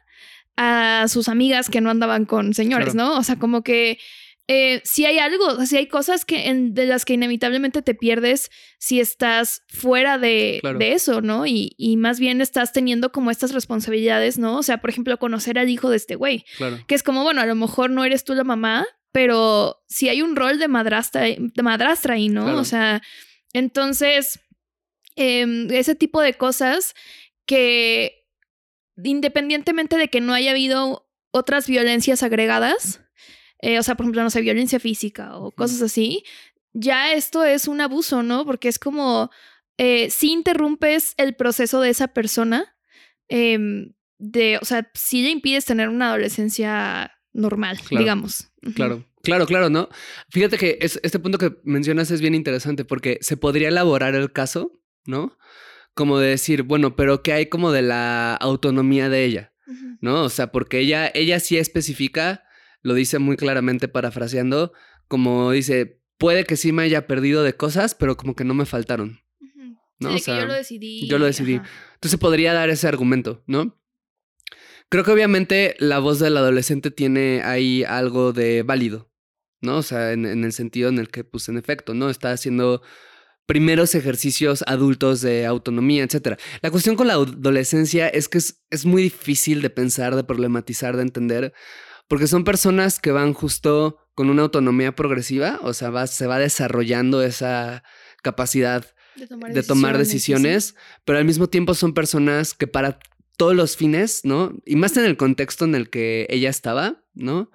a 0.56 1.06
sus 1.06 1.28
amigas 1.28 1.70
que 1.70 1.80
no 1.80 1.90
andaban 1.90 2.24
con 2.24 2.52
señores, 2.52 2.96
¿no? 2.96 3.16
O 3.16 3.22
sea, 3.22 3.38
como 3.38 3.62
que 3.62 4.00
eh, 4.48 4.80
si 4.84 5.04
hay 5.04 5.18
algo, 5.18 5.64
si 5.66 5.76
hay 5.76 5.86
cosas 5.86 6.24
que 6.24 6.52
de 6.52 6.86
las 6.86 7.04
que 7.04 7.12
inevitablemente 7.12 7.82
te 7.82 7.94
pierdes 7.94 8.50
si 8.78 8.98
estás 8.98 9.62
fuera 9.68 10.18
de, 10.18 10.60
de 10.78 10.92
eso, 10.92 11.20
¿no? 11.20 11.46
Y, 11.46 11.74
y, 11.78 11.96
más 11.96 12.18
bien 12.18 12.40
estás 12.40 12.72
teniendo 12.72 13.12
como 13.12 13.30
estas 13.30 13.52
responsabilidades, 13.52 14.38
¿no? 14.38 14.56
O 14.56 14.62
sea, 14.62 14.78
por 14.80 14.90
ejemplo, 14.90 15.18
conocer 15.18 15.58
al 15.58 15.68
hijo 15.68 15.90
de 15.90 15.96
este 15.96 16.16
güey, 16.16 16.44
claro. 16.56 16.78
que 16.88 16.94
es 16.94 17.02
como, 17.02 17.22
bueno, 17.22 17.40
a 17.40 17.46
lo 17.46 17.54
mejor 17.54 17.90
no 17.90 18.04
eres 18.04 18.24
tú 18.24 18.34
la 18.34 18.44
mamá, 18.44 18.86
pero 19.12 19.82
si 19.88 20.08
hay 20.08 20.22
un 20.22 20.34
rol 20.34 20.58
de 20.58 20.68
madrastra, 20.68 21.22
de 21.22 21.62
madrastra 21.62 22.14
ahí, 22.14 22.28
¿no? 22.28 22.58
O 22.58 22.64
sea, 22.64 23.02
entonces 23.52 24.40
Em, 25.20 25.68
ese 25.72 25.96
tipo 25.96 26.20
de 26.22 26.34
cosas 26.34 26.94
que 27.44 28.24
independientemente 29.02 29.96
de 29.96 30.06
que 30.06 30.20
no 30.20 30.32
haya 30.32 30.52
habido 30.52 31.10
otras 31.32 31.66
violencias 31.66 32.22
agregadas, 32.22 33.00
eh, 33.60 33.78
o 33.78 33.82
sea, 33.82 33.96
por 33.96 34.04
ejemplo, 34.04 34.22
no 34.22 34.30
sé, 34.30 34.40
violencia 34.40 34.80
física 34.80 35.36
o 35.36 35.52
cosas 35.52 35.82
así, 35.82 36.24
ya 36.72 37.12
esto 37.12 37.44
es 37.44 37.68
un 37.68 37.80
abuso, 37.80 38.22
¿no? 38.22 38.44
Porque 38.44 38.68
es 38.68 38.78
como 38.78 39.30
eh, 39.76 40.10
si 40.10 40.32
interrumpes 40.32 41.14
el 41.16 41.34
proceso 41.34 41.80
de 41.80 41.90
esa 41.90 42.08
persona, 42.08 42.76
em, 43.28 43.94
de, 44.18 44.58
o 44.60 44.64
sea, 44.64 44.90
si 44.94 45.22
le 45.22 45.30
impides 45.30 45.64
tener 45.64 45.88
una 45.88 46.08
adolescencia 46.08 47.12
normal, 47.32 47.78
digamos. 47.90 48.50
Claro. 48.74 49.04
Claro, 49.22 49.46
claro, 49.46 49.68
¿no? 49.68 49.88
Fíjate 50.30 50.56
que 50.56 50.78
este 50.80 51.18
punto 51.18 51.38
que 51.38 51.56
mencionas 51.64 52.10
es 52.10 52.20
bien 52.20 52.36
interesante 52.36 52.84
porque 52.84 53.18
se 53.20 53.36
podría 53.36 53.68
elaborar 53.68 54.14
el 54.14 54.32
caso 54.32 54.78
¿no? 55.08 55.38
Como 55.94 56.18
de 56.18 56.28
decir, 56.28 56.62
bueno, 56.62 56.94
pero 56.94 57.22
¿qué 57.22 57.32
hay 57.32 57.46
como 57.46 57.72
de 57.72 57.82
la 57.82 58.36
autonomía 58.36 59.08
de 59.08 59.24
ella? 59.24 59.52
¿No? 60.00 60.22
O 60.22 60.28
sea, 60.28 60.52
porque 60.52 60.78
ella, 60.78 61.10
ella 61.12 61.40
sí 61.40 61.58
especifica, 61.58 62.44
lo 62.82 62.94
dice 62.94 63.18
muy 63.18 63.36
claramente 63.36 63.88
parafraseando, 63.88 64.72
como 65.08 65.50
dice, 65.50 66.00
puede 66.18 66.44
que 66.44 66.56
sí 66.56 66.72
me 66.72 66.82
haya 66.82 67.06
perdido 67.06 67.42
de 67.42 67.54
cosas, 67.54 67.94
pero 67.94 68.16
como 68.16 68.34
que 68.34 68.44
no 68.44 68.54
me 68.54 68.66
faltaron. 68.66 69.20
¿no? 70.00 70.14
o 70.14 70.18
sea, 70.18 70.40
yo 70.40 70.46
lo 70.46 70.54
decidí. 70.54 71.08
Yo 71.08 71.18
lo 71.18 71.26
decidí. 71.26 71.60
Entonces 71.94 72.20
podría 72.20 72.52
dar 72.52 72.70
ese 72.70 72.86
argumento, 72.86 73.42
¿no? 73.46 73.76
Creo 74.88 75.04
que 75.04 75.10
obviamente 75.10 75.76
la 75.80 75.98
voz 75.98 76.18
del 76.18 76.36
adolescente 76.36 76.90
tiene 76.90 77.42
ahí 77.44 77.84
algo 77.84 78.32
de 78.32 78.62
válido, 78.62 79.10
¿no? 79.60 79.78
O 79.78 79.82
sea, 79.82 80.12
en, 80.12 80.24
en, 80.24 80.44
el 80.44 80.52
sentido 80.52 80.88
en 80.88 80.98
el 80.98 81.08
que, 81.08 81.24
pues, 81.24 81.48
en 81.48 81.58
efecto, 81.58 81.94
¿no? 81.94 82.08
Está 82.08 82.30
haciendo 82.30 82.80
primeros 83.48 83.94
ejercicios 83.94 84.62
adultos 84.66 85.22
de 85.22 85.46
autonomía, 85.46 86.04
etc. 86.04 86.38
La 86.60 86.70
cuestión 86.70 86.96
con 86.96 87.06
la 87.06 87.14
adolescencia 87.14 88.06
es 88.06 88.28
que 88.28 88.38
es, 88.38 88.62
es, 88.68 88.84
muy 88.84 89.02
difícil 89.02 89.62
de 89.62 89.70
pensar, 89.70 90.14
de 90.16 90.22
problematizar, 90.22 90.96
de 90.96 91.02
entender, 91.02 91.54
porque 92.08 92.26
son 92.26 92.44
personas 92.44 92.98
que 92.98 93.12
van 93.12 93.34
justo 93.34 93.98
con 94.14 94.30
una 94.30 94.42
autonomía 94.42 94.94
progresiva, 94.96 95.60
o 95.62 95.74
sea, 95.74 95.90
va, 95.90 96.06
se 96.06 96.26
va 96.26 96.38
desarrollando 96.38 97.22
esa 97.22 97.84
capacidad 98.22 98.84
de 99.14 99.62
tomar, 99.62 99.98
decisiones, 99.98 100.74
pero 101.04 101.18
al 101.18 101.24
mismo 101.24 101.48
tiempo 101.48 101.74
son 101.74 101.94
personas 101.94 102.54
que 102.54 102.66
para 102.66 102.98
todos 103.36 103.54
los 103.54 103.76
fines, 103.76 104.24
¿no? 104.24 104.52
Y 104.64 104.76
más 104.76 104.96
en 104.96 105.04
el 105.04 105.16
contexto 105.16 105.64
en 105.64 105.74
el 105.74 105.90
que 105.90 106.26
ella 106.30 106.50
estaba, 106.50 107.04
¿no? 107.14 107.50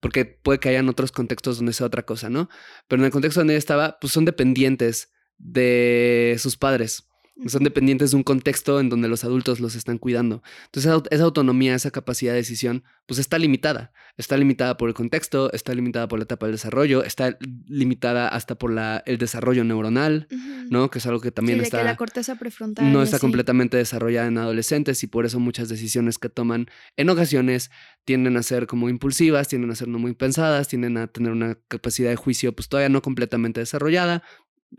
Porque 0.00 0.24
puede 0.24 0.58
que 0.58 0.68
hayan 0.68 0.88
otros 0.88 1.12
contextos 1.12 1.58
donde 1.58 1.72
sea 1.72 1.86
otra 1.86 2.04
cosa, 2.04 2.30
¿no? 2.30 2.48
Pero 2.88 3.02
en 3.02 3.06
el 3.06 3.12
contexto 3.12 3.40
donde 3.40 3.54
ella 3.54 3.58
estaba, 3.58 3.98
pues 4.00 4.12
son 4.12 4.24
dependientes 4.24 5.12
de 5.38 6.36
sus 6.38 6.56
padres. 6.56 7.07
Son 7.46 7.62
dependientes 7.62 8.10
de 8.10 8.16
un 8.16 8.24
contexto 8.24 8.80
en 8.80 8.88
donde 8.88 9.06
los 9.06 9.22
adultos 9.24 9.60
los 9.60 9.76
están 9.76 9.98
cuidando. 9.98 10.42
Entonces, 10.66 10.92
esa 11.10 11.24
autonomía, 11.24 11.74
esa 11.74 11.90
capacidad 11.90 12.32
de 12.32 12.38
decisión, 12.38 12.82
pues 13.06 13.20
está 13.20 13.38
limitada. 13.38 13.92
Está 14.16 14.36
limitada 14.36 14.76
por 14.76 14.88
el 14.88 14.94
contexto, 14.94 15.52
está 15.52 15.72
limitada 15.72 16.08
por 16.08 16.18
la 16.18 16.24
etapa 16.24 16.46
del 16.46 16.56
desarrollo, 16.56 17.04
está 17.04 17.38
limitada 17.68 18.26
hasta 18.28 18.56
por 18.56 18.72
la, 18.72 19.02
el 19.06 19.18
desarrollo 19.18 19.62
neuronal, 19.62 20.26
¿no? 20.68 20.90
Que 20.90 20.98
es 20.98 21.06
algo 21.06 21.20
que 21.20 21.30
también 21.30 21.60
está. 21.60 21.78
Que 21.78 21.84
la 21.84 21.96
corteza 21.96 22.34
prefrontal. 22.34 22.92
No 22.92 23.02
está 23.02 23.20
completamente 23.20 23.76
desarrollada 23.76 24.26
en 24.26 24.38
adolescentes 24.38 25.02
y 25.04 25.06
por 25.06 25.24
eso 25.24 25.38
muchas 25.38 25.68
decisiones 25.68 26.18
que 26.18 26.28
toman 26.28 26.66
en 26.96 27.08
ocasiones 27.08 27.70
tienden 28.04 28.36
a 28.36 28.42
ser 28.42 28.66
como 28.66 28.88
impulsivas, 28.88 29.48
tienden 29.48 29.70
a 29.70 29.74
ser 29.74 29.86
no 29.86 29.98
muy 29.98 30.14
pensadas, 30.14 30.66
tienden 30.66 30.96
a 30.96 31.06
tener 31.06 31.30
una 31.30 31.58
capacidad 31.68 32.10
de 32.10 32.16
juicio, 32.16 32.54
pues 32.54 32.68
todavía 32.68 32.88
no 32.88 33.02
completamente 33.02 33.60
desarrollada, 33.60 34.22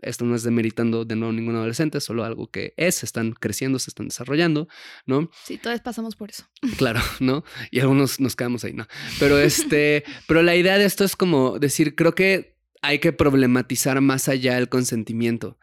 esto 0.02 0.24
no 0.24 0.34
es 0.34 0.42
demeritando 0.42 1.04
de 1.04 1.16
nuevo 1.16 1.32
ningún 1.32 1.56
adolescente, 1.56 2.00
solo 2.00 2.24
algo 2.24 2.50
que 2.50 2.74
es, 2.76 3.02
están 3.02 3.32
creciendo, 3.32 3.78
se 3.78 3.90
están 3.90 4.08
desarrollando, 4.08 4.68
¿no? 5.06 5.30
Sí, 5.44 5.58
todos 5.58 5.80
pasamos 5.80 6.16
por 6.16 6.30
eso. 6.30 6.44
Claro, 6.76 7.00
¿no? 7.20 7.44
Y 7.70 7.80
algunos 7.80 8.20
nos 8.20 8.36
quedamos 8.36 8.64
ahí, 8.64 8.72
¿no? 8.72 8.86
Pero 9.18 9.38
este, 9.38 10.04
pero 10.26 10.42
la 10.42 10.56
idea 10.56 10.78
de 10.78 10.84
esto 10.84 11.04
es 11.04 11.16
como 11.16 11.58
decir, 11.58 11.94
creo 11.94 12.14
que 12.14 12.58
hay 12.82 12.98
que 12.98 13.12
problematizar 13.12 14.00
más 14.00 14.28
allá 14.28 14.56
el 14.56 14.68
consentimiento, 14.68 15.58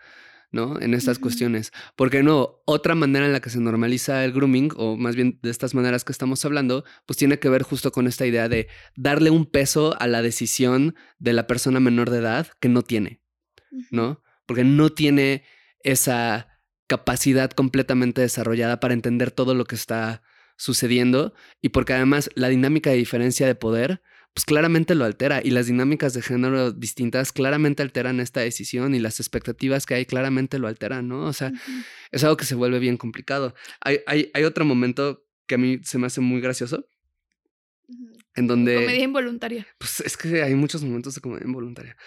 ¿no? 0.51 0.80
En 0.80 0.93
estas 0.93 1.19
cuestiones. 1.19 1.71
Porque 1.95 2.21
no, 2.21 2.61
otra 2.65 2.95
manera 2.95 3.25
en 3.25 3.34
la 3.34 3.39
que 3.39 3.49
se 3.49 3.59
normaliza 3.59 4.23
el 4.23 4.34
grooming, 4.34 4.71
o 4.75 4.97
más 4.97 5.15
bien 5.15 5.39
de 5.41 5.49
estas 5.49 5.73
maneras 5.73 6.03
que 6.03 6.11
estamos 6.11 6.43
hablando, 6.45 6.84
pues 7.05 7.17
tiene 7.17 7.39
que 7.39 7.49
ver 7.49 7.63
justo 7.63 7.91
con 7.91 8.07
esta 8.07 8.25
idea 8.25 8.49
de 8.49 8.67
darle 8.95 9.30
un 9.30 9.45
peso 9.45 9.95
a 9.99 10.07
la 10.07 10.21
decisión 10.21 10.95
de 11.17 11.34
la 11.34 11.47
persona 11.47 11.80
menor 11.80 12.09
de 12.09 12.19
edad 12.19 12.47
que 12.59 12.69
no 12.69 12.84
tiene. 12.84 13.21
¿No? 13.91 14.22
Porque 14.45 14.63
no 14.63 14.89
tiene 14.89 15.43
esa 15.82 16.47
capacidad 16.88 17.51
completamente 17.51 18.22
desarrollada 18.22 18.80
para 18.80 18.93
entender 18.93 19.32
todo 19.32 19.53
lo 19.53 19.65
que 19.65 19.76
está 19.76 20.22
sucediendo 20.57 21.34
y 21.61 21.70
porque 21.70 21.93
además 21.93 22.30
la 22.36 22.49
dinámica 22.49 22.89
de 22.89 22.97
diferencia 22.97 23.45
de 23.45 23.55
poder 23.55 24.01
pues 24.34 24.45
claramente 24.45 24.93
lo 24.93 25.03
altera 25.03 25.41
y 25.43 25.49
las 25.49 25.65
dinámicas 25.65 26.13
de 26.13 26.22
género 26.22 26.72
distintas 26.72 27.32
claramente 27.32 27.82
alteran 27.82 28.20
esta 28.20 28.41
decisión 28.41 28.93
y 28.93 28.99
las 28.99 29.20
expectativas 29.20 29.88
que 29.88 29.95
hay 29.95 30.05
claramente 30.05 30.59
lo 30.59 30.68
alteran, 30.68 31.07
¿no? 31.07 31.26
O 31.26 31.34
sea, 31.34 31.51
es 32.11 32.24
algo 32.24 32.38
que 32.38 32.45
se 32.45 32.53
vuelve 32.53 32.78
bien 32.78 32.97
complicado. 32.97 33.55
Hay, 33.82 34.01
hay, 34.05 34.30
hay 34.36 34.43
otro 34.43 34.63
momento 34.63 35.26
que 35.47 35.55
a 35.55 35.57
mí 35.57 35.80
se 35.84 35.97
me 35.97 36.05
hace 36.05 36.22
muy 36.22 36.39
gracioso, 36.39 36.88
en 38.38 38.47
donde... 38.47 38.75
Comedia 38.75 39.03
involuntaria. 39.03 39.67
Pues 39.79 39.99
es 40.01 40.15
que 40.15 40.43
hay 40.43 40.53
muchos 40.53 40.83
momentos 40.83 41.15
de 41.15 41.21
comedia 41.21 41.45
involuntaria. 41.45 41.97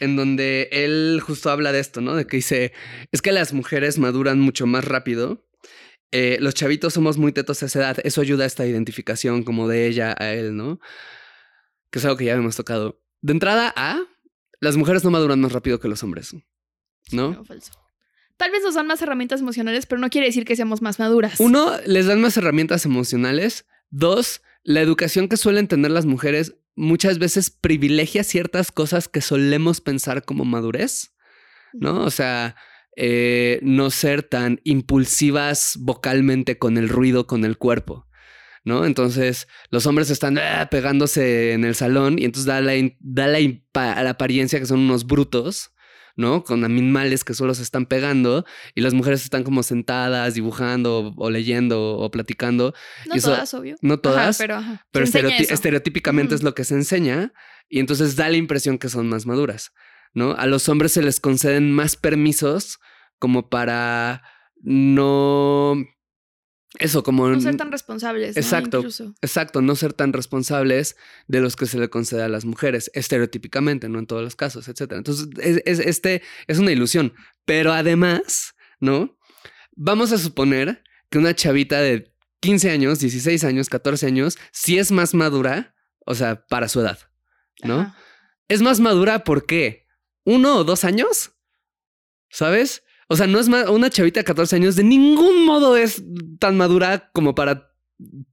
en 0.00 0.16
donde 0.16 0.68
él 0.70 1.20
justo 1.22 1.50
habla 1.50 1.72
de 1.72 1.80
esto, 1.80 2.00
¿no? 2.00 2.14
De 2.14 2.26
que 2.26 2.36
dice, 2.36 2.72
es 3.12 3.20
que 3.20 3.32
las 3.32 3.52
mujeres 3.52 3.98
maduran 3.98 4.40
mucho 4.40 4.66
más 4.66 4.84
rápido. 4.84 5.46
Eh, 6.12 6.38
los 6.40 6.54
chavitos 6.54 6.94
somos 6.94 7.18
muy 7.18 7.32
tetos 7.32 7.62
a 7.62 7.66
esa 7.66 7.80
edad. 7.80 7.98
Eso 8.04 8.20
ayuda 8.20 8.44
a 8.44 8.46
esta 8.46 8.66
identificación 8.66 9.42
como 9.42 9.68
de 9.68 9.88
ella 9.88 10.14
a 10.16 10.32
él, 10.32 10.56
¿no? 10.56 10.80
Que 11.90 11.98
es 11.98 12.04
algo 12.04 12.16
que 12.16 12.24
ya 12.24 12.34
hemos 12.34 12.54
tocado. 12.54 13.02
De 13.20 13.32
entrada 13.32 13.72
a, 13.76 14.00
las 14.60 14.76
mujeres 14.76 15.02
no 15.02 15.10
maduran 15.10 15.40
más 15.40 15.52
rápido 15.52 15.80
que 15.80 15.88
los 15.88 16.02
hombres, 16.04 16.34
¿no? 17.10 17.32
no 17.32 17.44
falso. 17.44 17.72
Tal 18.36 18.52
vez 18.52 18.62
nos 18.62 18.74
dan 18.74 18.86
más 18.86 19.02
herramientas 19.02 19.40
emocionales, 19.40 19.86
pero 19.86 20.00
no 20.00 20.08
quiere 20.08 20.28
decir 20.28 20.46
que 20.46 20.56
seamos 20.56 20.80
más 20.80 20.98
maduras. 20.98 21.38
Uno, 21.40 21.72
les 21.84 22.06
dan 22.06 22.22
más 22.22 22.36
herramientas 22.38 22.86
emocionales. 22.86 23.66
Dos, 23.90 24.40
la 24.62 24.80
educación 24.80 25.28
que 25.28 25.36
suelen 25.36 25.68
tener 25.68 25.90
las 25.90 26.06
mujeres 26.06 26.56
muchas 26.76 27.18
veces 27.18 27.50
privilegia 27.50 28.24
ciertas 28.24 28.72
cosas 28.72 29.08
que 29.08 29.20
solemos 29.20 29.80
pensar 29.80 30.24
como 30.24 30.44
madurez, 30.44 31.12
¿no? 31.72 32.02
O 32.04 32.10
sea, 32.10 32.56
eh, 32.96 33.60
no 33.62 33.90
ser 33.90 34.22
tan 34.22 34.60
impulsivas 34.64 35.76
vocalmente 35.80 36.58
con 36.58 36.76
el 36.76 36.88
ruido, 36.88 37.26
con 37.26 37.44
el 37.44 37.56
cuerpo. 37.56 38.06
¿No? 38.62 38.84
Entonces 38.84 39.48
los 39.70 39.86
hombres 39.86 40.10
están 40.10 40.36
ah, 40.36 40.68
pegándose 40.70 41.52
en 41.52 41.64
el 41.64 41.74
salón 41.74 42.18
y 42.18 42.26
entonces 42.26 42.44
da 42.44 42.60
la, 42.60 42.74
da 42.98 43.26
la, 43.26 43.40
la 43.72 44.10
apariencia 44.10 44.58
que 44.60 44.66
son 44.66 44.80
unos 44.80 45.06
brutos, 45.06 45.72
¿no? 46.16 46.44
Con 46.44 46.64
animales 46.64 47.24
que 47.24 47.34
solo 47.34 47.54
se 47.54 47.62
están 47.62 47.86
pegando 47.86 48.44
y 48.74 48.80
las 48.80 48.94
mujeres 48.94 49.22
están 49.22 49.44
como 49.44 49.62
sentadas, 49.62 50.34
dibujando 50.34 51.14
o 51.16 51.30
leyendo 51.30 51.96
o 51.98 52.10
platicando. 52.10 52.74
No 53.06 53.14
eso- 53.14 53.30
todas, 53.32 53.54
obvio. 53.54 53.76
No 53.82 53.98
todas, 53.98 54.36
Ajá, 54.40 54.44
pero, 54.44 54.54
ajá. 54.56 54.86
pero 54.90 55.04
estereotípicamente 55.04 56.34
es 56.34 56.42
lo 56.42 56.54
que 56.54 56.64
se 56.64 56.74
enseña 56.74 57.32
y 57.68 57.78
entonces 57.80 58.16
da 58.16 58.28
la 58.28 58.36
impresión 58.36 58.78
que 58.78 58.88
son 58.88 59.08
más 59.08 59.26
maduras, 59.26 59.72
¿no? 60.14 60.32
A 60.32 60.46
los 60.46 60.68
hombres 60.68 60.92
se 60.92 61.02
les 61.02 61.20
conceden 61.20 61.72
más 61.72 61.96
permisos 61.96 62.78
como 63.18 63.48
para 63.48 64.22
no... 64.62 65.76
Eso, 66.78 67.02
como... 67.02 67.28
No 67.28 67.40
ser 67.40 67.56
tan 67.56 67.72
responsables. 67.72 68.36
¿no? 68.36 68.40
Exacto. 68.40 68.78
Incluso. 68.78 69.14
Exacto, 69.20 69.60
no 69.60 69.74
ser 69.74 69.92
tan 69.92 70.12
responsables 70.12 70.96
de 71.26 71.40
los 71.40 71.56
que 71.56 71.66
se 71.66 71.78
le 71.78 71.90
concede 71.90 72.22
a 72.22 72.28
las 72.28 72.44
mujeres, 72.44 72.90
estereotípicamente, 72.94 73.88
no 73.88 73.98
en 73.98 74.06
todos 74.06 74.22
los 74.22 74.36
casos, 74.36 74.68
etcétera. 74.68 74.98
Entonces, 74.98 75.28
es, 75.40 75.62
es- 75.66 75.80
este 75.86 76.22
es 76.46 76.58
una 76.58 76.70
ilusión. 76.72 77.12
Pero 77.44 77.72
además, 77.72 78.54
¿no? 78.78 79.18
Vamos 79.72 80.12
a 80.12 80.18
suponer 80.18 80.84
que 81.10 81.18
una 81.18 81.34
chavita 81.34 81.80
de 81.80 82.14
15 82.40 82.70
años, 82.70 83.00
16 83.00 83.42
años, 83.44 83.68
14 83.68 84.06
años, 84.06 84.38
sí 84.52 84.78
es 84.78 84.92
más 84.92 85.12
madura, 85.12 85.74
o 86.06 86.14
sea, 86.14 86.46
para 86.46 86.68
su 86.68 86.80
edad, 86.80 86.98
¿no? 87.64 87.80
Ajá. 87.80 87.96
Es 88.48 88.62
más 88.62 88.80
madura 88.80 89.24
¿por 89.24 89.44
qué? 89.46 89.86
¿Uno 90.24 90.56
o 90.56 90.64
dos 90.64 90.84
años? 90.84 91.32
¿Sabes? 92.30 92.82
O 93.12 93.16
sea, 93.16 93.26
no 93.26 93.40
es 93.40 93.48
ma- 93.48 93.68
una 93.70 93.90
chavita 93.90 94.20
de 94.20 94.24
14 94.24 94.54
años, 94.56 94.76
de 94.76 94.84
ningún 94.84 95.44
modo 95.44 95.76
es 95.76 96.02
tan 96.38 96.56
madura 96.56 97.10
como 97.12 97.34
para 97.34 97.72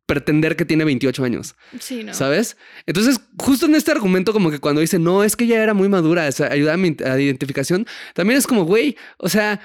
pretender 0.08 0.56
que 0.56 0.66
tiene 0.66 0.86
28 0.86 1.24
años, 1.24 1.56
Sí, 1.80 2.04
no. 2.04 2.14
¿sabes? 2.14 2.58
Entonces, 2.86 3.20
justo 3.38 3.66
en 3.68 3.76
este 3.76 3.92
argumento, 3.92 4.34
como 4.34 4.50
que 4.50 4.60
cuando 4.60 4.82
dice, 4.82 4.98
no, 4.98 5.24
es 5.24 5.36
que 5.36 5.46
ya 5.46 5.62
era 5.62 5.74
muy 5.76 5.90
madura, 5.90 6.28
o 6.28 6.32
sea, 6.32 6.48
ayuda 6.52 6.74
a 6.74 6.78
mi 6.78 6.96
a 7.06 7.20
identificación, 7.20 7.86
también 8.16 8.40
es 8.40 8.48
como, 8.48 8.64
güey, 8.64 8.96
o 9.18 9.28
sea, 9.30 9.60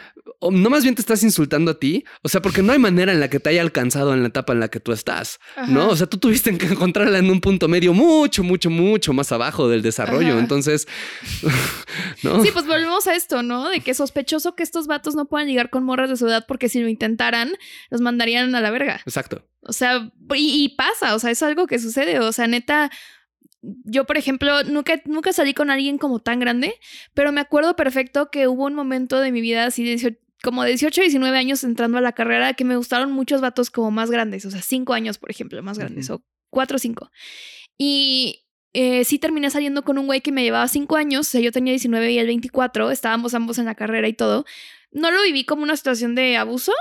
no 0.51 0.69
más 0.69 0.83
bien 0.83 0.97
te 0.97 1.01
estás 1.01 1.23
insultando 1.23 1.71
a 1.71 1.79
ti, 1.79 2.05
o 2.23 2.29
sea, 2.29 2.43
porque 2.43 2.61
no 2.63 2.73
hay 2.73 2.81
manera 2.81 3.13
en 3.13 3.21
la 3.21 3.31
que 3.31 3.39
te 3.39 3.51
haya 3.51 3.63
alcanzado 3.63 4.13
en 4.15 4.23
la 4.23 4.29
etapa 4.29 4.53
en 4.53 4.59
la 4.61 4.69
que 4.69 4.81
tú 4.81 4.93
estás, 4.93 5.39
¿no? 5.69 5.89
O 5.91 5.97
sea, 5.97 6.09
tú 6.09 6.19
tuviste 6.19 6.59
que 6.59 6.67
encontrarla 6.67 7.19
en 7.19 7.31
un 7.31 7.41
punto 7.41 7.69
medio 7.69 7.95
mucho, 7.95 8.43
mucho, 8.43 8.69
mucho 8.69 9.13
más 9.13 9.31
abajo 9.31 9.69
del 9.69 9.83
desarrollo, 9.83 10.33
Ajá. 10.33 10.41
entonces, 10.41 10.89
¿no? 12.23 12.43
Sí, 12.43 12.51
pues 12.53 12.67
volvemos 12.67 13.07
a 13.07 13.15
esto, 13.15 13.43
¿no? 13.43 13.69
De 13.69 13.81
que 13.81 13.95
sospechoso 13.95 14.55
que 14.55 14.63
estos 14.63 14.87
vatos 14.87 15.15
no 15.15 15.27
puedan 15.27 15.47
ligar 15.47 15.71
con 15.71 15.85
morras 15.85 16.11
de 16.11 16.17
su 16.17 16.27
edad 16.27 16.45
porque 16.47 16.69
si 16.69 16.81
lo 16.81 16.89
intentaran, 16.89 17.53
los 17.91 18.01
mandarían 18.01 18.55
a 18.55 18.61
la 18.61 18.71
verga. 18.71 19.01
Exacto. 19.07 19.47
O 19.65 19.73
sea, 19.73 20.11
y, 20.35 20.65
y 20.65 20.69
pasa, 20.71 21.15
o 21.15 21.19
sea, 21.19 21.31
es 21.31 21.43
algo 21.43 21.67
que 21.67 21.79
sucede. 21.79 22.21
O 22.21 22.33
sea, 22.33 22.47
neta, 22.47 22.91
yo, 23.63 24.05
por 24.05 24.17
ejemplo, 24.17 24.65
nunca, 24.65 25.01
nunca 25.05 25.33
salí 25.33 25.55
con 25.55 25.71
alguien 25.71 25.99
como 25.99 26.19
tan 26.19 26.41
grande, 26.41 26.75
pero 27.15 27.33
me 27.33 27.41
acuerdo 27.41 27.77
perfecto 27.77 28.31
que 28.31 28.49
hubo 28.49 28.65
un 28.65 28.75
momento 28.75 29.21
de 29.21 29.33
mi 29.33 29.41
vida 29.41 29.65
así 29.65 29.85
de 29.85 29.91
18 29.91 30.23
como 30.43 30.65
de 30.65 30.71
18, 30.71 31.03
19 31.03 31.39
años 31.39 31.65
entrando 31.65 31.99
a 31.99 32.01
la 32.01 32.13
carrera 32.13 32.55
que 32.55 32.65
me 32.65 32.77
gustaron 32.77 33.13
muchos 33.13 33.41
vatos 33.41 33.71
como 33.71 33.91
más 33.91 34.11
grandes, 34.11 34.45
o 34.45 34.51
sea, 34.51 34.61
5 34.61 34.93
años, 34.93 35.19
por 35.19 35.31
ejemplo, 35.31 35.63
más 35.63 35.79
grandes, 35.79 36.11
o 36.11 36.25
4 36.51 36.77
o 36.77 36.79
5. 36.79 37.11
Y 37.79 38.45
eh, 38.73 39.05
sí 39.05 39.19
terminé 39.19 39.51
saliendo 39.51 39.85
con 39.85 39.99
un 39.99 40.07
güey 40.07 40.21
que 40.21 40.33
me 40.33 40.43
llevaba 40.43 40.67
5 40.67 40.97
años, 40.97 41.29
o 41.29 41.31
sea, 41.31 41.41
yo 41.41 41.53
tenía 41.53 41.73
19 41.73 42.11
y 42.11 42.19
él 42.19 42.27
24, 42.27 42.91
estábamos 42.91 43.35
ambos 43.35 43.59
en 43.59 43.67
la 43.67 43.75
carrera 43.75 44.09
y 44.09 44.15
todo. 44.15 44.45
No 44.91 45.11
lo 45.11 45.23
viví 45.23 45.45
como 45.45 45.63
una 45.63 45.77
situación 45.77 46.15
de 46.15 46.37
abuso, 46.37 46.73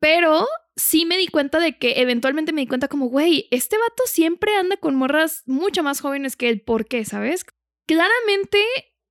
pero 0.00 0.46
sí 0.76 1.04
me 1.06 1.16
di 1.18 1.26
cuenta 1.28 1.58
de 1.58 1.76
que 1.78 2.00
eventualmente 2.00 2.52
me 2.52 2.60
di 2.60 2.66
cuenta 2.66 2.88
como, 2.88 3.06
güey, 3.08 3.48
este 3.50 3.76
vato 3.78 4.02
siempre 4.06 4.54
anda 4.56 4.76
con 4.76 4.94
morras 4.94 5.42
mucho 5.46 5.82
más 5.82 6.00
jóvenes 6.00 6.36
que 6.36 6.48
él. 6.48 6.60
¿Por 6.60 6.86
qué? 6.86 7.04
¿Sabes? 7.04 7.44
Claramente 7.86 8.58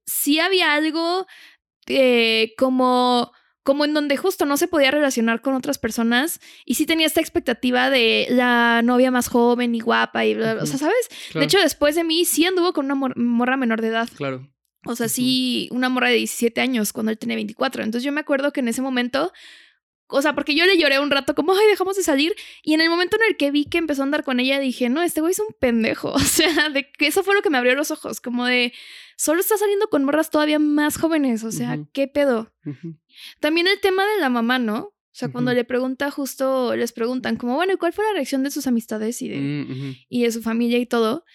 sí 0.05 0.39
había 0.39 0.73
algo 0.73 1.27
eh, 1.88 2.53
como 2.57 3.31
como 3.63 3.83
en 3.83 3.93
donde 3.93 4.15
justo 4.15 4.45
no 4.45 4.55
se 4.55 4.69
podía 4.69 4.91
relacionar 4.91 5.41
con 5.41 5.53
otras 5.53 5.77
personas 5.77 6.39
y 6.63 6.75
sí 6.75 6.85
tenía 6.85 7.05
esta 7.05 7.19
expectativa 7.19 7.89
de 7.89 8.27
la 8.29 8.81
novia 8.81 9.11
más 9.11 9.27
joven 9.27 9.75
y 9.75 9.81
guapa 9.81 10.23
y 10.23 10.35
bla, 10.35 10.53
bla, 10.53 10.63
o 10.63 10.65
sea. 10.65 10.77
¿sabes? 10.77 11.09
Claro, 11.31 11.39
De 11.41 11.45
hecho, 11.47 11.59
después 11.59 11.93
de 11.95 12.05
mí 12.05 12.23
sí 12.23 12.45
anduvo 12.45 12.71
con 12.71 12.85
una 12.85 12.95
mor- 12.95 13.17
morra 13.17 13.57
menor 13.57 13.81
de 13.81 13.89
edad. 13.89 14.07
claro. 14.15 14.47
O 14.85 14.95
sea, 14.95 15.09
sí, 15.09 15.67
una 15.73 15.89
morra 15.89 16.07
de 16.07 16.15
17 16.15 16.61
años 16.61 16.93
cuando 16.93 17.11
él 17.11 17.17
tenía 17.17 17.35
24. 17.35 17.83
Entonces 17.83 18.05
yo 18.05 18.13
me 18.13 18.21
acuerdo 18.21 18.53
que 18.53 18.61
en 18.61 18.69
ese 18.69 18.81
momento, 18.81 19.33
o 20.10 20.22
sea, 20.22 20.34
porque 20.34 20.55
yo 20.55 20.66
le 20.66 20.78
lloré 20.78 20.99
un 20.99 21.12
rato 21.12 21.36
como, 21.36 21.53
ay, 21.53 21.68
dejamos 21.68 21.97
de 21.97 22.03
salir. 22.03 22.36
Y 22.64 22.74
en 22.74 22.82
el 22.82 22.89
momento 22.89 23.18
en 23.18 23.24
el 23.30 23.38
que 23.38 23.51
vi 23.51 23.66
que 23.66 23.78
empezó 23.78 24.01
a 24.01 24.05
andar 24.05 24.24
con 24.24 24.39
ella, 24.39 24.60
dije, 24.60 24.89
no, 24.89 25.01
este 25.01 25.22
güey 25.22 25.32
es 25.32 25.39
un 25.39 25.55
pendejo. 25.60 26.14
O 26.16 26.20
sea, 26.20 26.70
de 26.70 26.91
que 26.91 27.08
eso 27.08 27.24
fue 27.24 27.36
lo 27.36 27.41
que 27.41 27.49
me 27.49 27.58
abrió 27.58 27.76
los 27.76 27.91
ojos, 27.91 28.22
como 28.22 28.45
de, 28.45 28.74
solo 29.16 29.39
está 29.39 29.58
saliendo 29.58 29.89
con 29.89 30.03
morras 30.03 30.30
todavía 30.30 30.60
más 30.60 30.97
jóvenes. 30.97 31.43
O 31.43 31.51
sea. 31.51 31.78
¿qué 31.93 32.08
pedo? 32.08 32.53
También 33.39 33.68
el 33.68 33.80
tema 33.80 34.05
de 34.05 34.22
la 34.22 34.30
mamá, 34.30 34.60
¿no? 34.60 34.78
O 35.18 35.20
sea, 35.20 35.30
cuando 35.30 35.51
le 35.51 35.64
pregunta 35.64 36.12
justo, 36.12 36.76
les 36.76 36.91
preguntan 36.91 37.38
como, 37.38 37.55
bueno, 37.55 37.74
¿y 37.74 37.78
cuál 37.78 37.91
fue 37.91 38.05
la 38.05 38.14
reacción 38.14 38.43
de 38.43 38.51
sus 38.51 38.68
amistades 38.68 39.20
y 39.24 39.30
de, 39.30 39.39
Mm, 39.39 39.95
y 40.10 40.24
de 40.24 40.32
su 40.32 40.43
familia 40.43 40.78
y 40.78 40.86
todo. 40.86 41.26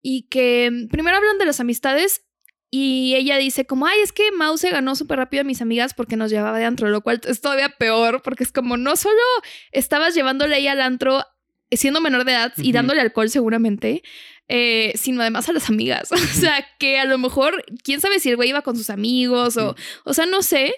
Y 0.00 0.28
que 0.28 0.70
mm, 0.70 0.88
primero 0.88 1.16
hablan 1.16 1.38
de 1.38 1.46
las 1.46 1.58
amistades 1.58 2.24
y 2.74 3.14
ella 3.16 3.36
dice 3.36 3.66
como, 3.66 3.86
ay, 3.86 4.00
es 4.02 4.12
que 4.12 4.32
Mau 4.32 4.56
se 4.56 4.70
ganó 4.70 4.96
súper 4.96 5.18
rápido 5.18 5.42
a 5.42 5.44
mis 5.44 5.60
amigas 5.60 5.92
porque 5.92 6.16
nos 6.16 6.30
llevaba 6.30 6.58
de 6.58 6.64
antro, 6.64 6.88
lo 6.88 7.02
cual 7.02 7.20
es 7.28 7.42
todavía 7.42 7.68
peor 7.68 8.22
porque 8.22 8.44
es 8.44 8.50
como, 8.50 8.78
no 8.78 8.96
solo 8.96 9.20
estabas 9.72 10.14
llevándole 10.14 10.56
ella 10.56 10.72
al 10.72 10.80
antro 10.80 11.22
siendo 11.70 12.00
menor 12.00 12.24
de 12.24 12.32
edad 12.32 12.52
y 12.56 12.72
dándole 12.72 13.02
alcohol 13.02 13.28
seguramente, 13.28 14.02
eh, 14.48 14.92
sino 14.96 15.20
además 15.20 15.50
a 15.50 15.52
las 15.52 15.68
amigas. 15.68 16.10
O 16.12 16.16
sea, 16.16 16.66
que 16.78 16.98
a 16.98 17.04
lo 17.04 17.18
mejor, 17.18 17.62
quién 17.84 18.00
sabe 18.00 18.20
si 18.20 18.30
el 18.30 18.36
güey 18.36 18.48
iba 18.48 18.62
con 18.62 18.74
sus 18.74 18.88
amigos 18.88 19.58
o, 19.58 19.76
o 20.06 20.14
sea, 20.14 20.24
no 20.24 20.40
sé, 20.40 20.74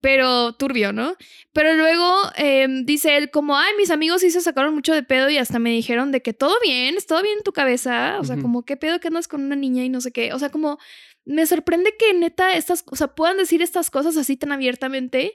pero 0.00 0.52
turbio, 0.52 0.92
¿no? 0.92 1.16
Pero 1.52 1.74
luego 1.74 2.14
eh, 2.36 2.66
dice 2.84 3.16
él 3.16 3.30
como, 3.30 3.56
ay, 3.56 3.72
mis 3.78 3.90
amigos 3.90 4.20
sí 4.20 4.30
se 4.30 4.40
sacaron 4.40 4.74
mucho 4.74 4.92
de 4.94 5.02
pedo 5.02 5.28
y 5.28 5.38
hasta 5.38 5.58
me 5.58 5.70
dijeron 5.70 6.12
de 6.12 6.22
que 6.22 6.32
todo 6.32 6.54
bien, 6.62 6.96
es 6.96 7.06
todo 7.06 7.20
bien 7.20 7.38
en 7.38 7.44
tu 7.44 7.52
cabeza. 7.52 8.18
O 8.20 8.24
sea, 8.24 8.36
como, 8.36 8.64
¿qué 8.64 8.76
pedo 8.76 9.00
que 9.00 9.08
andas 9.08 9.28
con 9.28 9.42
una 9.42 9.56
niña 9.56 9.84
y 9.84 9.88
no 9.88 10.00
sé 10.00 10.12
qué? 10.12 10.32
O 10.32 10.38
sea, 10.38 10.50
como, 10.50 10.78
me 11.24 11.46
sorprende 11.46 11.94
que 11.98 12.14
neta 12.14 12.54
estas, 12.54 12.84
o 12.90 12.96
sea, 12.96 13.08
puedan 13.08 13.36
decir 13.36 13.62
estas 13.62 13.90
cosas 13.90 14.16
así 14.16 14.36
tan 14.36 14.52
abiertamente, 14.52 15.34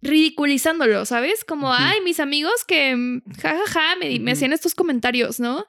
ridiculizándolo, 0.00 1.04
¿sabes? 1.04 1.44
Como, 1.44 1.72
ay, 1.72 2.00
mis 2.02 2.20
amigos 2.20 2.64
que, 2.66 2.94
mm, 2.94 3.22
ja, 3.40 3.56
ja, 3.66 3.96
me, 4.00 4.18
me 4.20 4.32
hacían 4.32 4.52
estos 4.52 4.74
comentarios, 4.74 5.40
¿no? 5.40 5.66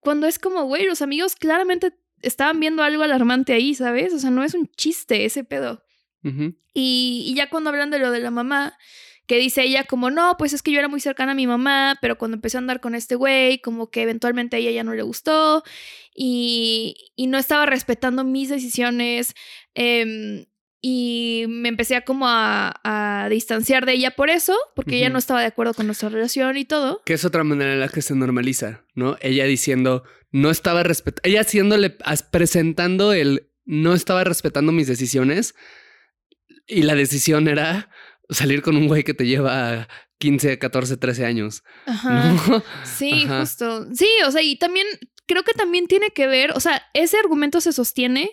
Cuando 0.00 0.26
es 0.26 0.38
como, 0.38 0.64
güey, 0.64 0.84
los 0.84 1.02
amigos 1.02 1.34
claramente 1.36 1.94
estaban 2.22 2.60
viendo 2.60 2.82
algo 2.82 3.02
alarmante 3.02 3.52
ahí, 3.52 3.74
¿sabes? 3.74 4.12
O 4.12 4.18
sea, 4.18 4.30
no 4.30 4.44
es 4.44 4.54
un 4.54 4.66
chiste 4.76 5.24
ese 5.24 5.44
pedo. 5.44 5.82
Y 6.74 7.32
ya 7.34 7.48
cuando 7.48 7.70
hablan 7.70 7.90
de 7.90 7.98
lo 7.98 8.10
de 8.10 8.20
la 8.20 8.30
mamá, 8.30 8.76
que 9.30 9.38
dice 9.38 9.62
ella 9.62 9.84
como, 9.84 10.10
no, 10.10 10.34
pues 10.36 10.52
es 10.54 10.60
que 10.60 10.72
yo 10.72 10.80
era 10.80 10.88
muy 10.88 10.98
cercana 10.98 11.30
a 11.30 11.34
mi 11.36 11.46
mamá, 11.46 11.96
pero 12.00 12.18
cuando 12.18 12.34
empecé 12.34 12.56
a 12.56 12.58
andar 12.58 12.80
con 12.80 12.96
este 12.96 13.14
güey, 13.14 13.60
como 13.60 13.88
que 13.88 14.02
eventualmente 14.02 14.56
a 14.56 14.58
ella 14.58 14.72
ya 14.72 14.82
no 14.82 14.92
le 14.92 15.02
gustó 15.02 15.62
y, 16.12 17.12
y 17.14 17.28
no 17.28 17.38
estaba 17.38 17.64
respetando 17.64 18.24
mis 18.24 18.48
decisiones 18.48 19.36
em, 19.74 20.46
y 20.80 21.44
me 21.46 21.68
empecé 21.68 21.94
a 21.94 22.04
como 22.04 22.26
a, 22.26 22.74
a 22.82 23.28
distanciar 23.28 23.86
de 23.86 23.92
ella 23.92 24.10
por 24.10 24.30
eso, 24.30 24.56
porque 24.74 24.96
ella 24.96 25.10
no 25.10 25.20
estaba 25.20 25.42
de 25.42 25.46
acuerdo 25.46 25.74
con 25.74 25.86
nuestra 25.86 26.08
relación 26.08 26.56
y 26.56 26.64
todo. 26.64 27.00
Que 27.04 27.14
es 27.14 27.24
otra 27.24 27.44
manera 27.44 27.72
en 27.72 27.78
la 27.78 27.88
que 27.88 28.02
se 28.02 28.16
normaliza, 28.16 28.84
¿no? 28.96 29.16
Ella 29.20 29.44
diciendo, 29.44 30.02
no 30.32 30.50
estaba 30.50 30.82
respetando, 30.82 31.20
ella 31.22 31.42
haciéndole, 31.42 31.96
presentando 32.32 33.12
el, 33.12 33.48
no 33.64 33.94
estaba 33.94 34.24
respetando 34.24 34.72
mis 34.72 34.88
decisiones 34.88 35.54
y 36.66 36.82
la 36.82 36.96
decisión 36.96 37.46
era 37.46 37.90
salir 38.30 38.62
con 38.62 38.76
un 38.76 38.86
güey 38.88 39.02
que 39.04 39.14
te 39.14 39.26
lleva 39.26 39.88
15, 40.18 40.58
14, 40.58 40.96
13 40.96 41.24
años. 41.24 41.62
Ajá. 41.86 42.32
¿no? 42.48 42.62
Sí, 42.84 43.24
Ajá. 43.26 43.40
justo. 43.40 43.86
Sí, 43.94 44.08
o 44.26 44.30
sea, 44.30 44.42
y 44.42 44.56
también 44.56 44.86
creo 45.26 45.42
que 45.44 45.52
también 45.52 45.86
tiene 45.86 46.10
que 46.10 46.26
ver, 46.26 46.52
o 46.52 46.60
sea, 46.60 46.82
ese 46.94 47.16
argumento 47.18 47.60
se 47.60 47.72
sostiene 47.72 48.30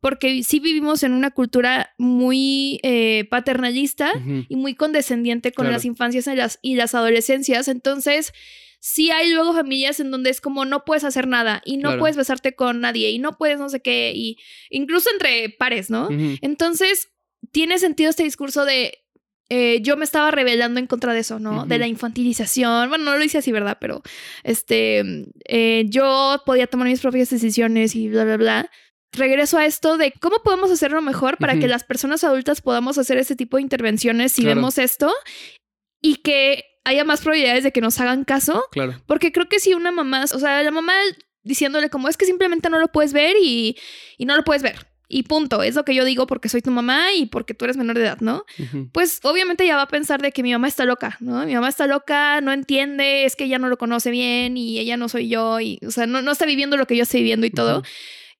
porque 0.00 0.42
sí 0.44 0.60
vivimos 0.60 1.02
en 1.02 1.12
una 1.12 1.30
cultura 1.30 1.92
muy 1.98 2.80
eh, 2.82 3.26
paternalista 3.30 4.10
y 4.48 4.56
muy 4.56 4.74
condescendiente 4.74 5.52
con 5.52 5.64
Claro. 5.64 5.76
las 5.76 5.84
infancias 5.84 6.26
y 6.26 6.34
las, 6.36 6.58
y 6.62 6.74
las 6.76 6.94
adolescencias. 6.94 7.68
Entonces, 7.68 8.32
sí 8.80 9.10
hay 9.10 9.30
luego 9.30 9.52
familias 9.52 10.00
en 10.00 10.10
donde 10.10 10.30
es 10.30 10.40
como 10.40 10.64
no 10.64 10.86
puedes 10.86 11.04
hacer 11.04 11.28
nada 11.28 11.60
y 11.66 11.76
no 11.76 11.90
Claro. 11.90 12.00
puedes 12.00 12.16
besarte 12.16 12.54
con 12.54 12.80
nadie 12.80 13.10
y 13.10 13.18
no 13.18 13.36
puedes 13.36 13.58
no 13.58 13.68
sé 13.68 13.80
qué, 13.82 14.12
y 14.16 14.38
incluso 14.70 15.10
entre 15.12 15.50
pares, 15.50 15.90
¿no? 15.90 16.08
Entonces, 16.40 17.10
tiene 17.52 17.78
sentido 17.78 18.08
este 18.08 18.22
discurso 18.24 18.64
de 18.64 18.94
eh, 19.50 19.80
yo 19.82 19.96
me 19.96 20.04
estaba 20.04 20.30
rebelando 20.30 20.78
en 20.80 20.86
contra 20.86 21.12
de 21.12 21.20
eso, 21.20 21.38
¿no? 21.40 21.66
De 21.66 21.76
la 21.78 21.86
infantilización. 21.88 22.88
Bueno, 22.88 23.04
no 23.04 23.16
lo 23.18 23.24
hice 23.24 23.38
así, 23.38 23.50
¿verdad? 23.52 23.78
Pero 23.80 24.00
este, 24.44 25.02
eh, 25.48 25.84
yo 25.88 26.40
podía 26.46 26.66
tomar 26.68 26.86
mis 26.88 27.00
propias 27.00 27.28
decisiones 27.30 27.94
y 27.96 28.08
bla, 28.08 28.24
bla, 28.24 28.36
bla. 28.36 28.70
Regreso 29.12 29.58
a 29.58 29.66
esto 29.66 29.98
de 29.98 30.12
cómo 30.20 30.36
podemos 30.44 30.70
hacerlo 30.70 31.02
mejor 31.02 31.36
para 31.36 31.58
que 31.58 31.66
las 31.66 31.82
personas 31.82 32.22
adultas 32.22 32.60
podamos 32.60 32.96
hacer 32.96 33.18
ese 33.18 33.34
tipo 33.34 33.56
de 33.56 33.64
intervenciones 33.64 34.30
si 34.30 34.42
Claro. 34.42 34.54
vemos 34.56 34.78
esto 34.78 35.12
y 36.00 36.16
que 36.16 36.62
haya 36.84 37.04
más 37.04 37.20
probabilidades 37.20 37.64
de 37.64 37.72
que 37.72 37.80
nos 37.80 37.98
hagan 38.00 38.22
caso. 38.24 38.62
Claro. 38.70 39.02
Porque 39.06 39.32
creo 39.32 39.48
que 39.48 39.58
si 39.58 39.74
una 39.74 39.90
mamá, 39.90 40.24
o 40.32 40.38
sea, 40.38 40.62
la 40.62 40.70
mamá 40.70 40.92
diciéndole 41.42 41.90
como 41.90 42.08
es 42.08 42.16
que 42.16 42.24
simplemente 42.24 42.70
no 42.70 42.78
lo 42.78 42.86
puedes 42.88 43.12
ver 43.12 43.34
y, 43.42 43.76
y 44.16 44.26
no 44.26 44.36
lo 44.36 44.44
puedes 44.44 44.62
ver. 44.62 44.86
Y 45.10 45.24
punto. 45.24 45.62
Es 45.62 45.74
lo 45.74 45.84
que 45.84 45.94
yo 45.94 46.04
digo 46.04 46.26
porque 46.26 46.48
soy 46.48 46.62
tu 46.62 46.70
mamá 46.70 47.12
y 47.12 47.26
porque 47.26 47.52
tú 47.52 47.64
eres 47.66 47.76
menor 47.76 47.98
de 47.98 48.04
edad, 48.04 48.20
¿no? 48.20 48.44
Pues 48.92 49.20
obviamente 49.24 49.66
ya 49.66 49.76
va 49.76 49.82
a 49.82 49.88
pensar 49.88 50.22
de 50.22 50.32
que 50.32 50.42
mi 50.42 50.52
mamá 50.52 50.68
está 50.68 50.84
loca, 50.84 51.16
¿no? 51.20 51.44
Mi 51.44 51.54
mamá 51.54 51.68
está 51.68 51.86
loca, 51.86 52.40
no 52.40 52.52
entiende, 52.52 53.24
es 53.24 53.34
que 53.34 53.44
ella 53.44 53.58
no 53.58 53.68
lo 53.68 53.76
conoce 53.76 54.10
bien 54.10 54.56
y 54.56 54.78
ella 54.78 54.96
no 54.96 55.08
soy 55.08 55.28
yo 55.28 55.60
y, 55.60 55.80
o 55.86 55.90
sea, 55.90 56.06
no, 56.06 56.22
no 56.22 56.30
está 56.30 56.46
viviendo 56.46 56.76
lo 56.76 56.86
que 56.86 56.96
yo 56.96 57.02
estoy 57.02 57.20
viviendo 57.20 57.44
y 57.44 57.50
todo. 57.50 57.82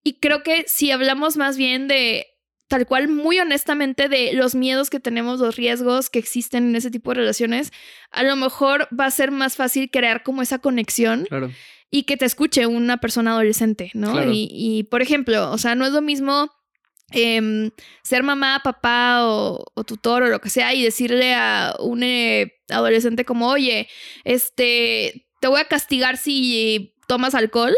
Y 0.02 0.14
creo 0.14 0.42
que 0.42 0.64
si 0.66 0.92
hablamos 0.92 1.36
más 1.36 1.56
bien 1.56 1.88
de 1.88 2.28
tal 2.68 2.86
cual 2.86 3.08
muy 3.08 3.40
honestamente 3.40 4.08
de 4.08 4.32
los 4.32 4.54
miedos 4.54 4.90
que 4.90 5.00
tenemos, 5.00 5.40
los 5.40 5.56
riesgos 5.56 6.08
que 6.08 6.20
existen 6.20 6.68
en 6.68 6.76
ese 6.76 6.92
tipo 6.92 7.10
de 7.10 7.16
relaciones, 7.16 7.72
a 8.12 8.22
lo 8.22 8.36
mejor 8.36 8.86
va 8.96 9.06
a 9.06 9.10
ser 9.10 9.32
más 9.32 9.56
fácil 9.56 9.90
crear 9.90 10.22
como 10.22 10.40
esa 10.40 10.60
conexión. 10.60 11.26
Y 11.90 12.04
que 12.04 12.16
te 12.16 12.24
escuche 12.26 12.68
una 12.68 12.98
persona 12.98 13.32
adolescente, 13.32 13.90
¿no? 13.94 14.14
Y, 14.32 14.86
por 14.88 15.02
ejemplo, 15.02 15.50
o 15.50 15.58
sea, 15.58 15.74
no 15.74 15.84
es 15.84 15.92
lo 15.92 16.00
mismo 16.00 16.52
em, 17.10 17.70
ser 18.02 18.22
mamá, 18.22 18.60
papá 18.62 19.26
o, 19.26 19.64
tutor 19.86 20.22
o 20.22 20.28
lo 20.28 20.40
que 20.40 20.50
sea 20.50 20.74
y 20.74 20.82
decirle 20.82 21.34
a 21.34 21.74
un 21.80 22.02
eh, 22.02 22.60
adolescente 22.68 23.24
como, 23.24 23.48
oye, 23.48 23.88
este, 24.24 25.26
te 25.40 25.48
voy 25.48 25.60
a 25.60 25.68
castigar 25.68 26.16
si 26.16 26.94
tomas 27.08 27.34
alcohol, 27.34 27.74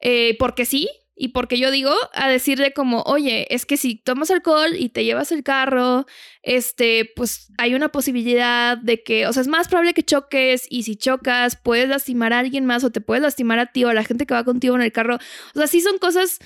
eh, 0.00 0.36
porque 0.38 0.64
sí, 0.64 0.88
y 1.20 1.28
porque 1.28 1.58
yo 1.58 1.72
digo 1.72 1.92
a 2.14 2.28
decirle 2.28 2.72
como, 2.72 3.02
oye, 3.02 3.52
es 3.52 3.66
que 3.66 3.76
si 3.76 3.96
tomas 3.96 4.30
alcohol 4.30 4.76
y 4.78 4.90
te 4.90 5.04
llevas 5.04 5.32
el 5.32 5.42
carro, 5.42 6.06
este, 6.42 7.10
pues 7.16 7.48
hay 7.58 7.74
una 7.74 7.88
posibilidad 7.88 8.78
de 8.78 9.02
que, 9.02 9.26
o 9.26 9.32
sea, 9.32 9.42
es 9.42 9.48
más 9.48 9.66
probable 9.66 9.94
que 9.94 10.04
choques 10.04 10.66
y 10.70 10.84
si 10.84 10.94
chocas 10.94 11.56
puedes 11.56 11.88
lastimar 11.88 12.32
a 12.32 12.38
alguien 12.38 12.66
más 12.66 12.84
o 12.84 12.90
te 12.90 13.00
puedes 13.00 13.22
lastimar 13.22 13.58
a 13.58 13.66
ti 13.66 13.84
o 13.84 13.88
a 13.88 13.94
la 13.94 14.04
gente 14.04 14.26
que 14.26 14.34
va 14.34 14.44
contigo 14.44 14.76
en 14.76 14.82
el 14.82 14.92
carro. 14.92 15.16
O 15.16 15.58
sea, 15.58 15.66
sí 15.66 15.80
son 15.80 15.98
cosas 15.98 16.38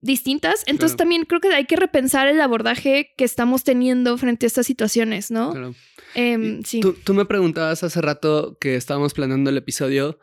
distintas. 0.00 0.62
Entonces 0.66 0.96
también 0.96 1.24
creo 1.24 1.40
que 1.40 1.48
hay 1.48 1.66
que 1.66 1.76
repensar 1.76 2.28
el 2.28 2.40
abordaje 2.40 3.12
que 3.16 3.24
estamos 3.24 3.64
teniendo 3.64 4.16
frente 4.18 4.46
a 4.46 4.48
estas 4.48 4.66
situaciones, 4.66 5.30
¿no? 5.30 5.52
Claro. 5.52 5.74
Em, 6.14 6.62
sí. 6.62 6.80
Tú, 6.80 6.92
tú 6.92 7.14
me 7.14 7.24
preguntabas 7.24 7.82
hace 7.82 8.00
rato 8.00 8.56
que 8.60 8.76
estábamos 8.76 9.14
planeando 9.14 9.50
el 9.50 9.56
episodio, 9.56 10.18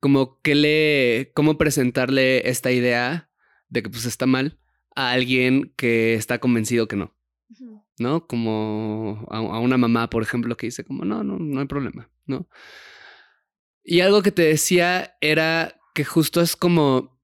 como 0.00 0.40
qué 0.42 0.54
le, 0.54 1.32
cómo 1.34 1.58
presentarle 1.58 2.48
esta 2.48 2.72
idea 2.72 3.30
de 3.68 3.82
que 3.82 3.90
pues 3.90 4.04
está 4.04 4.26
mal 4.26 4.58
a 4.94 5.12
alguien 5.12 5.72
que 5.76 6.14
está 6.14 6.38
convencido 6.38 6.88
que 6.88 6.96
no. 6.96 7.14
¿No? 7.98 8.26
Como 8.26 9.26
a, 9.30 9.40
una 9.60 9.76
mamá, 9.76 10.08
por 10.08 10.22
ejemplo, 10.22 10.56
que 10.56 10.68
dice 10.68 10.84
como, 10.84 11.04
no, 11.04 11.22
no, 11.22 11.38
no 11.38 11.60
hay 11.60 11.66
problema, 11.66 12.08
¿no? 12.24 12.48
Y 13.84 14.00
algo 14.00 14.22
que 14.22 14.32
te 14.32 14.42
decía 14.42 15.16
era 15.20 15.78
que 15.94 16.04
justo 16.04 16.40
es 16.40 16.56
como 16.56 17.19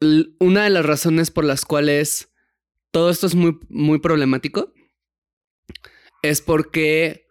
una 0.00 0.64
de 0.64 0.70
las 0.70 0.86
razones 0.86 1.30
por 1.30 1.44
las 1.44 1.64
cuales 1.64 2.30
todo 2.90 3.10
esto 3.10 3.26
es 3.26 3.34
muy, 3.34 3.58
muy 3.68 3.98
problemático 3.98 4.72
es 6.22 6.40
porque 6.40 7.26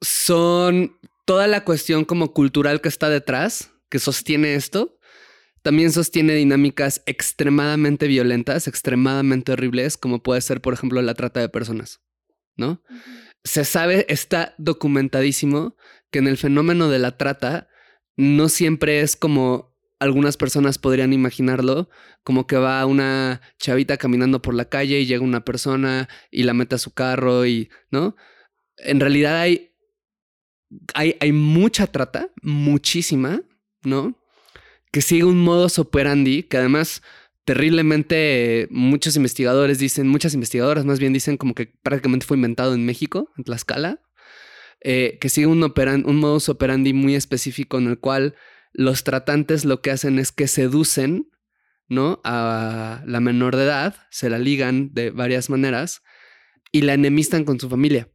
son 0.00 0.98
toda 1.24 1.46
la 1.46 1.64
cuestión 1.64 2.04
como 2.04 2.32
cultural 2.32 2.80
que 2.80 2.88
está 2.88 3.08
detrás, 3.08 3.72
que 3.90 3.98
sostiene 3.98 4.54
esto, 4.54 4.98
también 5.62 5.92
sostiene 5.92 6.34
dinámicas 6.34 7.02
extremadamente 7.06 8.06
violentas, 8.06 8.68
extremadamente 8.68 9.52
horribles, 9.52 9.96
como 9.96 10.22
puede 10.22 10.40
ser, 10.40 10.60
por 10.60 10.72
ejemplo, 10.72 11.02
la 11.02 11.14
trata 11.14 11.40
de 11.40 11.48
personas, 11.48 12.00
¿no? 12.56 12.82
Se 13.44 13.64
sabe, 13.64 14.06
está 14.08 14.54
documentadísimo 14.58 15.76
que 16.10 16.20
en 16.20 16.28
el 16.28 16.36
fenómeno 16.36 16.88
de 16.88 16.98
la 16.98 17.16
trata 17.16 17.68
no 18.16 18.48
siempre 18.48 19.00
es 19.00 19.16
como 19.16 19.67
algunas 19.98 20.36
personas 20.36 20.78
podrían 20.78 21.12
imaginarlo, 21.12 21.90
como 22.22 22.46
que 22.46 22.56
va 22.56 22.84
una 22.86 23.40
chavita 23.58 23.96
caminando 23.96 24.42
por 24.42 24.54
la 24.54 24.68
calle 24.68 25.00
y 25.00 25.06
llega 25.06 25.22
una 25.22 25.44
persona 25.44 26.08
y 26.30 26.44
la 26.44 26.54
mete 26.54 26.76
a 26.76 26.78
su 26.78 26.92
carro 26.92 27.46
y, 27.46 27.70
¿no? 27.90 28.16
En 28.76 29.00
realidad 29.00 29.40
hay, 29.40 29.72
hay, 30.94 31.16
hay 31.20 31.32
mucha 31.32 31.86
trata, 31.88 32.30
muchísima, 32.42 33.42
¿no? 33.82 34.16
que 34.92 35.02
sigue 35.02 35.24
un 35.24 35.38
modus 35.38 35.78
operandi 35.78 36.44
que 36.44 36.56
además 36.56 37.02
terriblemente 37.44 38.68
muchos 38.70 39.16
investigadores 39.16 39.78
dicen, 39.78 40.08
muchas 40.08 40.34
investigadoras 40.34 40.84
más 40.84 40.98
bien 40.98 41.12
dicen 41.12 41.36
como 41.36 41.54
que 41.54 41.66
prácticamente 41.82 42.26
fue 42.26 42.36
inventado 42.36 42.74
en 42.74 42.84
México, 42.84 43.30
en 43.36 43.44
Tlaxcala, 43.44 44.02
eh, 44.80 45.18
que 45.20 45.28
sigue 45.28 45.46
un, 45.46 45.62
un 45.62 46.16
modus 46.16 46.48
operandi 46.48 46.92
muy 46.92 47.14
específico 47.14 47.78
en 47.78 47.88
el 47.88 47.98
cual 47.98 48.34
los 48.72 49.04
tratantes 49.04 49.64
lo 49.64 49.80
que 49.80 49.90
hacen 49.90 50.18
es 50.18 50.32
que 50.32 50.48
seducen, 50.48 51.30
¿no? 51.88 52.20
A 52.24 53.02
la 53.06 53.20
menor 53.20 53.56
de 53.56 53.64
edad, 53.64 53.96
se 54.10 54.30
la 54.30 54.38
ligan 54.38 54.92
de 54.92 55.10
varias 55.10 55.50
maneras 55.50 56.02
y 56.72 56.82
la 56.82 56.94
enemistan 56.94 57.44
con 57.44 57.58
su 57.58 57.68
familia. 57.68 58.08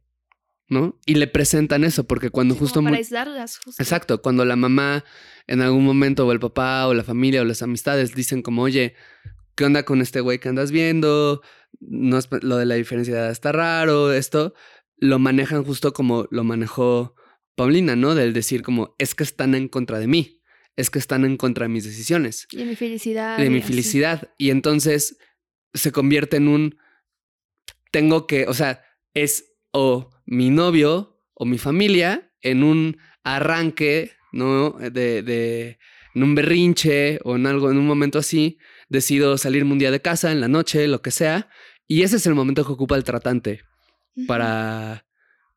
¿no? 0.68 0.98
Y 1.04 1.16
le 1.16 1.26
presentan 1.26 1.84
eso, 1.84 2.04
porque 2.06 2.30
cuando 2.30 2.54
justo... 2.54 2.82
para 2.82 2.96
aislarlas, 2.96 3.58
justo. 3.58 3.82
Exacto, 3.82 4.22
cuando 4.22 4.44
la 4.44 4.56
mamá 4.56 5.04
en 5.46 5.60
algún 5.60 5.84
momento, 5.84 6.26
o 6.26 6.32
el 6.32 6.40
papá, 6.40 6.86
o 6.86 6.94
la 6.94 7.04
familia, 7.04 7.42
o 7.42 7.44
las 7.44 7.62
amistades 7.62 8.14
dicen 8.14 8.42
como, 8.42 8.62
oye, 8.62 8.94
¿qué 9.54 9.64
onda 9.64 9.84
con 9.84 10.00
este 10.00 10.20
güey 10.20 10.38
que 10.38 10.48
andas 10.48 10.70
viendo? 10.70 11.42
No 11.80 12.18
lo 12.42 12.56
de 12.56 12.66
la 12.66 12.76
diferencia 12.76 13.14
de 13.14 13.20
edad 13.20 13.30
está 13.30 13.52
raro, 13.52 14.12
esto, 14.12 14.54
lo 14.96 15.18
manejan 15.18 15.64
justo 15.64 15.92
como 15.92 16.26
lo 16.30 16.44
manejó 16.44 17.14
Paulina, 17.56 17.94
¿no? 17.94 18.14
Del 18.14 18.32
decir 18.32 18.62
como, 18.62 18.94
es 18.98 19.14
que 19.14 19.22
están 19.22 19.54
en 19.54 19.68
contra 19.68 19.98
de 19.98 20.06
mí, 20.06 20.40
es 20.76 20.90
que 20.90 20.98
están 20.98 21.24
en 21.24 21.36
contra 21.36 21.64
de 21.64 21.72
mis 21.72 21.84
decisiones. 21.84 22.46
Y 22.50 22.58
de 22.58 22.64
mi 22.64 22.76
felicidad. 22.76 23.38
De 23.38 23.50
mi 23.50 23.62
felicidad. 23.62 24.30
Y 24.38 24.50
entonces 24.50 25.18
se 25.72 25.92
convierte 25.92 26.36
en 26.36 26.48
un, 26.48 26.78
tengo 27.90 28.26
que, 28.26 28.46
o 28.46 28.54
sea, 28.54 28.84
es 29.14 29.52
o 29.70 30.10
mi 30.26 30.50
novio 30.50 31.18
o 31.34 31.44
mi 31.44 31.58
familia 31.58 32.32
en 32.40 32.62
un 32.62 32.98
arranque, 33.22 34.12
¿no? 34.32 34.70
De, 34.72 35.22
de, 35.22 35.78
en 36.14 36.22
un 36.22 36.34
berrinche 36.34 37.18
o 37.24 37.36
en 37.36 37.46
algo, 37.46 37.70
en 37.70 37.78
un 37.78 37.86
momento 37.86 38.18
así, 38.18 38.58
decido 38.88 39.38
salirme 39.38 39.72
un 39.72 39.78
día 39.78 39.90
de 39.90 40.00
casa, 40.00 40.32
en 40.32 40.40
la 40.40 40.48
noche, 40.48 40.86
lo 40.86 41.02
que 41.02 41.10
sea, 41.10 41.48
y 41.86 42.02
ese 42.02 42.16
es 42.16 42.26
el 42.26 42.34
momento 42.34 42.64
que 42.64 42.72
ocupa 42.72 42.96
el 42.96 43.04
tratante 43.04 43.62
para, 44.26 45.06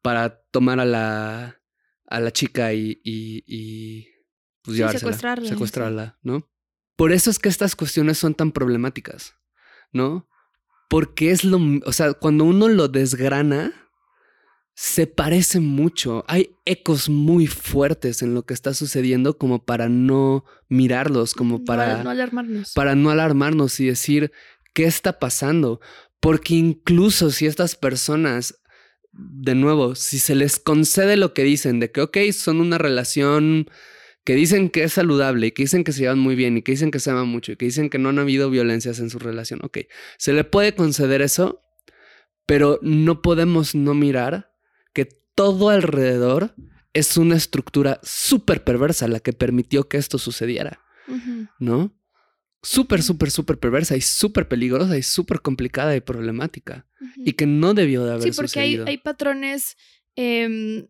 para 0.02 0.42
tomar 0.52 0.80
a 0.80 0.86
la, 0.86 1.62
a 2.08 2.20
la 2.20 2.32
chica 2.32 2.74
y, 2.74 3.00
y, 3.04 3.44
y 3.46 4.08
pues 4.76 5.00
secuestrarla, 5.00 5.50
secuestrarla, 5.50 6.18
¿no? 6.22 6.48
Por 6.96 7.12
eso 7.12 7.30
es 7.30 7.40
que 7.40 7.50
estas 7.50 7.76
cuestiones 7.76 8.18
son 8.18 8.34
tan 8.34 8.52
problemáticas, 8.52 9.36
¿no? 9.92 10.28
Porque 10.90 11.32
es 11.32 11.44
lo, 11.44 11.60
o 11.86 11.92
sea, 11.92 12.14
cuando 12.14 12.44
uno 12.44 12.68
lo 12.68 12.88
desgrana, 12.88 13.74
se 14.74 15.08
parece 15.08 15.60
mucho. 15.60 16.24
Hay 16.28 16.52
ecos 16.66 17.10
muy 17.10 17.48
fuertes 17.48 18.22
en 18.22 18.36
lo 18.36 18.46
que 18.46 18.54
está 18.54 18.76
sucediendo 18.76 19.38
como 19.38 19.66
para 19.66 19.90
no 19.90 20.46
mirarlos, 20.70 21.34
como 21.34 21.66
para 21.66 22.04
no, 22.04 22.12
alarmarnos. 22.12 22.74
Para 22.74 22.94
no 22.94 23.10
alarmarnos 23.10 23.80
y 23.80 23.88
decir 23.88 24.32
qué 24.74 24.86
está 24.86 25.18
pasando. 25.18 25.82
Porque 26.20 26.54
incluso 26.54 27.32
si 27.32 27.48
estas 27.48 27.76
personas, 27.76 28.60
de 29.12 29.56
nuevo, 29.56 29.96
si 29.96 30.20
se 30.20 30.36
les 30.36 30.60
concede 30.60 31.18
lo 31.18 31.34
que 31.34 31.44
dicen 31.44 31.80
de 31.80 31.92
que, 31.92 32.02
ok, 32.02 32.18
son 32.32 32.62
una 32.62 32.78
relación 32.78 33.70
que 34.28 34.36
dicen 34.36 34.70
que 34.70 34.84
es 34.84 34.94
saludable 34.94 35.48
y 35.48 35.52
que 35.52 35.64
dicen 35.64 35.86
que 35.86 35.94
se 35.94 36.02
llevan 36.02 36.20
muy 36.20 36.36
bien 36.36 36.58
y 36.58 36.62
que 36.62 36.74
dicen 36.74 36.92
que 36.92 37.00
se 37.00 37.10
aman 37.10 37.30
mucho 37.30 37.54
y 37.54 37.56
que 37.56 37.66
dicen 37.66 37.90
que 37.90 37.98
no 37.98 38.10
han 38.10 38.20
habido 38.20 38.50
violencias 38.50 39.00
en 39.00 39.10
su 39.10 39.18
relación, 39.18 39.62
ok, 39.64 39.80
se 40.18 40.34
le 40.34 40.44
puede 40.44 40.76
conceder 40.76 41.22
eso, 41.22 41.64
pero 42.46 42.78
no 42.84 43.22
podemos 43.22 43.74
no 43.74 43.94
mirar 43.94 44.52
todo 45.38 45.70
alrededor 45.70 46.56
es 46.94 47.16
una 47.16 47.36
estructura 47.36 48.00
súper 48.02 48.64
perversa 48.64 49.08
la 49.08 49.20
que 49.20 49.34
permitió 49.34 49.88
que 49.88 49.98
esto 49.98 50.18
sucediera, 50.18 50.82
¿no? 51.60 51.96
Súper, 52.64 53.04
súper, 53.04 53.30
súper 53.30 53.60
perversa 53.60 53.96
y 53.96 54.02
súper 54.02 54.48
peligrosa 54.48 54.98
y 54.98 55.04
súper 55.04 55.42
complicada 55.42 55.96
y 55.96 56.02
problemática 56.02 56.88
y 57.18 57.34
que 57.34 57.46
no 57.46 57.76
debió 57.76 58.04
de 58.04 58.14
haber 58.14 58.34
sucedido. 58.34 58.48
Sí, 58.48 58.78
porque 58.78 58.90
hay, 58.90 58.98
patrones 58.98 59.78
em, 60.16 60.88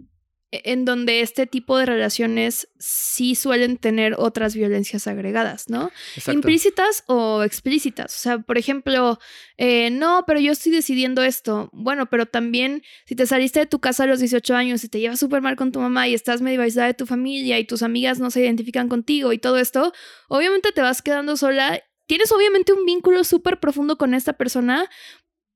en 0.52 0.86
donde 0.86 1.22
este 1.22 1.46
tipo 1.46 1.78
de 1.78 1.86
relaciones 1.86 2.70
sí 2.80 3.36
suelen 3.36 3.78
tener 3.78 4.16
otras 4.18 4.56
violencias 4.56 5.06
agregadas, 5.08 5.70
¿no? 5.70 5.92
Implícitas 6.28 7.04
o 7.08 7.44
explícitas. 7.44 8.16
O 8.16 8.18
sea, 8.18 8.40
por 8.40 8.58
ejemplo, 8.58 9.20
eh, 9.58 9.90
no, 9.90 10.24
pero 10.26 10.40
yo 10.40 10.54
estoy 10.54 10.72
decidiendo 10.72 11.22
esto. 11.22 11.70
Bueno, 11.74 12.06
pero 12.06 12.26
también 12.26 12.84
si 13.06 13.16
te 13.16 13.26
saliste 13.26 13.60
de 13.60 13.66
tu 13.66 13.80
casa 13.80 14.04
a 14.04 14.08
los 14.08 14.20
18 14.20 14.56
años 14.56 14.84
y 14.84 14.90
te 14.90 15.00
llevas 15.00 15.20
súper 15.20 15.42
mal 15.42 15.58
con 15.58 15.74
tu 15.74 15.82
mamá 15.82 16.08
y 16.08 16.14
estás 16.14 16.42
medio 16.42 16.62
aislada 16.62 16.88
de 16.88 16.94
tu 16.94 17.06
familia 17.06 17.60
y 17.60 17.66
tus 17.66 17.84
amigas 17.84 18.20
no 18.20 18.32
se 18.32 18.42
identifican 18.42 18.88
contigo 18.88 19.34
y 19.34 19.40
todo 19.40 19.58
esto, 19.58 19.92
obviamente 20.30 20.72
te 20.72 20.82
vas 20.82 21.02
quedando 21.02 21.36
sola. 21.36 21.82
Tienes 22.06 22.32
obviamente 22.32 22.72
un 22.72 22.86
vínculo 22.86 23.26
súper 23.26 23.60
profundo 23.60 23.98
con 23.98 24.14
esta 24.14 24.32
persona, 24.32 24.90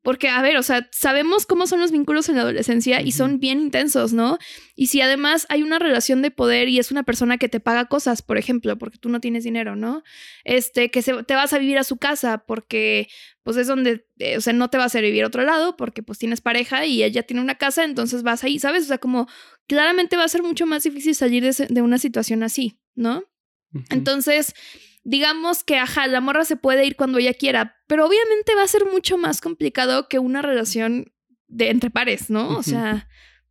Porque, 0.04 0.30
a 0.30 0.42
ver, 0.42 0.58
o 0.58 0.64
sea, 0.64 0.90
sabemos 0.92 1.46
cómo 1.46 1.68
son 1.68 1.80
los 1.80 1.92
vínculos 1.92 2.28
en 2.28 2.36
la 2.36 2.42
adolescencia 2.42 3.02
y 3.02 3.12
son 3.12 3.40
bien 3.40 3.62
intensos, 3.62 4.14
¿no? 4.14 4.40
Y 4.76 4.88
si 4.88 5.00
además 5.00 5.46
hay 5.50 5.62
una 5.62 5.78
relación 5.78 6.24
de 6.24 6.32
poder 6.32 6.70
y 6.70 6.80
es 6.80 6.90
una 6.90 7.04
persona 7.04 7.38
que 7.38 7.50
te 7.50 7.60
paga 7.60 7.86
cosas, 7.86 8.24
por 8.24 8.40
ejemplo, 8.40 8.78
porque 8.80 8.98
tú 8.98 9.10
no 9.10 9.22
tienes 9.22 9.44
dinero, 9.44 9.76
¿no? 9.76 10.02
Este, 10.44 10.90
que 10.90 11.04
se, 11.04 11.24
te 11.24 11.36
vas 11.36 11.54
a 11.54 11.60
vivir 11.60 11.78
a 11.78 11.84
su 11.84 11.98
casa 11.98 12.40
porque, 12.48 13.10
pues 13.44 13.58
es 13.58 13.68
donde, 13.68 14.08
eh, 14.18 14.38
o 14.38 14.42
sea, 14.42 14.54
no 14.54 14.72
te 14.72 14.80
vas 14.80 14.96
a 14.96 15.02
vivir 15.02 15.24
a 15.24 15.28
otro 15.28 15.44
lado 15.44 15.78
porque 15.78 16.02
pues 16.02 16.18
tienes 16.18 16.42
pareja 16.42 16.84
y 16.86 17.04
ella 17.04 17.22
tiene 17.22 17.42
una 17.42 17.56
casa, 17.56 17.84
entonces 17.84 18.24
vas 18.24 18.44
ahí, 18.44 18.58
¿sabes? 18.58 18.86
O 18.86 18.88
sea, 18.88 18.98
como 18.98 19.28
claramente 19.68 20.18
va 20.18 20.24
a 20.24 20.30
ser 20.30 20.42
mucho 20.42 20.66
más 20.66 20.82
difícil 20.82 21.14
salir 21.14 21.44
de, 21.44 21.68
de 21.70 21.82
una 21.84 22.00
situación 22.00 22.42
así, 22.42 22.80
¿no? 22.96 23.24
Entonces 23.90 24.54
digamos 25.04 25.64
que, 25.64 25.78
ajá, 25.78 26.08
la 26.08 26.22
morra 26.22 26.46
se 26.46 26.56
puede 26.56 26.86
ir 26.86 26.96
cuando 26.96 27.18
ella 27.18 27.34
quiera, 27.34 27.78
pero 27.88 28.06
obviamente 28.06 28.56
va 28.56 28.64
a 28.64 28.68
ser 28.68 28.86
mucho 28.86 29.18
más 29.18 29.42
complicado 29.42 30.08
que 30.08 30.20
una 30.20 30.42
relación 30.42 31.12
de 31.48 31.70
entre 31.70 31.90
pares, 31.90 32.30
¿no? 32.30 32.58
O 32.58 32.64
sea, 32.64 33.10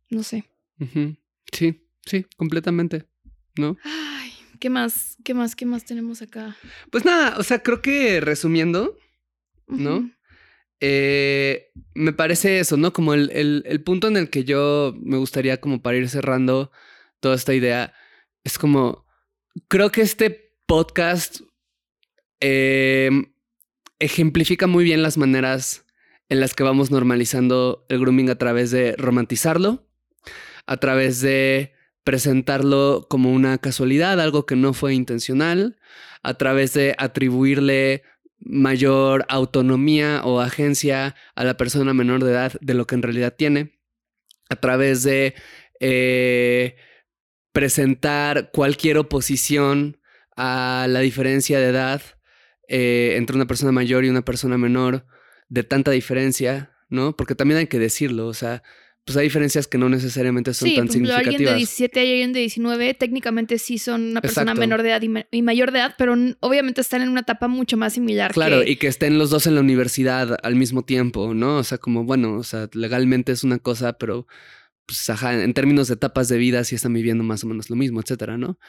no 0.09 0.23
sé. 0.23 0.45
Sí, 1.51 1.87
sí, 2.05 2.25
completamente, 2.37 3.05
¿no? 3.57 3.77
Ay, 3.83 4.31
¿qué 4.59 4.69
más? 4.69 5.17
¿Qué 5.23 5.33
más? 5.33 5.55
¿Qué 5.55 5.65
más 5.65 5.85
tenemos 5.85 6.21
acá? 6.21 6.55
Pues 6.89 7.05
nada, 7.05 7.37
o 7.37 7.43
sea, 7.43 7.61
creo 7.61 7.81
que 7.81 8.21
resumiendo, 8.21 8.97
¿no? 9.67 10.09
Eh, 10.79 11.71
me 11.93 12.11
parece 12.11 12.59
eso, 12.59 12.75
¿no? 12.75 12.91
Como 12.91 13.13
el, 13.13 13.29
el, 13.31 13.63
el 13.67 13.83
punto 13.83 14.07
en 14.07 14.17
el 14.17 14.31
que 14.31 14.43
yo 14.43 14.95
me 14.99 15.17
gustaría 15.17 15.61
como 15.61 15.83
para 15.83 15.97
ir 15.97 16.09
cerrando 16.09 16.71
toda 17.19 17.35
esta 17.35 17.53
idea, 17.53 17.93
es 18.43 18.57
como, 18.57 19.05
creo 19.67 19.91
que 19.91 20.01
este 20.01 20.50
podcast 20.71 21.41
em, 22.39 23.33
ejemplifica 23.99 24.67
muy 24.67 24.85
bien 24.85 25.03
las 25.03 25.17
maneras 25.17 25.85
en 26.29 26.39
las 26.39 26.53
que 26.53 26.63
vamos 26.63 26.91
normalizando 26.91 27.85
el 27.89 27.99
grooming 27.99 28.29
a 28.29 28.37
través 28.37 28.71
de 28.71 28.95
romantizarlo, 28.97 29.85
a 30.67 30.77
través 30.77 31.19
de 31.19 31.73
presentarlo 32.05 33.05
como 33.09 33.33
una 33.33 33.57
casualidad, 33.57 34.21
algo 34.21 34.45
que 34.45 34.55
no 34.55 34.71
fue 34.71 34.93
intencional, 34.93 35.77
a 36.23 36.35
través 36.35 36.71
de 36.73 36.95
atribuirle 36.97 38.03
mayor 38.39 39.25
autonomía 39.27 40.21
o 40.23 40.39
agencia 40.39 41.17
a 41.35 41.43
la 41.43 41.57
persona 41.57 41.93
menor 41.93 42.23
de 42.23 42.31
edad 42.31 42.53
de 42.61 42.75
lo 42.75 42.87
que 42.87 42.95
en 42.95 43.01
realidad 43.01 43.35
tiene, 43.37 43.77
a 44.47 44.55
través 44.55 45.03
de 45.03 45.35
eh, 45.81 46.77
presentar 47.51 48.51
cualquier 48.53 48.99
oposición 48.99 49.97
a 50.35 50.87
la 50.89 50.99
diferencia 50.99 51.59
de 51.59 51.67
edad 51.67 52.01
eh, 52.67 53.15
entre 53.17 53.35
una 53.35 53.47
persona 53.47 53.71
mayor 53.71 54.05
y 54.05 54.09
una 54.09 54.23
persona 54.23 54.57
menor, 54.57 55.05
de 55.49 55.63
tanta 55.63 55.91
diferencia, 55.91 56.71
¿no? 56.89 57.15
Porque 57.15 57.35
también 57.35 57.57
hay 57.57 57.67
que 57.67 57.79
decirlo, 57.79 58.27
o 58.27 58.33
sea, 58.33 58.63
pues 59.03 59.17
hay 59.17 59.25
diferencias 59.25 59.67
que 59.67 59.77
no 59.77 59.89
necesariamente 59.89 60.53
son 60.53 60.73
tan 60.75 60.89
significativas. 60.89 61.27
alguien 61.27 61.49
de 61.49 61.55
17 61.55 62.05
y 62.05 62.11
alguien 62.11 62.33
de 62.33 62.39
19 62.41 62.93
técnicamente 62.93 63.57
sí 63.57 63.77
son 63.77 64.11
una 64.11 64.21
persona 64.21 64.53
menor 64.53 64.83
de 64.83 64.89
edad 64.89 65.01
y, 65.31 65.41
mayor 65.41 65.71
de 65.71 65.79
edad, 65.79 65.95
pero 65.97 66.15
obviamente 66.39 66.81
están 66.81 67.01
en 67.01 67.09
una 67.09 67.21
etapa 67.21 67.47
mucho 67.47 67.77
más 67.77 67.93
similar. 67.93 68.31
Claro, 68.31 68.63
y 68.63 68.75
que 68.75 68.87
estén 68.87 69.17
los 69.17 69.31
dos 69.31 69.47
en 69.47 69.55
la 69.55 69.61
universidad 69.61 70.37
al 70.43 70.55
mismo 70.55 70.85
tiempo, 70.85 71.33
¿no? 71.33 71.57
O 71.57 71.63
sea, 71.63 71.77
como, 71.77 72.05
bueno, 72.05 72.35
o 72.35 72.43
sea, 72.43 72.69
legalmente 72.73 73.31
es 73.31 73.43
una 73.43 73.57
cosa, 73.57 73.93
pero, 73.93 74.27
pues, 74.85 75.09
ajá, 75.09 75.43
en 75.43 75.53
términos 75.53 75.87
de 75.87 75.95
etapas 75.95 76.29
de 76.29 76.37
vida 76.37 76.63
sí 76.63 76.75
están 76.75 76.93
viviendo 76.93 77.23
más 77.23 77.43
o 77.43 77.47
menos 77.47 77.69
lo 77.69 77.75
mismo, 77.75 77.99
etcétera, 77.99 78.37
¿no? 78.37 78.59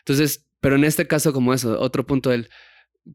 Entonces, 0.00 0.46
pero 0.62 0.76
en 0.76 0.84
este 0.84 1.08
caso 1.08 1.32
como 1.32 1.52
eso, 1.52 1.78
otro 1.80 2.06
punto 2.06 2.30
del 2.30 2.48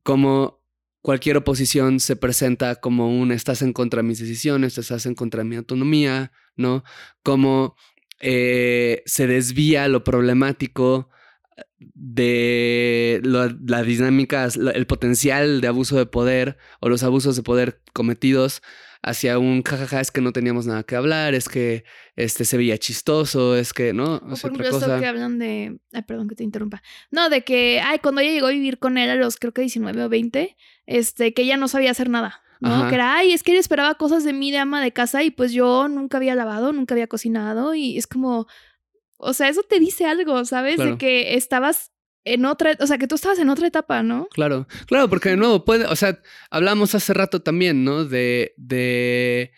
cómo 0.04 0.62
cualquier 1.02 1.38
oposición 1.38 2.02
se 2.02 2.18
presenta 2.18 2.76
como 2.76 3.10
un 3.10 3.32
estás 3.32 3.62
en 3.62 3.72
contra 3.72 4.02
de 4.02 4.08
mis 4.10 4.20
decisiones, 4.20 4.78
estás 4.78 5.06
en 5.06 5.16
contra 5.16 5.44
de 5.44 5.50
mi 5.50 5.56
autonomía, 5.56 6.34
¿no? 6.58 6.84
Cómo 7.24 7.78
eh, 8.20 9.02
se 9.06 9.28
desvía 9.28 9.88
lo 9.88 10.04
problemático 10.04 11.10
de 11.80 13.22
la 13.24 13.84
dinámica, 13.84 14.50
el 14.74 14.86
potencial 14.86 15.62
de 15.62 15.70
abuso 15.70 15.98
de 15.98 16.06
poder 16.06 16.58
o 16.82 16.90
los 16.90 17.04
abusos 17.04 17.38
de 17.38 17.44
poder 17.44 17.82
cometidos 17.94 18.62
hacia 19.02 19.40
un 19.40 19.64
jajaja, 19.64 20.02
es 20.02 20.12
que 20.12 20.22
no 20.22 20.32
teníamos 20.32 20.66
nada 20.66 20.84
que 20.84 20.96
hablar, 20.96 21.34
es 21.34 21.50
que 21.50 21.84
este 22.16 22.46
se 22.46 22.58
veía 22.58 22.78
chistoso, 22.78 23.56
es 23.56 23.74
que, 23.74 23.94
¿no? 23.94 24.16
O, 24.16 24.20
por 24.20 24.62
ejemplo, 24.62 25.00
que 25.00 25.06
hablan 25.06 25.40
de. 25.40 25.80
Ay, 25.94 26.02
perdón 26.04 26.28
que 26.28 26.36
te 26.36 26.44
interrumpa. 26.44 26.82
No, 27.12 27.30
de 27.30 27.44
que, 27.44 27.82
ay, 27.84 28.00
cuando 28.00 28.22
ella 28.22 28.32
llegó 28.32 28.48
a 28.48 28.52
vivir 28.52 28.80
con 28.80 28.98
él 28.98 29.10
a 29.10 29.16
los 29.16 29.38
creo 29.38 29.54
que 29.54 29.62
19 29.62 30.04
o 30.04 30.10
20, 30.10 30.58
este, 30.86 31.34
que 31.34 31.42
ella 31.44 31.58
no 31.58 31.68
sabía 31.68 31.92
hacer 31.92 32.10
nada. 32.10 32.42
¿no? 32.60 32.90
Que 32.90 32.96
era, 32.96 33.16
ay, 33.16 33.34
es 33.34 33.44
que 33.44 33.52
él 33.52 33.60
esperaba 33.60 33.96
cosas 33.96 34.24
de 34.24 34.34
mí 34.34 34.52
de 34.52 34.58
ama 34.58 34.82
de 34.82 34.92
casa 34.92 35.24
y 35.24 35.32
pues 35.32 35.52
yo 35.52 35.88
nunca 35.88 36.18
había 36.18 36.34
lavado, 36.34 36.74
nunca 36.74 36.96
había 36.96 37.06
cocinado 37.06 37.76
y 37.76 37.98
es 37.98 38.08
como, 38.08 38.48
o 39.18 39.34
sea, 39.34 39.50
eso 39.50 39.62
te 39.64 39.80
dice 39.80 40.06
algo, 40.06 40.44
¿sabes? 40.46 40.78
De 40.78 40.98
que 40.98 41.36
estabas 41.36 41.92
en 42.34 42.46
otra, 42.46 42.76
o 42.80 42.88
sea, 42.88 42.98
que 42.98 43.08
tú 43.08 43.16
estabas 43.16 43.40
en 43.40 43.50
otra 43.50 43.68
etapa, 43.68 44.04
¿no? 44.04 44.28
Claro, 44.32 44.68
claro, 44.86 45.10
porque 45.10 45.30
de 45.30 45.38
nuevo 45.38 45.66
puede, 45.66 45.86
o 45.86 45.96
sea, 45.96 46.22
hablamos 46.50 46.96
hace 46.96 47.14
rato 47.14 47.42
también, 47.42 47.84
¿no? 47.84 48.06
De, 48.06 48.54
de, 48.58 49.52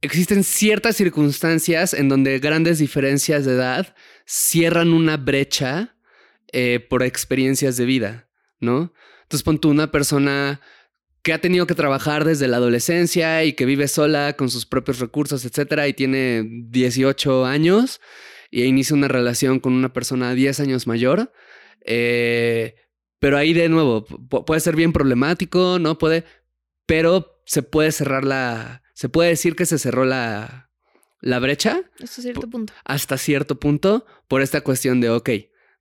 existen 0.00 0.44
ciertas 0.44 0.96
circunstancias 0.96 1.94
en 1.94 2.08
donde 2.08 2.38
grandes 2.38 2.78
diferencias 2.78 3.44
de 3.44 3.52
edad 3.52 3.94
cierran 4.24 4.92
una 4.92 5.16
brecha 5.16 5.96
eh, 6.52 6.80
por 6.80 7.02
experiencias 7.02 7.76
de 7.76 7.84
vida, 7.84 8.28
¿no? 8.60 8.92
Entonces 9.22 9.42
pon 9.42 9.58
tú 9.58 9.70
una 9.70 9.90
persona 9.90 10.60
que 11.22 11.32
ha 11.32 11.40
tenido 11.40 11.66
que 11.66 11.74
trabajar 11.74 12.24
desde 12.24 12.46
la 12.46 12.58
adolescencia 12.58 13.42
y 13.42 13.54
que 13.54 13.64
vive 13.64 13.88
sola 13.88 14.36
con 14.36 14.48
sus 14.48 14.64
propios 14.64 15.00
recursos, 15.00 15.44
etcétera, 15.44 15.88
y 15.88 15.92
tiene 15.92 16.44
18 16.46 17.44
años 17.44 18.00
y 18.50 18.64
inicia 18.64 18.96
una 18.96 19.08
relación 19.08 19.60
con 19.60 19.72
una 19.72 19.92
persona 19.92 20.34
10 20.34 20.60
años 20.60 20.86
mayor. 20.86 21.32
Eh, 21.84 22.74
pero 23.18 23.38
ahí 23.38 23.52
de 23.52 23.68
nuevo, 23.68 24.04
puede 24.04 24.60
ser 24.60 24.76
bien 24.76 24.92
problemático, 24.92 25.78
¿no? 25.78 25.98
Puede, 25.98 26.24
pero 26.84 27.40
se 27.46 27.62
puede 27.62 27.92
cerrar 27.92 28.24
la, 28.24 28.82
se 28.94 29.08
puede 29.08 29.30
decir 29.30 29.56
que 29.56 29.66
se 29.66 29.78
cerró 29.78 30.04
la, 30.04 30.70
la 31.20 31.38
brecha. 31.38 31.82
Hasta 32.02 32.22
cierto 32.22 32.48
punto. 32.48 32.72
Hasta 32.84 33.18
cierto 33.18 33.58
punto 33.58 34.06
por 34.28 34.42
esta 34.42 34.60
cuestión 34.60 35.00
de, 35.00 35.10
ok, 35.10 35.30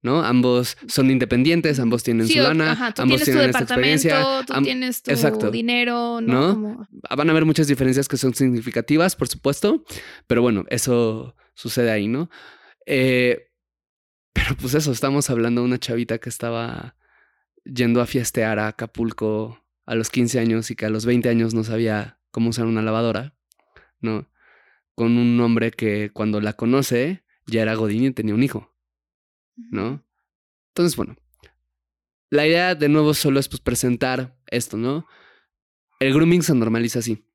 ¿no? 0.02 0.24
Ambos 0.24 0.78
son 0.88 1.10
independientes, 1.10 1.80
ambos 1.80 2.04
tienen 2.04 2.28
su 2.28 2.40
lana, 2.40 2.94
ambos 2.98 3.24
tienen 3.24 3.50
esta 3.50 3.64
experiencia. 3.64 4.44
Tú 4.46 4.62
tienes 4.62 5.02
tu 5.04 5.52
dinero, 5.52 6.22
¿no? 6.22 6.88
Van 7.16 7.28
a 7.28 7.32
haber 7.32 7.46
muchas 7.46 7.68
diferencias 7.68 8.08
que 8.08 8.18
son 8.18 8.34
significativas, 8.34 9.16
por 9.16 9.28
supuesto, 9.28 9.84
pero 10.28 10.42
bueno, 10.42 10.64
eso 10.70 11.36
sucede 11.56 11.92
ahí, 11.92 12.08
¿no? 12.08 12.30
Eh, 12.86 13.50
pero 14.34 14.56
pues 14.56 14.76
eso, 14.76 14.92
estamos 14.92 15.30
hablando 15.30 15.62
de 15.62 15.68
una 15.68 15.80
chavita 15.80 16.20
que 16.20 16.30
estaba 16.30 16.96
yendo 17.64 18.02
a 18.02 18.06
fiestear 18.06 18.60
a 18.60 18.68
Acapulco 18.68 19.66
a 19.86 19.96
los 19.96 20.10
15 20.10 20.40
años 20.40 20.70
y 20.70 20.76
que 20.76 20.86
a 20.86 20.90
los 20.90 21.06
20 21.06 21.30
años 21.30 21.54
no 21.54 21.64
sabía 21.64 22.20
cómo 22.32 22.50
usar 22.50 22.66
una 22.66 22.82
lavadora, 22.82 23.36
¿no? 24.00 24.30
Con 24.94 25.18
un 25.18 25.40
hombre 25.40 25.72
que 25.72 26.12
cuando 26.12 26.42
la 26.42 26.54
conoce 26.54 27.24
ya 27.48 27.62
era 27.62 27.76
Godín 27.76 28.06
y 28.06 28.12
tenía 28.12 28.36
un 28.36 28.44
hijo, 28.44 28.76
¿no? 29.56 30.06
Entonces, 30.70 30.96
bueno, 30.96 31.16
la 32.30 32.46
idea 32.46 32.76
de 32.76 32.90
nuevo 32.90 33.14
solo 33.14 33.40
es 33.40 33.48
pues 33.48 33.62
presentar 33.62 34.38
esto, 34.48 34.78
¿no? 34.78 35.08
El 36.00 36.14
grooming 36.14 36.44
se 36.44 36.54
normaliza 36.54 37.00
así. 37.00 37.26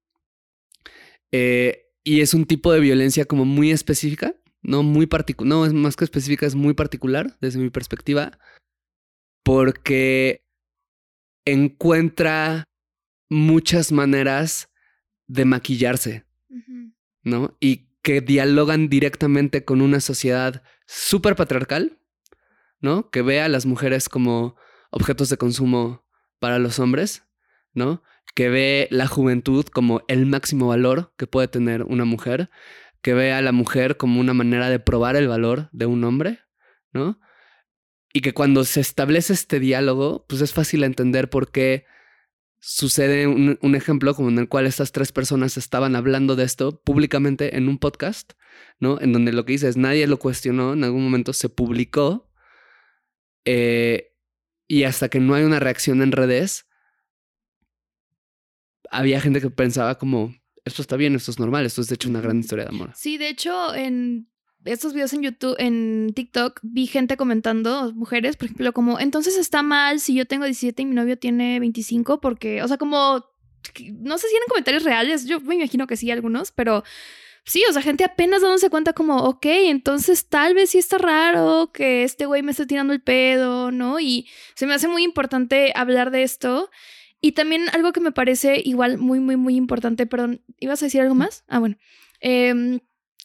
Eh, 1.33 1.90
y 2.11 2.21
es 2.21 2.35
un 2.35 2.45
tipo 2.45 2.73
de 2.73 2.81
violencia 2.81 3.25
como 3.25 3.45
muy 3.45 3.71
específica 3.71 4.35
no 4.63 4.83
muy 4.83 5.07
particular, 5.07 5.49
no 5.49 5.67
es 5.67 5.73
más 5.73 5.97
que 5.97 6.05
específica, 6.05 6.47
es 6.47 6.55
muy 6.55 6.75
particular 6.75 7.37
desde 7.41 7.59
mi 7.59 7.71
perspectiva, 7.71 8.39
porque 9.43 10.47
encuentra 11.45 12.65
muchas 13.29 13.93
maneras 13.93 14.69
de 15.27 15.45
maquillarse, 15.45 16.27
¿no? 17.23 17.57
Y 17.61 17.89
que 18.03 18.21
dialogan 18.21 18.89
directamente 18.89 19.65
con 19.65 19.81
una 19.81 20.01
sociedad 20.01 20.63
súper 20.87 21.37
patriarcal, 21.37 21.99
¿no? 22.81 23.11
Que 23.11 23.23
ve 23.23 23.41
a 23.41 23.49
las 23.49 23.67
mujeres 23.67 24.09
como 24.09 24.57
objetos 24.91 25.29
de 25.29 25.37
consumo 25.37 26.05
para 26.39 26.59
los 26.59 26.79
hombres, 26.79 27.25
¿no? 27.73 28.03
Que 28.35 28.49
ve 28.49 28.89
la 28.91 29.07
juventud 29.07 29.65
como 29.67 30.03
el 30.09 30.27
máximo 30.27 30.69
valor 30.69 31.13
que 31.17 31.27
puede 31.27 31.49
tener 31.49 31.83
una 31.83 32.05
mujer, 32.05 32.51
que 33.03 33.15
ve 33.15 33.33
a 33.33 33.43
la 33.43 33.53
mujer 33.53 33.97
como 33.97 34.21
una 34.21 34.35
manera 34.35 34.69
de 34.69 34.79
probar 34.79 35.17
el 35.17 35.29
valor 35.29 35.69
de 35.73 35.87
un 35.87 36.05
hombre, 36.05 36.41
¿no? 36.93 37.21
Y 38.13 38.21
que 38.21 38.35
cuando 38.35 38.65
se 38.65 38.81
establece 38.81 39.33
este 39.33 39.61
diálogo, 39.61 40.27
pues 40.29 40.41
es 40.43 40.53
fácil 40.53 40.85
entender 40.85 41.31
por 41.31 41.51
qué 41.51 41.87
sucede 42.61 43.27
un, 43.27 43.75
ejemplo 43.75 44.15
como 44.15 44.29
en 44.29 44.39
el 44.39 44.49
cual 44.49 44.67
estas 44.67 44.93
tres 44.93 45.13
personas 45.13 45.57
estaban 45.57 45.97
hablando 45.97 46.37
de 46.37 46.45
esto 46.45 46.83
públicamente 46.83 47.57
en 47.57 47.69
un 47.69 47.79
podcast, 47.79 48.35
¿no? 48.79 49.01
En 49.01 49.13
donde 49.13 49.33
lo 49.33 49.45
que 49.47 49.53
dice 49.53 49.69
es 49.69 49.77
nadie 49.77 50.07
lo 50.07 50.19
cuestionó, 50.19 50.75
en 50.75 50.85
algún 50.85 51.03
momento 51.03 51.33
se 51.33 51.49
publicó 51.49 52.31
eh, 53.47 54.15
y 54.69 54.85
hasta 54.85 55.09
que 55.09 55.21
no 55.21 55.35
hay 55.35 55.45
una 55.45 55.59
reacción 55.59 56.03
en 56.03 56.13
redes, 56.13 56.67
había 58.91 59.21
gente 59.21 59.41
que 59.41 59.51
pensaba 59.51 59.97
como, 59.97 60.35
esto 60.65 60.83
está 60.83 60.97
bien, 60.97 61.15
esto 61.15 61.31
es 61.31 61.39
normal, 61.39 61.65
esto 61.65 61.81
es 61.81 61.89
de 61.89 61.95
hecho 61.95 62.09
una 62.09 62.21
gran 62.21 62.39
historia 62.39 62.65
de 62.65 62.71
amor. 62.71 62.93
Sí, 62.95 63.17
de 63.19 63.29
hecho, 63.29 63.75
en 63.75 64.29
estos 64.65 64.93
videos 64.93 65.13
en 65.13 65.23
YouTube, 65.23 65.57
en 65.59 66.13
TikTok, 66.15 66.61
vi 66.63 66.87
gente 66.87 67.17
comentando, 67.17 67.93
mujeres, 67.95 68.37
por 68.37 68.47
ejemplo, 68.47 68.73
como, 68.73 68.99
entonces 68.99 69.39
está 69.39 69.63
mal 69.63 70.01
si 70.01 70.15
yo 70.15 70.27
tengo 70.27 70.45
17 70.45 70.83
y 70.83 70.87
mi 70.87 70.95
novio 70.95 71.19
tiene 71.19 71.61
25, 71.61 72.21
porque, 72.21 72.63
o 72.63 72.69
sea, 72.69 72.77
como, 72.77 73.25
no 73.95 74.19
sé 74.19 74.29
si 74.29 74.37
eran 74.37 74.49
comentarios 74.49 74.85
reales, 74.85 75.27
yo 75.27 75.41
me 75.41 75.55
imagino 75.55 75.87
que 75.87 75.97
sí, 75.97 76.11
algunos, 76.11 76.53
pero 76.53 76.85
sí, 77.45 77.63
o 77.69 77.73
sea, 77.73 77.83
gente 77.83 78.05
apenas 78.05 78.43
dándose 78.43 78.71
cuenta 78.71 78.93
como, 78.93 79.25
ok, 79.25 79.47
entonces 79.47 80.29
tal 80.29 80.55
vez 80.55 80.71
sí 80.71 80.79
está 80.79 80.99
raro 80.99 81.71
que 81.73 82.05
este 82.05 82.27
güey 82.27 82.43
me 82.43 82.51
esté 82.51 82.67
tirando 82.67 82.93
el 82.93 83.01
pedo, 83.01 83.71
¿no? 83.71 83.99
Y 83.99 84.29
se 84.55 84.67
me 84.67 84.75
hace 84.75 84.89
muy 84.89 85.05
importante 85.05 85.73
hablar 85.75 86.11
de 86.11 86.23
esto. 86.23 86.71
Y 87.21 87.33
también 87.33 87.69
algo 87.73 87.93
que 87.93 88.01
me 88.01 88.13
parece 88.13 88.63
igual 88.65 88.99
muy, 88.99 89.21
muy, 89.21 89.37
muy 89.37 89.57
importante, 89.57 90.07
perdón, 90.07 90.43
¿ibas 90.59 90.83
a 90.83 90.87
decir 90.87 91.01
algo 91.01 91.15
más? 91.15 91.45
Ah, 91.49 91.59
bueno. 91.59 91.77
Eh, 92.21 92.81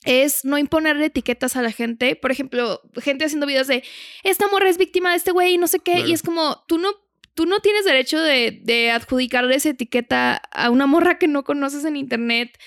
es 0.05 0.45
no 0.45 0.57
imponerle 0.57 1.05
etiquetas 1.05 1.55
a 1.55 1.61
la 1.61 1.71
gente. 1.71 2.15
Por 2.15 2.31
ejemplo, 2.31 2.81
gente 3.01 3.25
haciendo 3.25 3.47
videos 3.47 3.67
de 3.67 3.83
esta 4.23 4.47
morra 4.47 4.69
es 4.69 4.77
víctima 4.77 5.11
de 5.11 5.17
este 5.17 5.31
güey 5.31 5.55
y 5.55 5.57
no 5.57 5.67
sé 5.67 5.79
qué. 5.79 6.01
Y 6.01 6.13
es 6.13 6.21
como, 6.21 6.63
tú 6.67 6.77
no, 6.77 6.89
tú 7.33 7.45
no 7.45 7.59
tienes 7.59 7.85
derecho 7.85 8.21
de, 8.21 8.61
de, 8.63 8.91
adjudicarle 8.91 9.55
esa 9.55 9.69
etiqueta 9.69 10.35
a 10.51 10.69
una 10.69 10.85
morra 10.85 11.17
que 11.17 11.27
no 11.27 11.43
conoces 11.43 11.85
en 11.85 11.97
internet. 11.97 12.57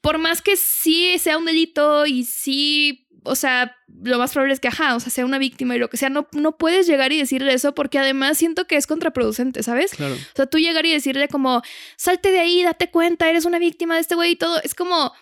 Por 0.00 0.18
más 0.18 0.42
que 0.42 0.56
sí 0.56 1.16
sea 1.18 1.38
un 1.38 1.44
delito 1.44 2.04
y 2.04 2.24
sí, 2.24 3.07
o 3.24 3.34
sea, 3.34 3.76
lo 4.02 4.18
más 4.18 4.32
probable 4.32 4.54
es 4.54 4.60
que, 4.60 4.68
ajá, 4.68 4.94
o 4.94 5.00
sea, 5.00 5.10
sea 5.10 5.24
una 5.24 5.38
víctima 5.38 5.76
y 5.76 5.78
lo 5.78 5.90
que 5.90 5.96
sea, 5.96 6.08
no, 6.08 6.28
no 6.32 6.56
puedes 6.56 6.86
llegar 6.86 7.12
y 7.12 7.18
decirle 7.18 7.52
eso 7.52 7.74
porque 7.74 7.98
además 7.98 8.38
siento 8.38 8.66
que 8.66 8.76
es 8.76 8.86
contraproducente, 8.86 9.62
¿sabes? 9.62 9.92
Claro. 9.92 10.14
O 10.14 10.36
sea, 10.36 10.46
tú 10.46 10.58
llegar 10.58 10.86
y 10.86 10.92
decirle 10.92 11.28
como, 11.28 11.62
salte 11.96 12.30
de 12.30 12.40
ahí, 12.40 12.62
date 12.62 12.90
cuenta, 12.90 13.28
eres 13.28 13.44
una 13.44 13.58
víctima 13.58 13.94
de 13.94 14.00
este 14.00 14.14
güey 14.14 14.32
y 14.32 14.36
todo. 14.36 14.60
Es 14.62 14.74
como 14.74 15.12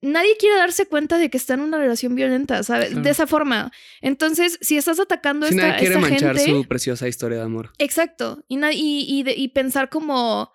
nadie 0.00 0.36
quiere 0.38 0.56
darse 0.56 0.86
cuenta 0.86 1.18
de 1.18 1.30
que 1.30 1.36
está 1.36 1.54
en 1.54 1.60
una 1.60 1.78
relación 1.78 2.14
violenta, 2.14 2.62
¿sabes? 2.62 2.88
Claro. 2.88 3.02
De 3.02 3.10
esa 3.10 3.26
forma. 3.26 3.72
Entonces, 4.00 4.58
si 4.60 4.76
estás 4.76 5.00
atacando 5.00 5.46
a 5.46 5.48
si 5.48 5.56
esta, 5.56 5.68
nadie 5.68 5.80
quiere 5.80 5.94
esta 5.96 6.08
manchar 6.08 6.36
gente, 6.36 6.50
su 6.52 6.68
preciosa 6.68 7.08
historia 7.08 7.38
de 7.38 7.44
amor. 7.44 7.72
Exacto. 7.78 8.44
Y, 8.48 8.58
y, 8.58 8.70
y, 8.72 9.24
y, 9.30 9.48
pensar 9.48 9.88
como, 9.88 10.52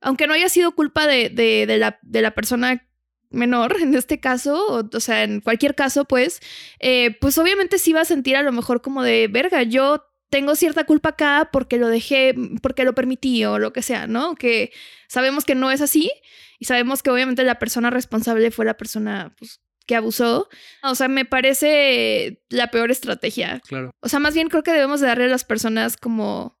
aunque 0.00 0.26
no 0.26 0.34
haya 0.34 0.48
sido 0.48 0.74
culpa 0.74 1.06
de, 1.06 1.28
de, 1.28 1.66
de, 1.66 1.78
la, 1.78 1.98
de 2.02 2.22
la 2.22 2.34
persona 2.34 2.87
menor 3.30 3.76
en 3.80 3.94
este 3.94 4.20
caso, 4.20 4.66
o, 4.68 4.88
o 4.92 5.00
sea, 5.00 5.24
en 5.24 5.40
cualquier 5.40 5.74
caso, 5.74 6.04
pues, 6.04 6.40
eh, 6.80 7.16
pues 7.20 7.38
obviamente 7.38 7.78
sí 7.78 7.92
va 7.92 8.02
a 8.02 8.06
sentir 8.06 8.36
a 8.36 8.42
lo 8.42 8.52
mejor 8.52 8.82
como 8.82 9.02
de, 9.02 9.28
verga, 9.28 9.62
yo 9.62 10.04
tengo 10.30 10.54
cierta 10.56 10.84
culpa 10.84 11.10
acá 11.10 11.48
porque 11.52 11.78
lo 11.78 11.88
dejé, 11.88 12.34
porque 12.62 12.84
lo 12.84 12.94
permití 12.94 13.44
o 13.44 13.58
lo 13.58 13.72
que 13.72 13.82
sea, 13.82 14.06
¿no? 14.06 14.34
Que 14.34 14.72
sabemos 15.08 15.44
que 15.44 15.54
no 15.54 15.70
es 15.70 15.80
así 15.80 16.10
y 16.58 16.66
sabemos 16.66 17.02
que 17.02 17.10
obviamente 17.10 17.44
la 17.44 17.58
persona 17.58 17.90
responsable 17.90 18.50
fue 18.50 18.64
la 18.64 18.76
persona 18.76 19.34
pues, 19.38 19.60
que 19.86 19.96
abusó. 19.96 20.48
O 20.82 20.94
sea, 20.94 21.08
me 21.08 21.24
parece 21.24 22.42
la 22.50 22.70
peor 22.70 22.90
estrategia. 22.90 23.60
Claro. 23.66 23.92
O 24.00 24.08
sea, 24.08 24.18
más 24.18 24.34
bien 24.34 24.48
creo 24.48 24.62
que 24.62 24.72
debemos 24.72 25.00
de 25.00 25.06
darle 25.06 25.24
a 25.24 25.28
las 25.28 25.44
personas 25.44 25.96
como 25.96 26.58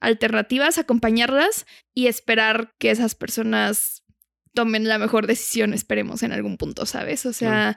alternativas, 0.00 0.78
acompañarlas 0.78 1.66
y 1.94 2.08
esperar 2.08 2.74
que 2.78 2.90
esas 2.90 3.14
personas 3.14 4.03
tomen 4.54 4.88
la 4.88 4.98
mejor 4.98 5.26
decisión, 5.26 5.74
esperemos 5.74 6.22
en 6.22 6.32
algún 6.32 6.56
punto, 6.56 6.86
¿sabes? 6.86 7.26
O 7.26 7.32
sea, 7.32 7.76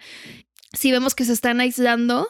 si 0.74 0.92
vemos 0.92 1.16
que 1.16 1.26
se 1.26 1.34
están 1.34 1.60
aislando, 1.60 2.28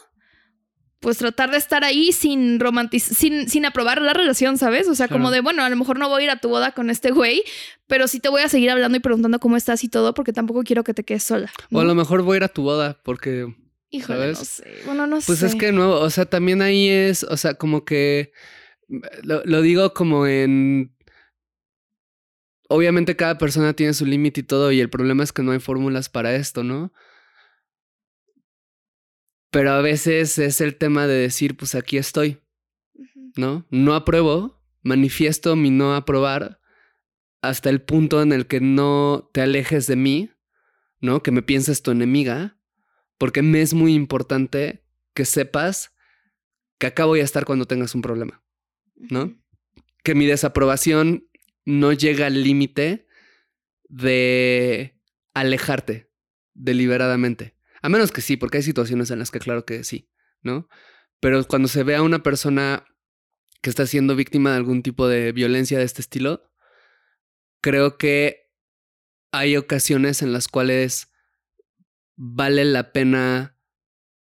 pues 0.99 1.17
tratar 1.17 1.51
de 1.51 1.57
estar 1.57 1.83
ahí 1.83 2.11
sin 2.11 2.59
romantizar, 2.59 3.15
sin, 3.15 3.49
sin 3.49 3.65
aprobar 3.65 4.01
la 4.01 4.13
relación, 4.13 4.57
¿sabes? 4.57 4.87
O 4.87 4.95
sea, 4.95 5.07
claro. 5.07 5.19
como 5.21 5.31
de, 5.31 5.41
bueno, 5.41 5.63
a 5.63 5.69
lo 5.69 5.75
mejor 5.75 5.99
no 5.99 6.09
voy 6.09 6.21
a 6.21 6.25
ir 6.25 6.31
a 6.31 6.39
tu 6.39 6.49
boda 6.49 6.71
con 6.71 6.89
este 6.89 7.11
güey, 7.11 7.43
pero 7.85 8.07
sí 8.07 8.19
te 8.19 8.29
voy 8.29 8.41
a 8.41 8.49
seguir 8.49 8.71
hablando 8.71 8.97
y 8.97 9.01
preguntando 9.01 9.39
cómo 9.39 9.57
estás 9.57 9.83
y 9.83 9.89
todo, 9.89 10.13
porque 10.13 10.33
tampoco 10.33 10.63
quiero 10.63 10.83
que 10.83 10.93
te 10.93 11.03
quedes 11.03 11.23
sola. 11.23 11.51
¿no? 11.69 11.79
O 11.79 11.81
a 11.81 11.85
lo 11.85 11.93
mejor 11.93 12.23
voy 12.23 12.35
a 12.35 12.37
ir 12.37 12.43
a 12.43 12.49
tu 12.49 12.63
boda, 12.63 12.99
porque... 13.03 13.53
Híjole, 13.89 14.19
¿sabes? 14.19 14.39
no 14.39 14.45
sé. 14.45 14.81
Bueno, 14.85 15.07
no 15.07 15.15
pues 15.15 15.25
sé. 15.25 15.31
Pues 15.31 15.43
es 15.43 15.55
que 15.55 15.71
no, 15.71 15.91
o 15.91 16.09
sea, 16.09 16.25
también 16.25 16.61
ahí 16.61 16.89
es, 16.89 17.23
o 17.23 17.37
sea, 17.37 17.53
como 17.53 17.85
que... 17.85 18.31
Lo, 19.21 19.43
lo 19.45 19.61
digo 19.61 19.93
como 19.93 20.25
en... 20.27 20.96
Obviamente 22.69 23.15
cada 23.15 23.37
persona 23.37 23.73
tiene 23.73 23.93
su 23.93 24.05
límite 24.05 24.41
y 24.41 24.43
todo, 24.43 24.71
y 24.71 24.79
el 24.79 24.89
problema 24.89 25.23
es 25.23 25.31
que 25.31 25.43
no 25.43 25.51
hay 25.51 25.59
fórmulas 25.59 26.09
para 26.09 26.35
esto, 26.35 26.63
¿no? 26.63 26.91
Pero 29.51 29.71
a 29.71 29.81
veces 29.81 30.37
es 30.37 30.59
el 30.61 30.75
tema 30.75 31.07
de 31.07 31.15
decir, 31.15 31.55
pues 31.55 31.75
aquí 31.75 31.97
estoy, 31.97 32.41
¿no? 33.35 33.65
No 33.69 33.95
apruebo, 33.95 34.61
manifiesto 34.83 35.55
mi 35.55 35.69
no 35.69 35.95
aprobar 35.95 36.59
hasta 37.41 37.69
el 37.69 37.81
punto 37.81 38.21
en 38.21 38.33
el 38.33 38.47
que 38.47 38.59
no 38.59 39.29
te 39.33 39.41
alejes 39.41 39.87
de 39.87 39.95
mí, 39.95 40.31
¿no? 40.99 41.23
Que 41.23 41.31
me 41.31 41.41
pienses 41.41 41.81
tu 41.81 41.91
enemiga, 41.91 42.57
porque 43.17 43.41
me 43.41 43.61
es 43.61 43.73
muy 43.73 43.93
importante 43.93 44.83
que 45.13 45.25
sepas 45.25 45.93
que 46.77 46.87
acá 46.87 47.05
voy 47.05 47.21
a 47.21 47.23
estar 47.23 47.45
cuando 47.45 47.65
tengas 47.65 47.95
un 47.95 48.01
problema, 48.01 48.43
¿no? 48.95 49.35
Que 50.03 50.15
mi 50.15 50.25
desaprobación 50.25 51.26
no 51.67 51.91
llega 51.91 52.27
al 52.27 52.43
límite 52.43 53.07
de 53.89 55.01
alejarte 55.33 56.09
deliberadamente. 56.53 57.57
A 57.81 57.89
menos 57.89 58.13
que 58.13 58.21
sí, 58.21 58.37
porque 58.37 58.57
hay 58.57 58.63
situaciones 58.63 59.11
en 59.11 59.19
las 59.19 59.31
que 59.31 59.39
claro 59.39 59.65
que 59.65 59.83
sí, 59.83 60.09
¿no? 60.41 60.69
Pero 61.19 61.45
cuando 61.45 61.67
se 61.67 61.83
ve 61.83 61.97
a 61.97 62.03
una 62.03 62.23
persona 62.23 62.85
que 63.61 63.69
está 63.69 63.85
siendo 63.85 64.15
víctima 64.15 64.51
de 64.51 64.57
algún 64.57 64.81
tipo 64.81 65.09
de 65.09 65.33
violencia 65.33 65.77
de 65.77 65.83
este 65.83 65.99
estilo, 65.99 66.49
creo 67.59 67.97
que 67.97 68.49
hay 69.33 69.57
ocasiones 69.57 70.21
en 70.21 70.31
las 70.31 70.47
cuales 70.47 71.11
vale 72.15 72.63
la 72.63 72.93
pena 72.93 73.59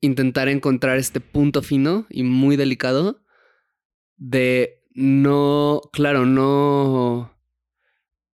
intentar 0.01 0.49
encontrar 0.49 0.99
este 0.99 1.19
punto 1.19 1.63
fino 1.63 2.05
y 2.11 2.21
muy 2.21 2.57
delicado 2.57 3.25
de 4.17 4.82
no, 4.95 5.81
claro, 5.91 6.25
no 6.25 7.35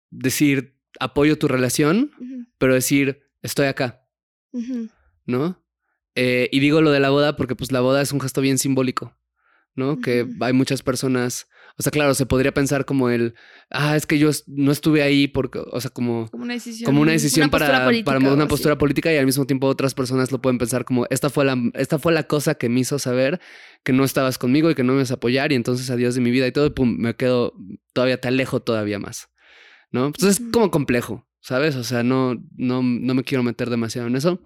decir 0.09 0.77
apoyo 0.99 1.37
tu 1.37 1.47
relación, 1.47 2.11
uh 2.19 2.23
-huh. 2.23 2.47
pero 2.57 2.73
decir 2.73 3.21
estoy 3.41 3.67
acá. 3.67 4.07
Uh 4.51 4.61
-huh. 4.61 4.89
¿no? 5.25 5.61
Eh, 6.15 6.49
y 6.51 6.59
digo 6.59 6.81
lo 6.81 6.91
de 6.91 6.99
la 6.99 7.09
boda 7.09 7.35
porque 7.35 7.55
pues 7.55 7.71
la 7.71 7.81
boda 7.81 8.01
es 8.01 8.11
un 8.13 8.21
gesto 8.21 8.41
bien 8.41 8.57
simbólico, 8.57 9.17
¿no? 9.75 9.91
Uh 9.91 9.95
-huh. 9.95 10.01
Que 10.01 10.27
hay 10.39 10.53
muchas 10.53 10.81
personas, 10.81 11.47
o 11.77 11.83
sea, 11.83 11.91
claro, 11.91 12.13
se 12.13 12.25
podría 12.25 12.53
pensar 12.53 12.85
como 12.85 13.09
el, 13.09 13.35
ah, 13.69 13.97
es 13.97 14.05
que 14.05 14.17
yo 14.17 14.29
no 14.47 14.71
estuve 14.71 15.01
ahí 15.01 15.27
porque, 15.27 15.59
o 15.59 15.81
sea, 15.81 15.91
como... 15.91 16.29
Como 16.31 16.43
una 16.43 16.53
decisión. 16.53 16.85
Como 16.85 17.01
una 17.01 17.11
decisión 17.11 17.45
una 17.45 17.51
para, 17.51 17.91
para 18.05 18.19
una 18.19 18.47
postura 18.47 18.77
política 18.77 19.11
y 19.11 19.17
al 19.17 19.25
mismo 19.25 19.45
tiempo 19.45 19.67
otras 19.67 19.93
personas 19.93 20.31
lo 20.31 20.41
pueden 20.41 20.57
pensar 20.57 20.85
como, 20.85 21.05
esta 21.09 21.29
fue, 21.29 21.43
la, 21.43 21.57
esta 21.73 21.99
fue 21.99 22.13
la 22.13 22.23
cosa 22.23 22.55
que 22.55 22.69
me 22.69 22.79
hizo 22.79 22.97
saber 22.97 23.41
que 23.83 23.91
no 23.91 24.05
estabas 24.05 24.37
conmigo 24.37 24.69
y 24.71 24.75
que 24.75 24.83
no 24.83 24.93
me 24.93 24.99
ibas 24.99 25.11
a 25.11 25.15
apoyar 25.15 25.51
y 25.51 25.55
entonces 25.55 25.89
adiós 25.89 26.15
de 26.15 26.21
mi 26.21 26.31
vida 26.31 26.47
y 26.47 26.53
todo, 26.53 26.67
y 26.67 26.69
pum, 26.69 26.95
me 26.97 27.15
quedo, 27.15 27.53
todavía 27.91 28.21
te 28.21 28.29
alejo 28.29 28.61
todavía 28.61 28.97
más, 28.97 29.29
¿no? 29.91 30.05
Entonces 30.07 30.39
-huh. 30.41 30.45
es 30.45 30.51
como 30.53 30.71
complejo, 30.71 31.27
¿sabes? 31.41 31.75
O 31.75 31.83
sea, 31.83 32.03
no, 32.03 32.35
no, 32.55 32.83
no 32.83 33.13
me 33.13 33.23
quiero 33.25 33.43
meter 33.43 33.69
demasiado 33.69 34.07
en 34.07 34.15
eso. 34.15 34.41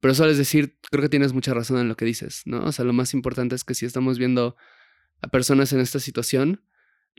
Pero 0.00 0.14
solo 0.14 0.32
es 0.32 0.38
decir, 0.38 0.78
creo 0.90 1.02
que 1.02 1.08
tienes 1.08 1.32
mucha 1.32 1.54
razón 1.54 1.78
en 1.78 1.88
lo 1.88 1.96
que 1.96 2.04
dices, 2.04 2.42
¿no? 2.44 2.64
O 2.64 2.72
sea, 2.72 2.84
lo 2.84 2.92
más 2.92 3.14
importante 3.14 3.54
es 3.54 3.62
que 3.62 3.74
si 3.74 3.86
estamos 3.86 4.18
viendo 4.18 4.56
a 5.22 5.28
personas 5.28 5.72
en 5.72 5.80
esta 5.80 6.00
situación, 6.00 6.64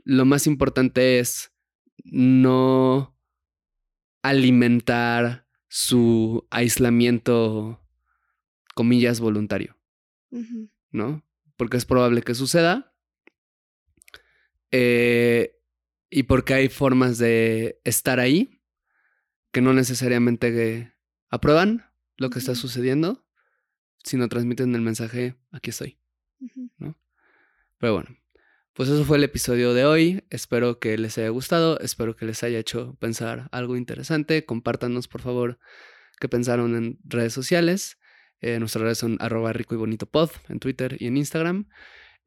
lo 0.04 0.24
más 0.26 0.46
importante 0.46 1.18
es 1.18 1.52
no 2.04 3.18
alimentar 4.22 5.48
su 5.68 6.46
aislamiento, 6.50 7.82
comillas, 8.74 9.20
voluntario, 9.20 9.76
uh 10.30 10.38
-huh. 10.38 10.70
¿no? 10.90 11.26
Porque 11.56 11.78
es 11.78 11.86
probable 11.86 12.22
que 12.22 12.34
suceda. 12.34 12.94
Eh, 14.70 15.60
y 16.10 16.24
porque 16.24 16.54
hay 16.54 16.68
formas 16.68 17.18
de 17.18 17.80
estar 17.84 18.20
ahí 18.20 18.60
que 19.52 19.60
no 19.60 19.72
necesariamente 19.72 20.94
aprueban 21.30 21.84
lo 22.16 22.28
que 22.28 22.34
uh 22.34 22.36
-huh. 22.36 22.42
está 22.42 22.54
sucediendo, 22.54 23.26
sino 24.04 24.28
transmiten 24.28 24.74
el 24.74 24.82
mensaje, 24.82 25.36
aquí 25.50 25.70
estoy. 25.70 25.98
Uh 26.40 26.48
-huh. 26.48 26.70
¿no? 26.78 27.03
Pero 27.78 27.94
bueno, 27.94 28.16
pues 28.74 28.88
eso 28.88 29.04
fue 29.04 29.18
el 29.18 29.24
episodio 29.24 29.74
de 29.74 29.84
hoy. 29.84 30.24
Espero 30.30 30.78
que 30.78 30.98
les 30.98 31.16
haya 31.18 31.28
gustado, 31.28 31.78
espero 31.80 32.16
que 32.16 32.26
les 32.26 32.42
haya 32.42 32.58
hecho 32.58 32.96
pensar 33.00 33.48
algo 33.52 33.76
interesante. 33.76 34.44
Compártanos, 34.44 35.08
por 35.08 35.20
favor, 35.20 35.58
qué 36.20 36.28
pensaron 36.28 36.74
en 36.76 36.98
redes 37.04 37.32
sociales. 37.32 37.98
Eh, 38.40 38.58
nuestras 38.58 38.82
redes 38.82 38.98
son 38.98 39.16
arroba 39.20 39.52
rico 39.52 39.74
y 39.74 39.78
bonito 39.78 40.06
pod 40.06 40.30
en 40.48 40.58
Twitter 40.58 40.96
y 40.98 41.06
en 41.06 41.16
Instagram. 41.16 41.68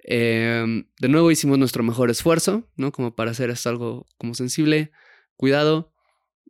Eh, 0.04 0.86
de 1.00 1.10
nuevo 1.10 1.32
hicimos 1.32 1.58
nuestro 1.58 1.84
mejor 1.84 2.10
esfuerzo, 2.10 2.72
¿no? 2.78 2.92
Como 2.92 3.16
para 3.16 3.32
hacer 3.32 3.50
esto 3.50 3.70
algo 3.70 4.06
como 4.18 4.34
sensible. 4.34 4.92
Cuidado. 5.36 5.94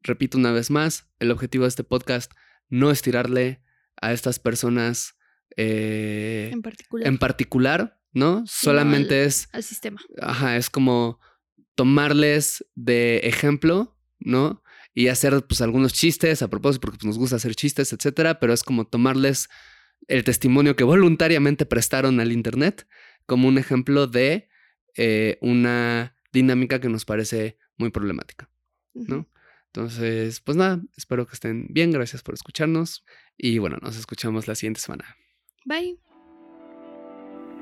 Repito 0.04 0.38
una 0.38 0.52
vez 0.52 0.70
más, 0.70 1.10
el 1.20 1.32
objetivo 1.32 1.64
de 1.64 1.70
este 1.70 1.84
podcast 1.84 2.32
no 2.70 2.92
es 2.92 3.02
tirarle 3.02 3.64
a 4.00 4.14
estas 4.14 4.38
personas 4.38 5.18
eh, 5.56 6.52
en 6.54 6.62
particular. 6.62 7.08
En 7.08 7.18
particular, 7.18 7.97
¿no? 8.18 8.44
Solamente 8.48 9.22
al, 9.22 9.28
es. 9.28 9.50
Al 9.52 9.64
sistema. 9.64 10.02
Ajá, 10.22 10.58
es 10.58 10.70
como 10.70 11.20
tomarles 11.76 12.66
de 12.76 13.20
ejemplo 13.24 13.98
¿no? 14.20 14.64
Y 14.94 15.10
hacer 15.10 15.46
pues 15.48 15.62
algunos 15.62 15.94
chistes 15.94 16.42
a 16.42 16.50
propósito, 16.50 16.82
porque 16.82 16.98
pues, 16.98 17.06
nos 17.06 17.18
gusta 17.18 17.36
hacer 17.36 17.56
chistes, 17.56 17.94
etcétera, 17.94 18.40
pero 18.40 18.54
es 18.54 18.64
como 18.64 18.86
tomarles 18.86 19.50
el 20.08 20.24
testimonio 20.24 20.76
que 20.76 20.84
voluntariamente 20.84 21.66
prestaron 21.66 22.20
al 22.20 22.32
Internet 22.32 22.88
como 23.26 23.48
un 23.48 23.58
ejemplo 23.58 24.08
de 24.08 24.50
eh, 24.96 25.38
una 25.42 26.16
dinámica 26.32 26.80
que 26.80 26.90
nos 26.90 27.06
parece 27.06 27.58
muy 27.78 27.92
problemática, 27.92 28.50
¿no? 28.94 29.28
Entonces, 29.68 30.40
pues 30.40 30.58
nada, 30.58 30.82
espero 30.96 31.28
que 31.28 31.34
estén 31.34 31.68
bien, 31.70 31.92
gracias 31.92 32.24
por 32.24 32.34
escucharnos 32.34 33.06
y 33.38 33.60
bueno, 33.60 33.78
nos 33.82 33.98
escuchamos 33.98 34.48
la 34.48 34.56
siguiente 34.56 34.80
semana. 34.80 35.16
Bye. 35.66 36.07